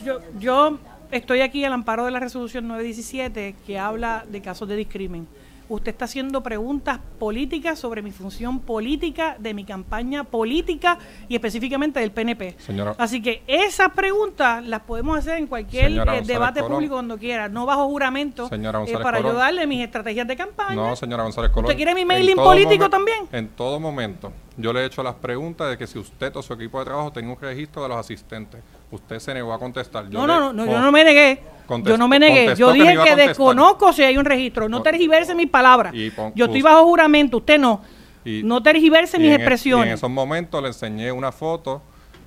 [0.05, 0.79] Yo, yo
[1.11, 5.27] estoy aquí al amparo de la resolución 917 que habla de casos de discrimen.
[5.71, 10.97] Usted está haciendo preguntas políticas sobre mi función política, de mi campaña política
[11.29, 12.57] y específicamente del PNP.
[12.59, 16.77] Señora- Así que esas preguntas las podemos hacer en cualquier eh, debate Colón.
[16.77, 19.33] público cuando quiera, no bajo juramento, Señora eh, para Colón.
[19.33, 20.75] ayudarle mis estrategias de campaña.
[20.75, 21.67] No, señora González Colón.
[21.67, 23.27] ¿Usted quiere mi mailing político también?
[23.31, 24.33] En todo momento.
[24.57, 27.13] Yo le he hecho las preguntas de que si usted o su equipo de trabajo
[27.13, 28.63] tenía un registro de los asistentes.
[28.91, 30.09] Usted se negó a contestar.
[30.09, 31.43] Yo No, no, no, yo no me negué.
[31.67, 32.55] contestó- yo no me negué.
[32.57, 34.69] Yo dije que desconozco si hay un registro.
[34.69, 35.93] No tergiverse mis palabras.
[36.35, 37.83] Yo estoy bajo juramento, usted no.
[38.25, 39.87] y- no tergiverse mis en e- expresiones.
[39.89, 41.81] en esos momentos le enseñé una foto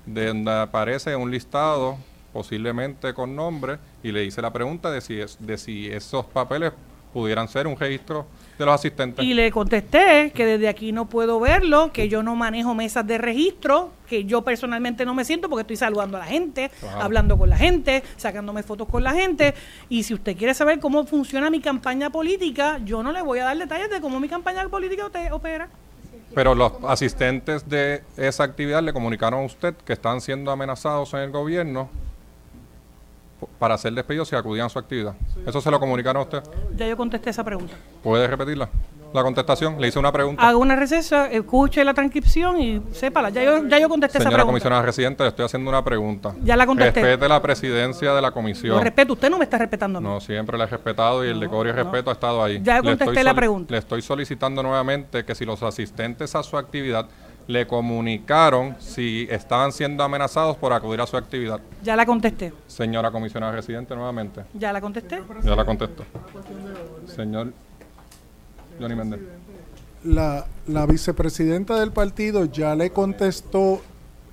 [0.06, 1.96] de donde aparece un listado,
[2.32, 6.72] posiblemente con nombre, y le hice la pregunta de si, es, de si esos papeles
[7.12, 8.26] pudieran ser un registro
[8.62, 9.24] de los asistentes.
[9.24, 13.18] Y le contesté que desde aquí no puedo verlo, que yo no manejo mesas de
[13.18, 16.70] registro, que yo personalmente no me siento porque estoy saludando a la gente,
[17.00, 19.54] hablando con la gente, sacándome fotos con la gente.
[19.88, 23.44] Y si usted quiere saber cómo funciona mi campaña política, yo no le voy a
[23.44, 25.68] dar detalles de cómo mi campaña política opera.
[26.34, 31.20] Pero los asistentes de esa actividad le comunicaron a usted que están siendo amenazados en
[31.20, 31.90] el gobierno
[33.58, 35.14] para ser despedidos si acudían a su actividad.
[35.46, 36.42] ¿Eso se lo comunicaron a usted?
[36.76, 37.74] Ya yo contesté esa pregunta.
[38.02, 38.68] ¿Puede repetirla?
[39.12, 39.78] La contestación.
[39.78, 40.42] Le hice una pregunta.
[40.48, 43.28] Hago una recesa, escuche la transcripción y sépala.
[43.28, 44.52] Ya yo, ya yo contesté esa Señora pregunta.
[44.52, 46.34] comisionada residente, le estoy haciendo una pregunta.
[46.42, 47.02] Ya la contesté.
[47.02, 48.80] Respete la presidencia de la Lo comisión.
[48.82, 50.08] respeto, usted no me está respetando a mí.
[50.08, 52.60] No, siempre le he respetado y el decoro y respeto ha estado ahí.
[52.62, 53.70] Ya contesté la pregunta.
[53.72, 57.06] Le estoy solicitando nuevamente que si los asistentes a su actividad
[57.52, 61.60] le comunicaron si estaban siendo amenazados por acudir a su actividad.
[61.82, 62.52] Ya la contesté.
[62.66, 64.44] Señora comisionada residente, nuevamente.
[64.54, 65.22] Ya la contesté.
[65.42, 66.04] Ya la contesto.
[67.06, 67.52] Señor
[68.80, 69.20] Johnny Méndez.
[70.04, 73.82] La, la vicepresidenta del partido ya le contestó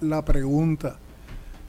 [0.02, 0.98] la pregunta.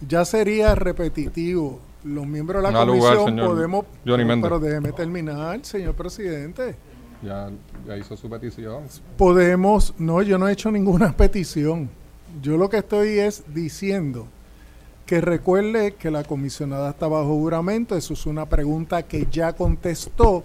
[0.06, 1.81] Ya sería repetitivo.
[2.05, 3.85] Los miembros de la comisión señor podemos...
[4.06, 4.48] Johnny Méndez.
[4.48, 6.77] pero déjeme terminar, señor presidente.
[7.22, 7.51] Ya,
[7.86, 8.84] ya hizo su petición.
[9.16, 9.94] Podemos...
[9.98, 11.90] No, yo no he hecho ninguna petición.
[12.40, 14.26] Yo lo que estoy es diciendo
[15.06, 17.97] que recuerde que la comisionada está bajo juramento.
[17.97, 20.44] Eso es una pregunta que ya contestó.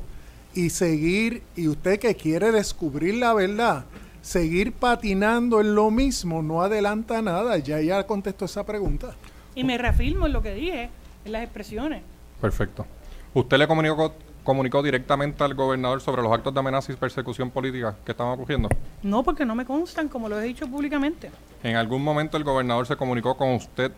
[0.56, 3.86] Y seguir, y usted que quiere descubrir la verdad,
[4.22, 7.58] seguir patinando en lo mismo no adelanta nada.
[7.58, 9.16] Ya ella contestó esa pregunta.
[9.54, 10.90] Y me reafirmo en lo que dije,
[11.26, 12.02] en las expresiones.
[12.42, 12.86] Perfecto.
[13.34, 14.14] ¿Usted le comunicó,
[14.46, 18.70] comunicó directamente al gobernador sobre los actos de amenaza y persecución política que estaban ocurriendo?
[19.04, 21.32] No, porque no me constan, como lo he dicho públicamente.
[21.64, 23.92] ¿En algún momento el gobernador se comunicó con usted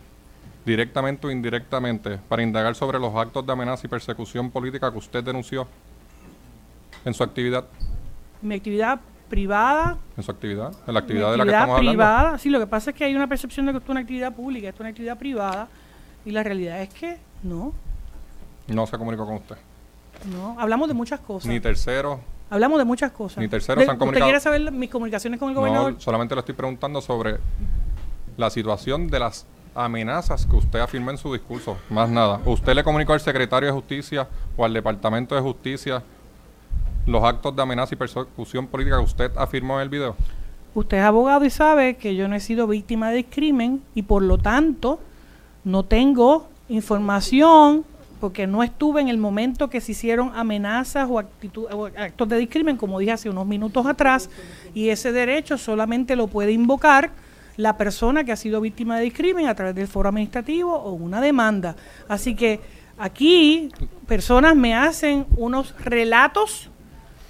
[0.66, 5.24] directamente o indirectamente para indagar sobre los actos de amenaza y persecución política que usted
[5.24, 5.68] denunció
[7.06, 7.66] en su actividad?
[8.42, 9.00] Mi actividad
[9.30, 10.74] privada, ¿En su actividad?
[10.88, 11.92] ¿En la actividad de la que estamos hablando?
[11.92, 14.00] privada, sí, lo que pasa es que hay una percepción de que esto es una
[14.00, 15.68] actividad pública, esto es una actividad privada,
[16.26, 17.74] y la realidad es que no,
[18.68, 19.58] No se comunicó con usted.
[20.26, 21.48] No, hablamos de muchas cosas.
[21.50, 22.20] Ni tercero.
[22.50, 23.40] Hablamos de muchas cosas.
[23.40, 25.94] Ni terceros De- se han ¿Usted quiere saber mis comunicaciones con el gobernador?
[25.94, 27.38] No, solamente le estoy preguntando sobre
[28.38, 29.46] la situación de las
[29.76, 31.78] amenazas que usted afirmó en su discurso.
[31.90, 32.40] Más nada.
[32.46, 36.02] ¿Usted le comunicó al secretario de Justicia o al Departamento de Justicia
[37.06, 40.16] los actos de amenaza y persecución política que usted afirmó en el video?
[40.74, 44.22] Usted es abogado y sabe que yo no he sido víctima de crimen y por
[44.22, 45.00] lo tanto
[45.64, 47.84] no tengo información
[48.20, 52.38] porque no estuve en el momento que se hicieron amenazas o, actitud- o actos de
[52.38, 54.30] discrimen, como dije hace unos minutos atrás,
[54.74, 57.12] y ese derecho solamente lo puede invocar
[57.58, 61.22] la persona que ha sido víctima de discrimen a través del foro administrativo o una
[61.22, 61.76] demanda.
[62.08, 62.60] Así que
[62.98, 63.70] aquí
[64.08, 66.70] personas me hacen unos relatos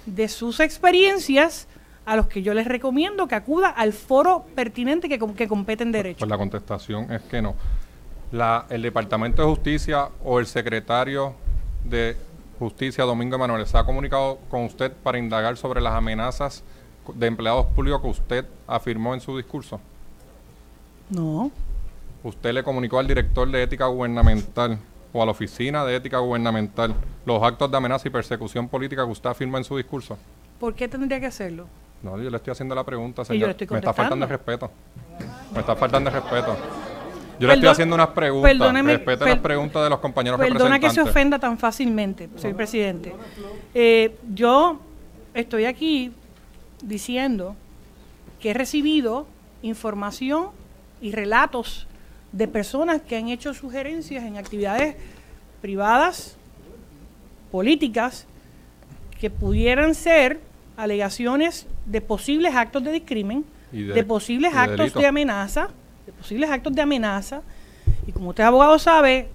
[0.06, 1.66] de sus experiencias
[2.04, 5.92] a los que yo les recomiendo que acuda al foro pertinente que, que compete en
[5.92, 6.20] derecho.
[6.20, 7.54] Pues la contestación es que no.
[8.32, 11.34] La, el Departamento de Justicia o el secretario
[11.84, 12.16] de
[12.58, 16.62] Justicia, Domingo Emanuel, se ha comunicado con usted para indagar sobre las amenazas
[17.14, 19.80] de empleados públicos que usted afirmó en su discurso.
[21.10, 21.50] No,
[22.22, 24.78] ¿Usted le comunicó al director de ética gubernamental
[25.12, 26.92] o a la oficina de ética gubernamental
[27.24, 30.18] los actos de amenaza y persecución política que usted afirma en su discurso?
[30.58, 31.66] ¿por qué tendría que hacerlo?
[32.02, 33.46] No, yo le estoy haciendo la pregunta, Y yo señor.
[33.46, 34.70] le estoy Me está faltando el respeto.
[35.54, 36.56] Me está faltando el respeto.
[37.40, 38.50] Yo le estoy Perdón- haciendo unas preguntas.
[38.50, 42.56] perdóneme, Respete per- las preguntas de los compañeros Perdona que se ofenda tan fácilmente, señor
[42.56, 43.14] presidente.
[43.74, 44.80] Eh, yo
[45.34, 46.12] estoy aquí
[46.82, 47.54] diciendo
[48.40, 49.26] que he recibido
[49.62, 50.48] información
[51.00, 51.86] y relatos
[52.32, 54.96] de personas que han hecho sugerencias en actividades
[55.60, 56.36] privadas,
[57.50, 58.26] políticas,
[59.20, 60.40] que pudieran ser
[60.76, 64.98] alegaciones de posibles actos de discrimen de, posibles de actos delito.
[65.00, 65.68] de amenaza,
[66.08, 67.42] de posibles actos de amenaza.
[68.06, 69.28] Y como usted abogado sabe,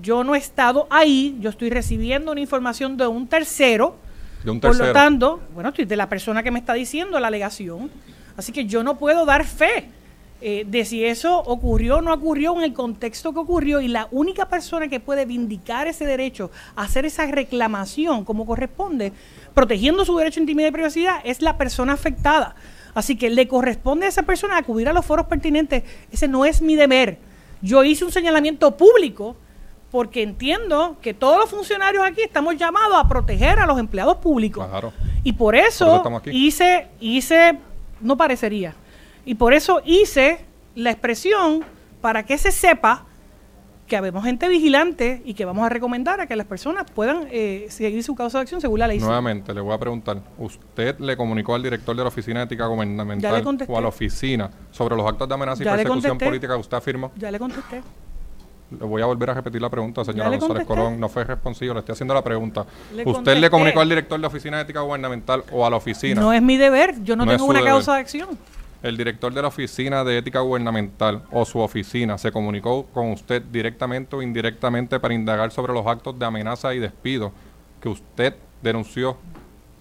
[0.00, 3.96] yo no he estado ahí, yo estoy recibiendo una información de un tercero.
[4.44, 7.26] De un Por lo tanto, bueno, estoy de la persona que me está diciendo la
[7.26, 7.90] alegación.
[8.36, 9.88] Así que yo no puedo dar fe
[10.40, 13.80] eh, de si eso ocurrió o no ocurrió en el contexto que ocurrió.
[13.80, 19.12] Y la única persona que puede vindicar ese derecho, hacer esa reclamación como corresponde,
[19.54, 22.54] protegiendo su derecho a intimidad y privacidad, es la persona afectada.
[22.94, 25.82] Así que le corresponde a esa persona acudir a los foros pertinentes.
[26.10, 27.18] Ese no es mi deber.
[27.62, 29.36] Yo hice un señalamiento público
[29.90, 34.66] porque entiendo que todos los funcionarios aquí estamos llamados a proteger a los empleados públicos.
[34.66, 34.92] Claro.
[35.22, 37.58] Y por Por eso hice, hice,
[38.00, 38.74] no parecería,
[39.26, 40.44] y por eso hice
[40.74, 41.62] la expresión
[42.00, 43.04] para que se sepa
[43.92, 47.66] que habemos gente vigilante y que vamos a recomendar a que las personas puedan eh,
[47.68, 48.98] seguir su causa de acción según la ley.
[48.98, 52.64] Nuevamente, le voy a preguntar, ¿usted le comunicó al director de la Oficina de Ética
[52.68, 56.60] Gubernamental o a la oficina sobre los actos de amenaza y Ya persecución política que
[56.60, 57.12] usted afirmó?
[57.16, 57.82] Ya le contesté.
[58.70, 60.66] Le voy a volver a repetir la pregunta, señora le González.
[60.66, 60.98] Colón.
[60.98, 62.64] No fue responsivo, le estoy haciendo la pregunta.
[62.94, 63.40] Le ¿Usted contesté.
[63.40, 66.18] le comunicó al director de la Oficina de Ética Gubernamental o a la oficina?
[66.18, 67.74] No es mi deber, yo no, tengo una deber.
[67.74, 68.38] causa de acción.
[68.82, 73.40] ¿El director de la Oficina de Ética Gubernamental o su oficina se comunicó con usted
[73.40, 77.30] directamente o indirectamente para indagar sobre los actos de amenaza y despido
[77.80, 79.16] que usted denunció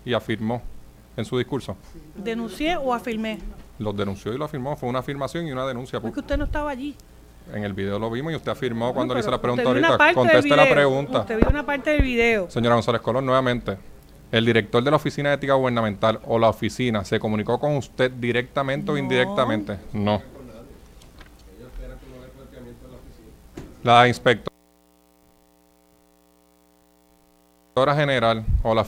[0.05, 0.61] y afirmó
[1.17, 1.75] en su discurso?
[2.15, 3.39] Denuncié o afirmé.
[3.79, 4.77] Los denunció y lo afirmó.
[4.77, 5.99] Fue una afirmación y una denuncia.
[5.99, 6.95] Porque usted no estaba allí.
[7.51, 10.13] En el video lo vimos y usted afirmó cuando le hice la pregunta ahorita.
[10.13, 11.19] Conteste la pregunta.
[11.21, 12.51] Usted vio una parte del video.
[12.51, 13.79] Señora González Colón, nuevamente,
[14.31, 18.11] ¿el director de la Oficina de Ética Gubernamental o la oficina se comunicó con usted
[18.11, 19.77] directamente o indirectamente?
[19.93, 20.21] No.
[23.83, 24.51] La inspectora
[27.95, 28.85] general o la,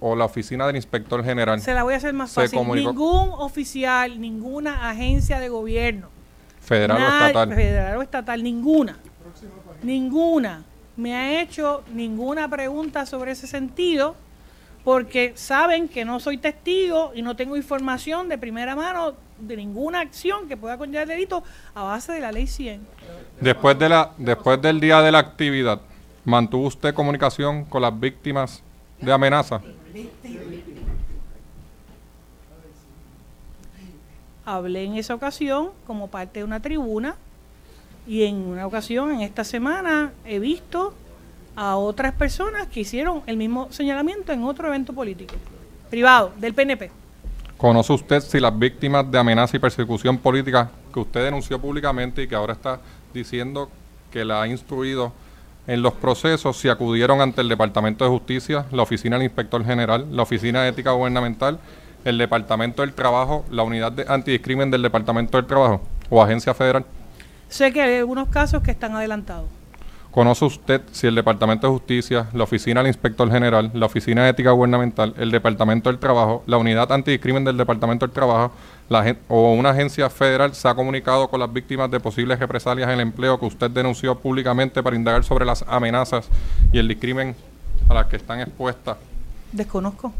[0.00, 2.58] o la oficina del inspector general Se la voy a hacer más fácil.
[2.74, 6.08] Ningún oficial, ninguna agencia de gobierno,
[6.60, 7.54] federal o estatal.
[7.54, 8.98] federal o estatal, ninguna,
[9.82, 10.64] ninguna
[10.96, 14.16] me ha hecho ninguna pregunta sobre ese sentido
[14.88, 20.00] porque saben que no soy testigo y no tengo información de primera mano de ninguna
[20.00, 21.44] acción que pueda conllevar delito
[21.74, 22.86] a base de la ley 100.
[23.38, 25.82] Después, de la, después del día de la actividad,
[26.24, 28.62] ¿mantuvo usted comunicación con las víctimas
[28.98, 29.60] de amenaza?
[34.46, 37.16] Hablé en esa ocasión como parte de una tribuna
[38.06, 40.94] y en una ocasión en esta semana he visto
[41.60, 45.34] a otras personas que hicieron el mismo señalamiento en otro evento político
[45.90, 46.88] privado del PNP.
[47.56, 52.28] ¿Conoce usted si las víctimas de amenaza y persecución política que usted denunció públicamente y
[52.28, 52.78] que ahora está
[53.12, 53.68] diciendo
[54.12, 55.12] que la ha instruido
[55.66, 60.06] en los procesos, si acudieron ante el Departamento de Justicia, la Oficina del Inspector General,
[60.12, 61.58] la Oficina de Ética Gubernamental,
[62.04, 66.84] el Departamento del Trabajo, la Unidad de Antidiscrimen del Departamento del Trabajo o Agencia Federal?
[67.48, 69.57] Sé que hay algunos casos que están adelantados.
[70.18, 74.30] ¿Conoce usted si el Departamento de Justicia, la Oficina del Inspector General, la Oficina de
[74.30, 78.50] Ética Gubernamental, el Departamento del Trabajo, la Unidad Antidiscrimen del Departamento del Trabajo
[78.88, 82.94] la o una agencia federal se ha comunicado con las víctimas de posibles represalias en
[82.94, 86.28] el empleo que usted denunció públicamente para indagar sobre las amenazas
[86.72, 87.36] y el discrimen
[87.88, 88.96] a las que están expuestas?
[89.52, 90.12] Desconozco.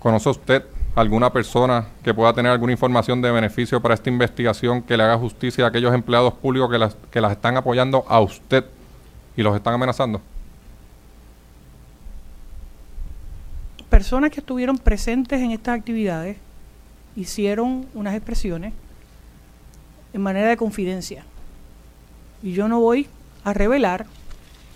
[0.00, 0.64] ¿Conoce usted
[0.96, 5.16] alguna persona que pueda tener alguna información de beneficio para esta investigación que le haga
[5.18, 8.64] justicia a aquellos empleados públicos que las, que las están apoyando a usted
[9.36, 10.20] y los están amenazando?
[13.88, 16.36] Personas que estuvieron presentes en estas actividades
[17.16, 18.72] hicieron unas expresiones
[20.12, 21.24] en manera de confidencia.
[22.42, 23.08] Y yo no voy
[23.44, 24.06] a revelar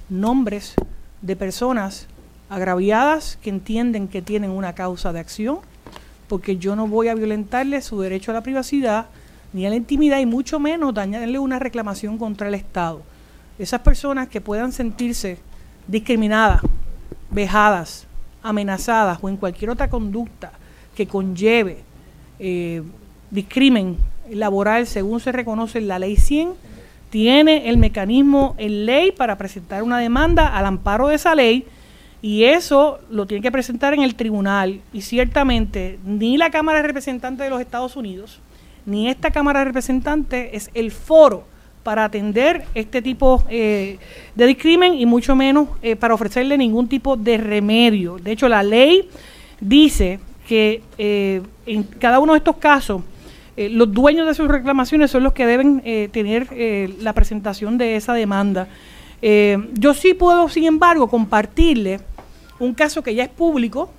[0.09, 0.75] nombres
[1.23, 2.07] de personas
[2.51, 5.61] agraviadas que entienden que tienen una causa de acción,
[6.29, 9.07] porque yo no voy a violentarle su derecho a la privacidad
[9.53, 13.03] ni a la intimidad y mucho menos dañarle una reclamación contra el Estado.
[13.59, 15.39] Esas personas que puedan sentirse
[15.87, 16.61] discriminadas,
[17.31, 18.07] vejadas,
[18.43, 20.53] amenazadas o en cualquier otra conducta
[20.95, 21.79] que conlleve
[22.39, 22.83] eh,
[23.31, 23.97] discrimen
[24.31, 26.53] laboral según se reconoce en la ley 100,
[27.11, 31.67] tiene el mecanismo en ley para presentar una demanda al amparo de esa ley
[32.23, 36.89] y eso lo tiene que presentar en el tribunal y ciertamente ni la Cámara de
[36.89, 38.41] Representantes de los Estados Unidos
[38.87, 41.45] ni esta Cámara de Representantes es el foro
[41.85, 43.99] para atender este tipo eh,
[44.35, 48.17] de discrimen y mucho menos eh, para ofrecerle ningún tipo de remedio.
[48.19, 49.09] De hecho, la ley
[49.61, 53.03] dice que eh, en cada uno de estos casos
[53.57, 55.81] los dueños de sus reclamaciones son los que deben
[56.11, 56.49] tener
[57.01, 58.67] la presentación de esa demanda.
[59.23, 62.01] Yo sí puedo, sin embargo, compartirle
[62.59, 63.91] un caso que ya es público,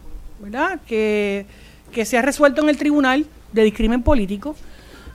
[0.41, 0.82] ¿verdad?
[0.86, 1.45] Que,
[1.94, 4.57] que se ha resuelto en el tribunal de discrimen político.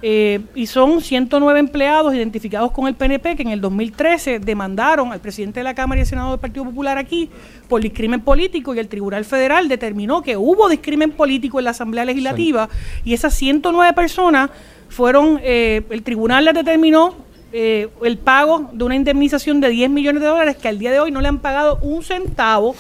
[0.02, 5.20] Eh, y son 109 empleados identificados con el PNP que en el 2013 demandaron al
[5.20, 7.28] presidente de la Cámara y el Senado del Partido Popular aquí
[7.68, 12.06] por discrimen político y el Tribunal Federal determinó que hubo discrimen político en la Asamblea
[12.06, 12.70] Legislativa
[13.04, 14.48] y esas 109 personas
[14.88, 17.14] fueron, eh, el tribunal les determinó
[17.52, 21.00] eh, el pago de una indemnización de 10 millones de dólares que al día de
[21.00, 22.74] hoy no le han pagado un centavo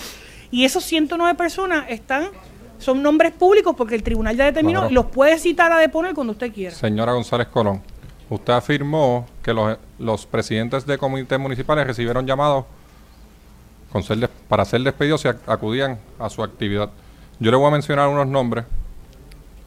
[0.50, 2.28] y esos 109 personas están
[2.80, 4.94] son nombres públicos porque el tribunal ya determinó Claro.
[4.94, 6.74] los puede citar a deponer cuando usted quiera.
[6.74, 7.80] Señora González Colón,
[8.28, 12.64] usted afirmó que los, los presidentes de comités municipales recibieron llamados
[13.92, 16.90] con ser para ser despedidos si ac- acudían a su actividad.
[17.38, 18.64] Yo le voy a mencionar unos nombres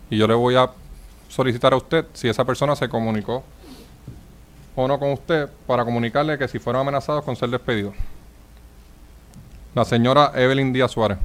[0.09, 0.69] y yo le voy a
[1.29, 3.43] solicitar a usted si esa persona se comunicó
[4.75, 7.93] o no con usted para comunicarle que si fueron amenazados con ser despedidos.
[9.75, 11.17] La señora Evelyn Díaz Suárez.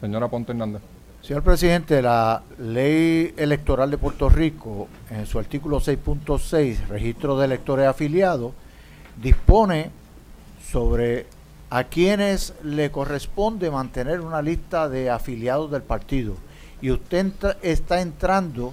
[0.00, 0.80] Señora Ponte Hernández.
[1.20, 7.86] Señor presidente, la ley electoral de Puerto Rico, en su artículo 6.6, registro de electores
[7.86, 8.54] afiliados,
[9.20, 9.90] dispone
[10.72, 11.26] sobre
[11.68, 16.34] a quienes le corresponde mantener una lista de afiliados del partido.
[16.80, 18.72] Y usted está entrando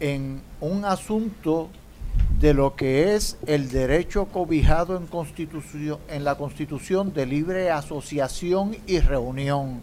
[0.00, 1.70] en un asunto
[2.38, 8.76] de lo que es el derecho cobijado en, constitución, en la Constitución de libre asociación
[8.86, 9.80] y reunión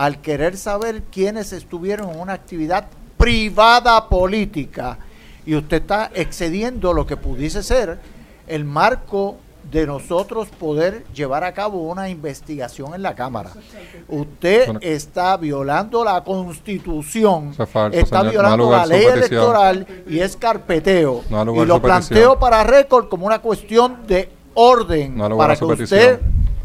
[0.00, 2.86] al querer saber quiénes estuvieron en una actividad
[3.18, 4.96] privada política
[5.44, 7.98] y usted está excediendo lo que pudiese ser
[8.46, 9.36] el marco
[9.70, 13.50] de nosotros poder llevar a cabo una investigación en la Cámara.
[14.08, 18.32] Usted está violando la Constitución, Eso es falso, está señor.
[18.32, 21.24] Violando la ley electoral y es carpeteo.
[21.28, 26.20] No y lo planteo para récord como una cuestión de orden No para que usted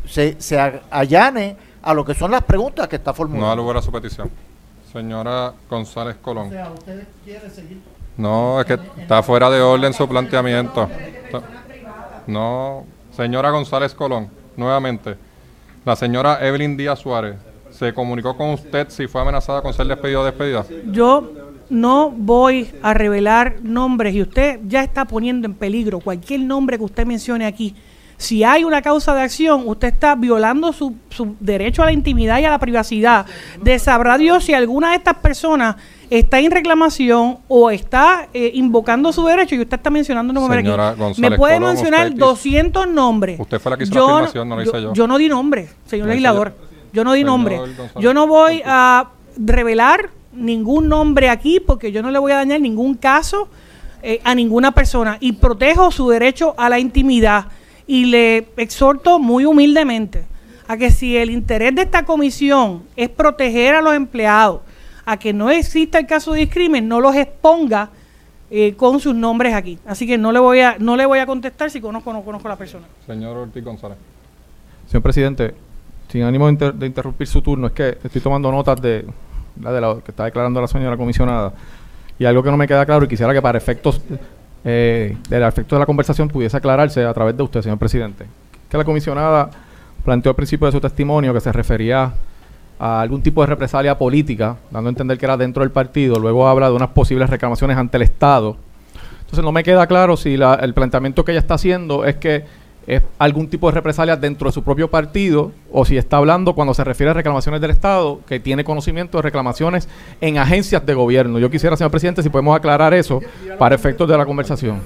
[0.08, 3.46] se, allane a lo que son las preguntas que está formulando.
[3.46, 4.30] No da lugar a su petición.
[4.92, 6.48] Señora González Colón.
[6.48, 7.80] usted quiere seguir.
[8.18, 10.90] No, es que está fuera de orden su planteamiento.
[12.28, 12.86] No,
[13.16, 15.16] señora González Colón, nuevamente.
[15.86, 17.36] La señora Evelyn Díaz Suárez
[17.70, 20.66] se comunicó con usted si fue amenazada con ser despedida o despedida.
[20.88, 21.30] Yo
[21.70, 26.84] no voy a revelar nombres y usted ya está poniendo en peligro cualquier nombre que
[26.84, 27.76] usted mencione aquí.
[28.18, 32.40] Si hay una causa de acción, usted está violando su, su derecho a la intimidad
[32.40, 33.26] y a la privacidad.
[33.62, 35.76] De sabrá Dios si alguna de estas personas
[36.10, 40.60] está en reclamación o está eh, invocando su derecho y usted está mencionando un nombre
[40.62, 41.00] Señora aquí.
[41.00, 43.40] González Me puede mencionar usted quiso- 200 nombres.
[43.40, 44.94] Usted fue la que hizo Yo la no- afirmación, no lo hice yo.
[44.94, 46.56] Yo no di nombre, señor legislador.
[46.94, 47.58] Yo no di Señor nombre.
[47.58, 47.92] González.
[48.00, 52.62] Yo no voy a revelar ningún nombre aquí porque yo no le voy a dañar
[52.62, 53.50] ningún caso
[54.02, 57.48] eh, a ninguna persona y protejo su derecho a la intimidad
[57.88, 60.26] y le exhorto muy humildemente
[60.68, 64.62] a que si el interés de esta comisión es proteger a los empleados,
[65.06, 67.90] a que no exista el caso de discrimen, no los exponga
[68.50, 69.78] eh, con sus nombres aquí.
[69.86, 72.24] Así que no le voy a no le voy a contestar si conozco o no
[72.24, 72.86] conozco a la persona.
[73.06, 73.98] Señor Ortiz González.
[74.88, 75.54] Señor presidente,
[76.12, 79.06] sin ánimo de, inter- de interrumpir su turno, es que estoy tomando notas de,
[79.62, 81.54] la de lo que está declarando la señora comisionada
[82.18, 84.02] y algo que no me queda claro y quisiera que para efectos
[84.66, 88.26] eh, del efecto de la conversación pudiese aclararse a través de usted, señor presidente.
[88.70, 89.50] Que la comisionada
[90.04, 92.12] planteó al principio de su testimonio que se refería
[92.80, 96.48] a algún tipo de represalia política, dando a entender que era dentro del partido, luego
[96.48, 98.58] habla de unas posibles reclamaciones ante el Estado.
[99.22, 102.44] Entonces no me queda claro si la- el planteamiento que ella está haciendo es que
[102.88, 106.74] es algún tipo de represalia dentro de su propio partido o si está hablando cuando
[106.74, 109.90] se refiere a reclamaciones del Estado que tiene conocimiento de reclamaciones
[110.22, 111.40] en agencias de gobierno.
[111.40, 113.22] Yo quisiera, señor presidente, si podemos aclarar eso
[113.58, 114.82] para efectos de la conversación.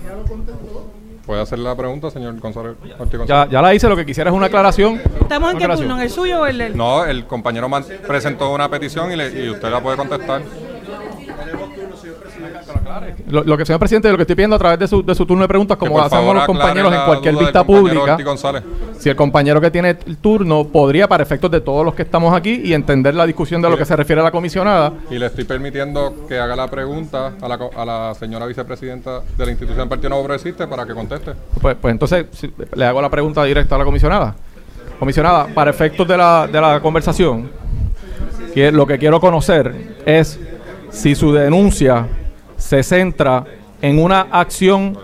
[1.26, 2.74] ¿Puede hacer la pregunta, señor González
[3.28, 5.00] Ya, ya la hice, lo que quisiera es una aclaración.
[5.22, 5.96] ¿Estamos en qué turno?
[5.98, 6.76] ¿En el suyo o el del...?
[6.76, 7.70] No, el compañero
[8.08, 10.42] presentó una petición y, le- y usted la puede contestar.
[13.30, 15.26] Lo, lo que, señor presidente, lo que estoy pidiendo a través de su, de su
[15.26, 18.18] turno de preguntas, como hacemos favor los compañeros en cualquier vista pública,
[18.98, 22.34] si el compañero que tiene el turno podría, para efectos de todos los que estamos
[22.36, 25.28] aquí, y entender la discusión de lo que se refiere a la comisionada, Y le
[25.28, 29.52] estoy permitiendo que haga la pregunta a la, co- a la señora vicepresidenta de la
[29.52, 31.32] institución del Partido Nuevo Progresista para que conteste.
[31.62, 34.36] pues, pues entonces si- le hago la pregunta directa a la comisionada.
[35.00, 37.50] Comisionada, para efectos de la, de la conversación,
[38.54, 39.74] que lo que quiero conocer
[40.06, 40.40] es
[40.90, 42.06] si su denuncia
[42.60, 43.44] se centra
[43.82, 44.96] en una acción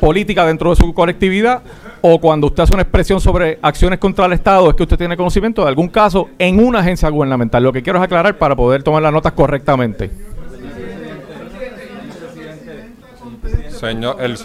[0.00, 1.62] política dentro de su colectividad
[2.00, 5.16] o cuando usted hace una expresión sobre acciones contra el Estado es que usted tiene
[5.16, 7.62] conocimiento de algún caso en una agencia gubernamental.
[7.62, 10.10] Lo que quiero es aclarar para poder tomar las notas correctamente.
[13.68, 14.36] Señor, el,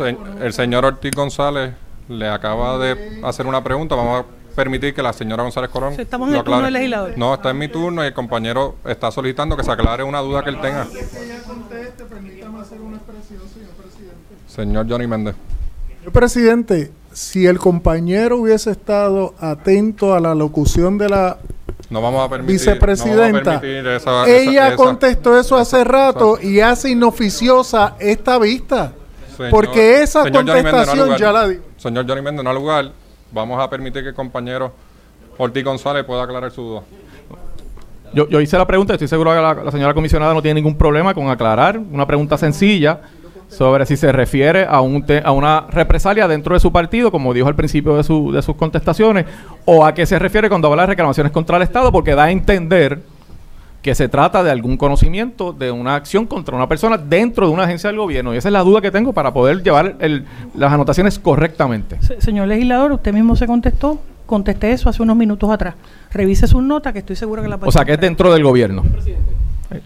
[0.42, 1.74] el señor Ortiz González
[2.08, 3.96] le acaba de hacer una pregunta.
[3.96, 6.74] Vamos a permitir que la señora González Colón Sí, estamos en lo el turno del
[6.74, 7.14] legislador.
[7.16, 10.44] No, está en mi turno y el compañero está solicitando que se aclare una duda
[10.44, 10.86] que él tenga.
[14.48, 15.36] Señor Johnny Méndez.
[16.00, 21.38] Señor presidente, si el compañero hubiese estado atento a la locución de la
[21.90, 25.84] No vamos a permitir, vicepresidenta, no vamos a permitir esa- ella esa- contestó eso hace
[25.84, 28.94] rato y hace inoficiosa esta vista.
[29.38, 31.60] Señor- porque esa no contestación ya la di.
[31.78, 32.92] Señor Johnny Méndez, no al lugar.
[33.32, 34.72] Vamos a permitir que el compañero
[35.38, 36.82] Ortiz González pueda aclarar su duda.
[38.14, 41.14] Yo, hice la pregunta, estoy seguro que la, la señora comisionada no tiene ningún problema
[41.14, 43.02] con aclarar una pregunta sencilla
[43.50, 47.34] sobre si se refiere a, un te- a una represalia dentro de su partido, como
[47.34, 49.26] dijo al principio de, su- de sus contestaciones,
[49.66, 52.32] o a qué se refiere cuando habla de reclamaciones contra el Estado, porque da a
[52.32, 53.02] entender
[53.82, 57.64] que se trata de algún conocimiento de una acción contra una persona dentro de una
[57.64, 58.34] agencia del gobierno.
[58.34, 60.26] Y esa es la duda que tengo para poder llevar el-
[60.56, 61.98] las anotaciones correctamente.
[62.02, 64.00] Se- Señor legislador, usted mismo se contestó.
[64.26, 65.76] Contesté eso hace unos minutos atrás.
[66.12, 68.84] Revise sus notas que estoy seguro que la O sea, que es dentro del gobierno.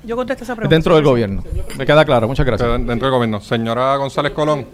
[0.03, 0.75] Yo contesté esa Es pregunta.
[0.75, 1.43] dentro del gobierno.
[1.77, 2.69] Me queda claro, muchas gracias.
[2.85, 3.39] Dentro del gobierno.
[3.41, 4.65] Señora González Colón,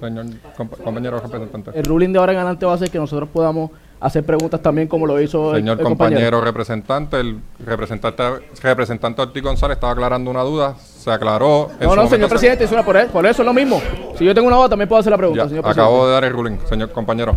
[0.00, 0.26] señor
[0.56, 1.70] compa- compañero representante.
[1.74, 3.70] El ruling de ahora en adelante va a ser que nosotros podamos
[4.06, 8.22] hacer preguntas también como lo hizo el- Señor el compañero representante, el representante,
[8.62, 11.70] representante Ortiz González estaba aclarando una duda, se aclaró.
[11.80, 13.80] No, no, señor se- presidente, eso era por, eso, por eso es lo mismo.
[14.18, 15.80] Si yo tengo una duda, también puedo hacer la pregunta, Ya, señor presidente.
[15.90, 17.36] acabo de dar el ruling, señor compañero.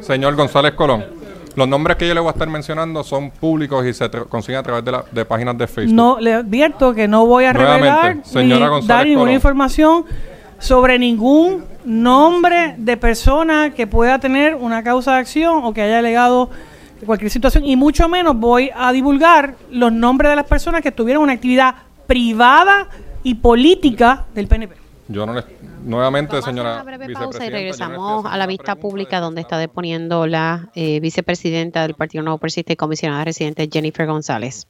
[0.00, 1.04] Señor González Colón,
[1.56, 4.62] los nombres que yo le voy a estar mencionando son públicos y se consiguen a
[4.62, 5.94] través de, la, de páginas de Facebook.
[5.94, 9.34] No, le advierto que no voy a Nuevamente, revelar señora ni dar ninguna Colón.
[9.34, 10.04] información
[10.60, 15.98] sobre ningún nombre de persona que pueda tener una causa de acción o que haya
[15.98, 16.50] alegado
[17.04, 21.22] cualquier situación y mucho menos voy a divulgar los nombres de las personas que tuvieron
[21.22, 21.74] una actividad
[22.06, 22.88] privada
[23.22, 24.76] y política del PNP.
[25.08, 25.44] Yo no les,
[25.84, 30.68] nuevamente, señora breve pausa y no regresamos a la vista pública donde está deponiendo la
[30.74, 34.68] eh, vicepresidenta del Partido Nuevo Progresista y comisionada residente Jennifer González.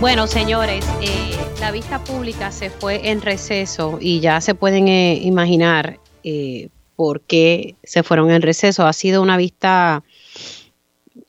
[0.00, 5.20] Bueno, señores, eh, la vista pública se fue en receso y ya se pueden eh,
[5.22, 8.86] imaginar eh, por qué se fueron en receso.
[8.86, 10.02] Ha sido una vista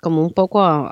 [0.02, 0.92] como un poco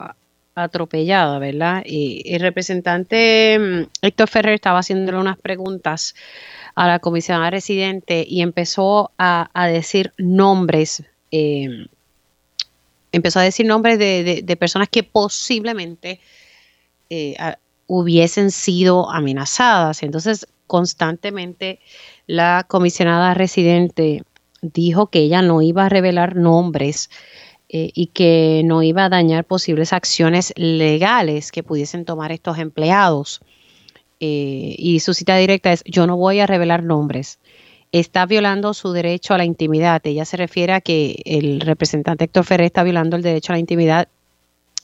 [0.55, 1.83] atropellada, ¿verdad?
[1.85, 6.15] Y el representante mm, Héctor Ferrer estaba haciéndole unas preguntas
[6.75, 11.03] a la comisionada residente y empezó a, decir nombres,
[13.11, 16.19] empezó a decir nombres de, personas que posiblemente
[17.95, 20.01] hubiesen sido amenazadas.
[20.01, 21.79] Entonces, constantemente
[22.25, 24.23] la comisionada residente
[24.61, 27.11] dijo que ella no iba a revelar nombres
[27.69, 33.41] eh, y que no iba a dañar posibles acciones legales que pudiesen tomar estos empleados.
[34.19, 37.39] Eh, y su cita directa es, yo no voy a revelar nombres.
[37.91, 40.01] Está violando su derecho a la intimidad.
[40.03, 43.59] Ella se refiere a que el representante Héctor Ferrer está violando el derecho a la
[43.59, 44.07] intimidad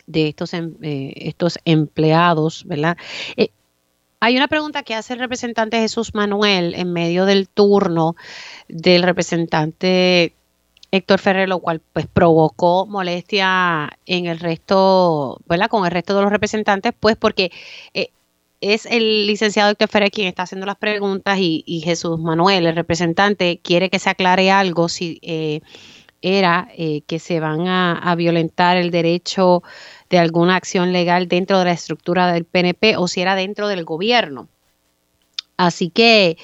[0.09, 2.97] de estos, em- eh, estos empleados, ¿verdad?
[3.37, 3.49] Eh,
[4.19, 8.15] hay una pregunta que hace el representante Jesús Manuel en medio del turno
[8.67, 10.33] del representante
[10.91, 15.69] Héctor Ferrer, lo cual pues provocó molestia en el resto, ¿verdad?
[15.69, 17.51] Con el resto de los representantes, pues porque
[17.93, 18.09] eh,
[18.61, 23.59] es el licenciado Héctor Ferrer quien está haciendo las preguntas y, Jesús Manuel, el representante,
[23.63, 25.61] quiere que se aclare algo si eh,
[26.21, 29.63] era eh, que se van a violentar el derecho
[30.09, 33.85] de alguna acción legal dentro de la estructura del PNP o si era dentro del
[33.85, 34.47] gobierno.
[35.57, 36.37] Así que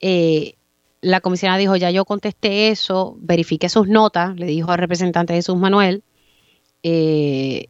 [0.00, 0.54] eh,
[1.00, 5.56] la comisionada dijo, ya yo contesté eso, verifiqué sus notas, le dijo al representante Jesús
[5.56, 6.02] Manuel,
[6.82, 7.66] eh,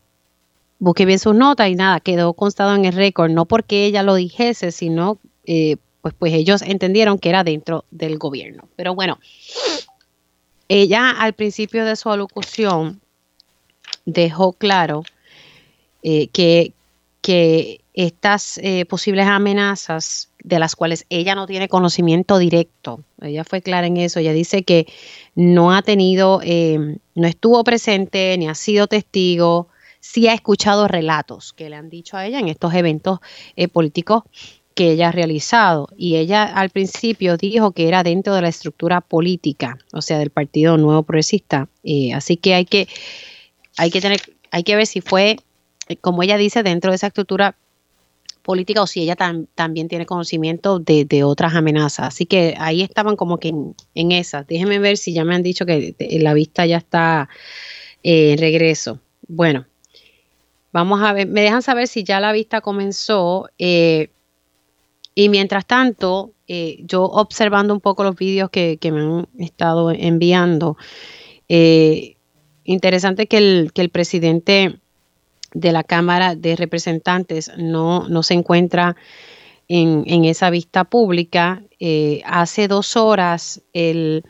[0.78, 4.14] busqué bien sus notas y nada, quedó constado en el récord, no porque ella lo
[4.14, 8.68] dijese, sino eh, pues, pues ellos entendieron que era dentro del gobierno.
[8.76, 9.18] Pero bueno,
[10.68, 13.00] ella al principio de su alocución
[14.04, 15.04] dejó claro
[16.02, 16.72] eh, que,
[17.94, 23.86] estas eh, posibles amenazas de las cuales ella no tiene conocimiento directo, ella fue clara
[23.86, 24.86] en eso, ella dice que
[25.34, 29.68] no ha tenido, eh, no estuvo presente ni ha sido testigo,
[30.02, 33.20] sí ha escuchado relatos que le han dicho a ella en estos eventos
[33.56, 34.24] eh, políticos
[34.74, 35.88] que ella ha realizado.
[35.96, 40.30] Y ella al principio dijo que era dentro de la estructura política, o sea, del
[40.30, 41.68] Partido Nuevo Progresista.
[41.84, 42.88] Eh, así que hay que,
[43.76, 44.20] hay que tener,
[44.50, 45.36] hay que ver si fue,
[46.00, 47.56] como ella dice, dentro de esa estructura
[48.42, 52.08] política o si ella tam- también tiene conocimiento de, otras amenazas.
[52.08, 54.46] Así que ahí estaban como que en, en esas.
[54.46, 57.28] Déjenme ver si ya me han dicho que la vista ya está
[58.02, 59.00] eh, en regreso.
[59.28, 59.66] Bueno,
[60.72, 63.48] vamos a ver, me dejan saber si ya la vista comenzó.
[63.58, 64.10] eh,
[65.14, 69.90] y mientras tanto, eh, yo observando un poco los vídeos que, que me han estado
[69.90, 70.78] enviando,
[71.48, 72.16] eh,
[72.64, 74.80] interesante que el, que el presidente
[75.54, 78.96] de la Cámara de Representantes no, no se encuentra
[79.68, 81.62] en, en esa vista pública.
[81.80, 84.24] Eh, hace dos horas el,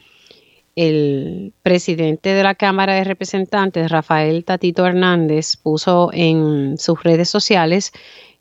[0.77, 7.93] el presidente de la Cámara de Representantes, Rafael Tatito Hernández, puso en sus redes sociales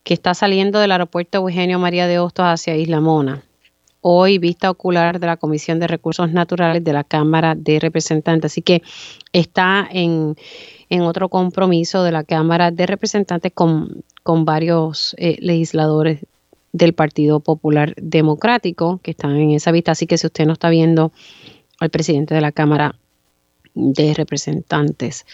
[0.03, 3.43] que está saliendo del aeropuerto Eugenio María de Hostos hacia Isla Mona.
[4.03, 8.51] Hoy vista ocular de la Comisión de Recursos Naturales de la Cámara de Representantes.
[8.51, 8.81] Así que
[9.31, 10.35] está en,
[10.91, 16.19] en otro compromiso de la Cámara de Representantes con, con varios eh, legisladores
[16.73, 19.93] del Partido Popular Democrático que están en esa vista.
[19.93, 21.13] Así que si usted no está viendo
[21.79, 22.95] al presidente de la Cámara
[23.73, 25.25] de Representantes,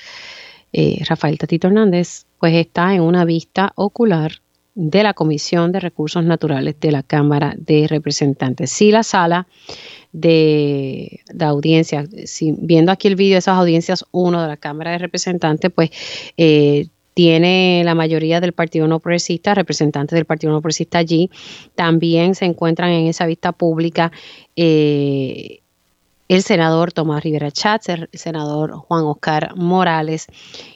[0.74, 4.34] eh, Rafael Tatito Hernández, pues está en una vista ocular
[4.76, 8.70] de la Comisión de Recursos Naturales de la Cámara de Representantes.
[8.70, 9.48] Si la sala
[10.20, 14.98] de, audiencia, si, viendo aquí el vídeo de esas audiencias 1 de la Cámara de
[14.98, 15.92] Representantes, pues
[16.38, 21.30] eh, tiene la mayoría del Partido No Progresista, representantes del Partido No Progresista allí.
[21.76, 24.12] También se encuentran en esa vista pública
[24.56, 25.60] eh,
[26.28, 30.28] el senador Tomás Rivera Chats, el senador Juan Oscar Morales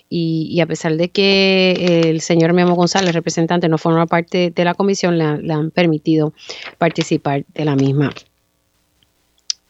[0.09, 4.73] y, a pesar de que el señor Memo González, representante, no forma parte de la
[4.73, 6.33] comisión, le, han permitido
[6.77, 8.11] participar de la misma.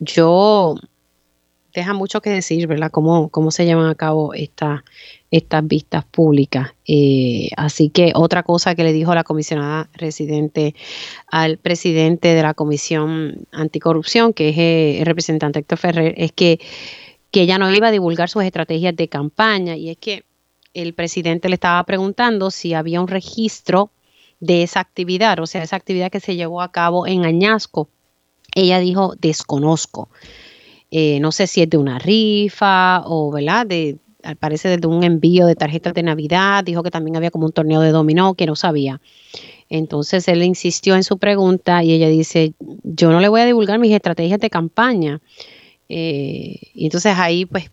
[0.01, 0.77] Yo
[1.73, 2.89] deja mucho que decir, ¿verdad?
[2.91, 4.81] Cómo, cómo se llevan a cabo estas
[5.63, 6.73] vistas públicas.
[6.87, 10.73] Eh, así que otra cosa que le dijo la comisionada residente
[11.27, 16.59] al presidente de la Comisión Anticorrupción, que es eh, el representante Héctor Ferrer, es que,
[17.29, 19.75] que ella no iba a divulgar sus estrategias de campaña.
[19.75, 20.25] Y es que
[20.73, 23.91] el presidente le estaba preguntando si había un registro
[24.39, 27.87] de esa actividad, o sea, esa actividad que se llevó a cabo en Añasco.
[28.55, 30.09] Ella dijo, desconozco.
[30.91, 33.65] Eh, no sé si es de una rifa o, ¿verdad?
[33.65, 36.63] De, al parecer de un envío de tarjetas de Navidad.
[36.63, 38.99] Dijo que también había como un torneo de dominó que no sabía.
[39.69, 42.53] Entonces él insistió en su pregunta y ella dice,
[42.83, 45.21] yo no le voy a divulgar mis estrategias de campaña.
[45.87, 47.71] Eh, y entonces ahí pues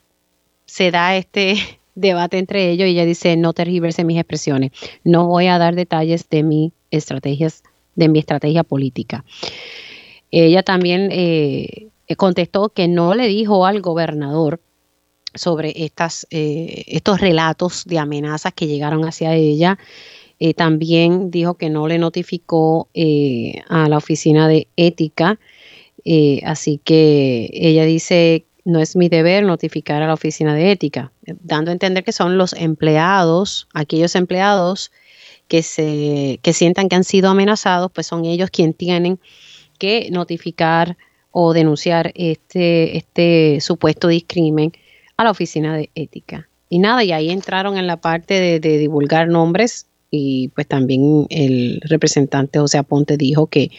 [0.65, 1.57] se da este,
[1.97, 4.71] debate entre ellos y ella dice, no tergiverse mis expresiones,
[5.03, 7.65] no voy a dar detalles de mi estrategias,
[7.97, 9.25] de mi estrategia política.
[10.31, 14.61] Ella también eh, contestó que no le dijo al gobernador
[15.35, 19.79] sobre estas, eh, estos relatos de amenazas que llegaron hacia ella.
[20.41, 22.89] Eh, también dijo que no le notificó
[23.69, 25.39] a la oficina de ética.
[26.45, 31.11] así que ella dice no es mi deber notificar a la oficina de ética,
[31.43, 34.93] dando a entender que son los empleados, aquellos empleados
[35.49, 39.19] que se que sientan que han sido amenazados, pues son ellos quienes tienen
[39.79, 40.97] que notificar
[41.31, 44.73] o denunciar este este supuesto discrimen
[45.17, 46.49] a la oficina de ética.
[46.69, 51.27] Y nada, y ahí entraron en la parte de, de divulgar nombres y pues también
[51.31, 53.71] el representante José Aponte dijo que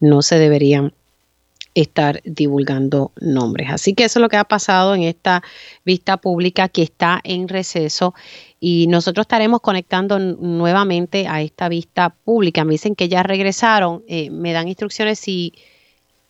[0.00, 0.92] no se deberían
[1.74, 3.68] estar divulgando nombres.
[3.70, 5.42] Así que eso es lo que ha pasado en esta
[5.84, 8.14] vista pública que está en receso
[8.60, 12.64] y nosotros estaremos conectando nuevamente a esta vista pública.
[12.64, 15.54] Me dicen que ya regresaron, eh, me dan instrucciones si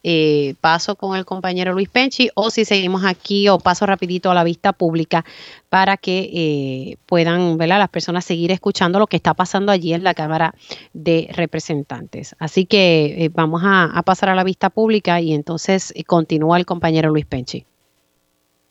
[0.05, 4.35] eh, paso con el compañero Luis Penchi o si seguimos aquí o paso rapidito a
[4.35, 5.25] la vista pública
[5.69, 10.15] para que eh, puedan las personas seguir escuchando lo que está pasando allí en la
[10.15, 10.55] Cámara
[10.93, 12.37] de Representantes.
[12.39, 17.27] Así que vamos a, pasar a la vista pública y entonces continúa el compañero Luis
[17.27, 17.65] Penchi.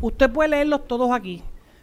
[0.00, 1.42] Usted puede leerlos todos aquí,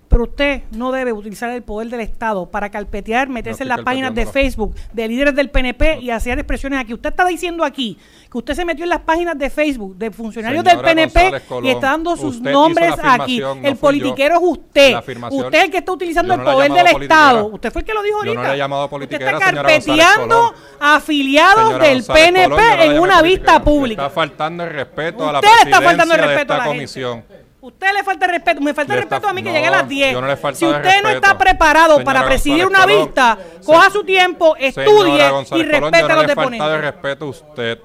[0.09, 4.13] pero usted no debe utilizar el poder del Estado para carpetear, meterse en las páginas
[4.15, 6.93] de Facebook de líderes del PNP y hacer expresiones aquí.
[6.93, 7.97] Usted está diciendo aquí
[8.29, 11.91] que usted se metió en las páginas de Facebook de funcionarios del PNP y está
[11.91, 13.41] dando sus nombres aquí.
[13.63, 14.95] el politiquero es usted.
[15.31, 17.45] Usted es el que está utilizando el poder del Estado.
[17.45, 18.67] Usted fue el que lo dijo ahorita.
[18.91, 24.07] usted está carpeteando afiliados del PNP en una vista pública.
[24.07, 27.23] Está faltando el respeto a la presidencia está faltando el respeto de esta comisión.
[27.61, 30.17] Usted le falta respeto, me falta el respeto a mí que llegue a las 10.
[30.53, 36.11] si usted no está preparado para presidir una vista, coja su tiempo, estudie y respete
[36.11, 36.67] a los deponentes.
[36.67, 37.79] le de respeto a usted.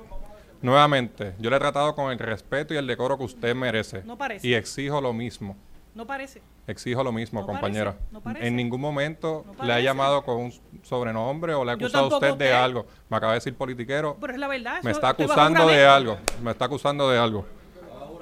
[0.63, 4.03] Nuevamente, yo le he tratado con el respeto y el decoro que usted merece.
[4.05, 4.49] No parece.
[4.49, 5.57] Y exijo lo mismo.
[5.95, 6.41] No parece.
[6.67, 7.97] Exijo lo mismo, compañera.
[8.41, 12.35] En ningún momento le ha llamado con un sobrenombre o le ha acusado a usted
[12.35, 12.87] de algo.
[13.11, 14.17] Me acaba de decir politiquero.
[14.21, 14.83] Pero es la verdad.
[14.83, 16.17] Me está acusando de algo.
[16.43, 17.45] Me está acusando de algo.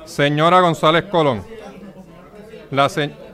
[0.05, 1.45] Señora González Colón,
[2.70, 2.89] la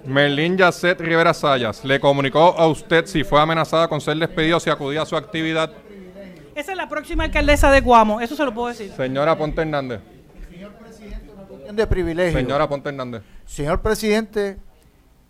[0.05, 4.71] Merlín Yacet Rivera Sayas le comunicó a usted si fue amenazada con ser despedido si
[4.71, 5.71] acudía a su actividad.
[6.55, 8.93] Esa es la próxima alcaldesa de Guamo, eso se lo puedo decir.
[8.97, 10.01] Señora Ponte Hernández.
[10.51, 12.39] Señor presidente, una cuestión de privilegio.
[12.39, 13.23] Señora Ponte Hernández.
[13.47, 14.57] Señor presidente,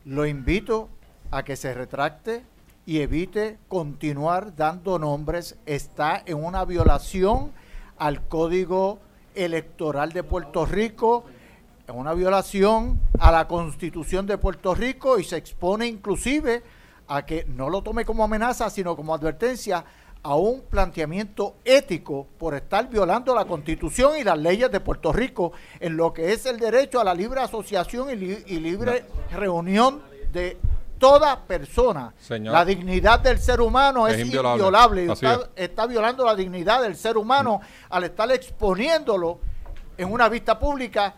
[0.04, 0.88] lo invito
[1.30, 2.44] a que se retracte
[2.86, 5.58] y evite continuar dando nombres.
[5.66, 7.52] Está en una violación
[7.98, 9.00] al código
[9.44, 11.24] electoral de Puerto Rico,
[11.86, 16.62] es una violación a la constitución de Puerto Rico y se expone inclusive
[17.06, 19.84] a que no lo tome como amenaza, sino como advertencia
[20.22, 25.52] a un planteamiento ético por estar violando la constitución y las leyes de Puerto Rico
[25.80, 30.02] en lo que es el derecho a la libre asociación y, libre reunión
[30.32, 30.58] de
[30.98, 32.12] toda persona.
[32.28, 35.04] la dignidad del ser humano es, inviolable.
[35.04, 37.60] y usted está violando la dignidad del ser humano
[37.90, 39.40] al estar exponiéndolo
[39.96, 41.14] en una vista pública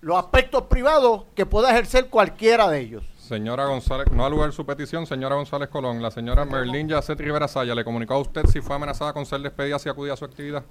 [0.00, 3.04] los aspectos privados que pueda ejercer cualquiera de ellos.
[3.16, 6.02] Señora González, no ha lugar su petición, señora González Colón.
[6.02, 9.40] La señora Merlín Yacet Rivera Saya le comunicó a usted si fue amenazada con ser
[9.40, 10.64] despedida si acudía a su actividad.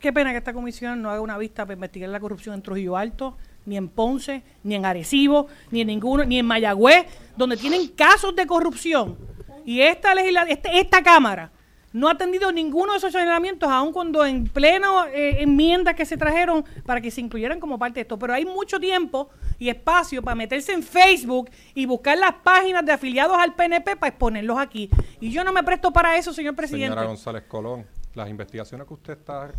[0.00, 2.96] Qué pena que esta comisión no haga una vista para investigar la corrupción en Trujillo
[2.96, 7.06] Alto, ni en Ponce, ni en Arecibo, ni en ninguno, ni en Mayagüez,
[7.36, 9.16] donde tienen casos de corrupción.
[9.64, 11.50] Y esta este, esta Cámara
[11.92, 16.16] no ha atendido ninguno de esos señalamientos, aun cuando en pleno eh, enmiendas que se
[16.16, 18.18] trajeron para que se incluyeran como parte de esto.
[18.18, 19.28] Pero hay mucho tiempo
[19.58, 24.08] y espacio para meterse en Facebook y buscar las páginas de afiliados al PNP para
[24.08, 24.88] exponerlos aquí.
[25.20, 26.88] Y yo no me presto para eso, señor presidente.
[26.88, 29.52] Señora González Colón, las investigaciones que usted está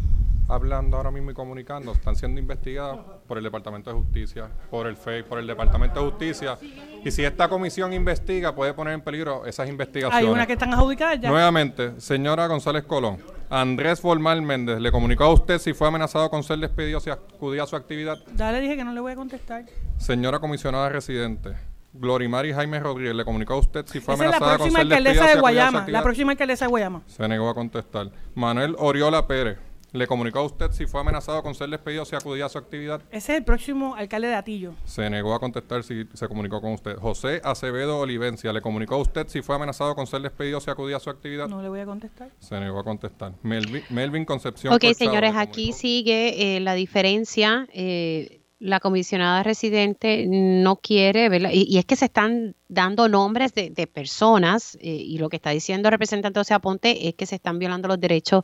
[0.49, 4.97] hablando ahora mismo y comunicando están siendo investigadas por el Departamento de Justicia, por el
[4.97, 6.57] FEI, por el Departamento de Justicia.
[7.03, 10.27] Y si esta comisión investiga, puede poner en peligro esas investigaciones.
[10.27, 11.29] Hay una que están adjudicadas ya.
[11.29, 13.19] Nuevamente, señora González Colón,
[13.49, 17.63] Andrés Formal Méndez, ¿le comunicó a usted si fue amenazado con ser despedido si acudía
[17.63, 18.17] a su actividad?
[18.35, 19.65] Ya le dije que no le voy a contestar.
[19.97, 21.53] Señora comisionada residente,
[21.93, 25.85] Glorimari Jaime Rodríguez, ¿le comunicó a usted si fue amenazada con ser despedida de Guayama,
[25.87, 27.03] La próxima alcaldesa de Guayama.
[27.07, 28.11] Se negó a contestar.
[28.35, 29.57] Manuel Oriola Pérez,
[29.93, 33.03] ¿Le comunicó a usted si fue amenazado con ser despedido si acudía a su actividad?
[33.11, 34.73] Ese es el próximo alcalde de Atillo.
[34.85, 36.97] Se negó a contestar si se comunicó con usted.
[36.97, 40.97] José Acevedo Olivencia, ¿le comunicó a usted si fue amenazado con ser despedido si acudía
[40.97, 41.47] a su actividad?
[41.47, 42.31] No le voy a contestar.
[42.39, 43.33] Se negó a contestar.
[43.43, 44.73] Melvin, Concepción.
[44.73, 47.67] Ok, señores, aquí sigue eh, la diferencia.
[47.71, 51.49] Eh, la comisionada residente no quiere, ¿verdad?
[51.51, 55.89] Y, es que se están dando nombres de, personas eh, y lo que está diciendo
[55.89, 58.43] el representante José Aponte es que se están violando los derechos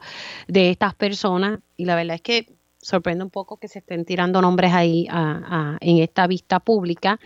[0.49, 4.41] de estas personas y la verdad es que sorprende un poco que se estén tirando
[4.41, 5.07] nombres ahí
[5.79, 7.17] en esta vista pública.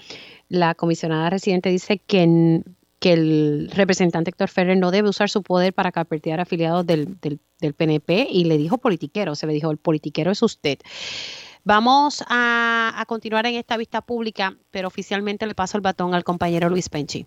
[0.48, 2.62] La comisionada residente dice que,
[3.00, 7.40] que el representante Héctor Ferrer no debe usar su poder para carpetear afiliados del, del,
[7.60, 10.78] del PNP y le dijo politiquero, se le dijo el politiquero es usted.
[11.66, 16.70] Vamos a, continuar en esta vista pública, pero oficialmente le paso el batón al compañero
[16.70, 17.26] Luis Penchi.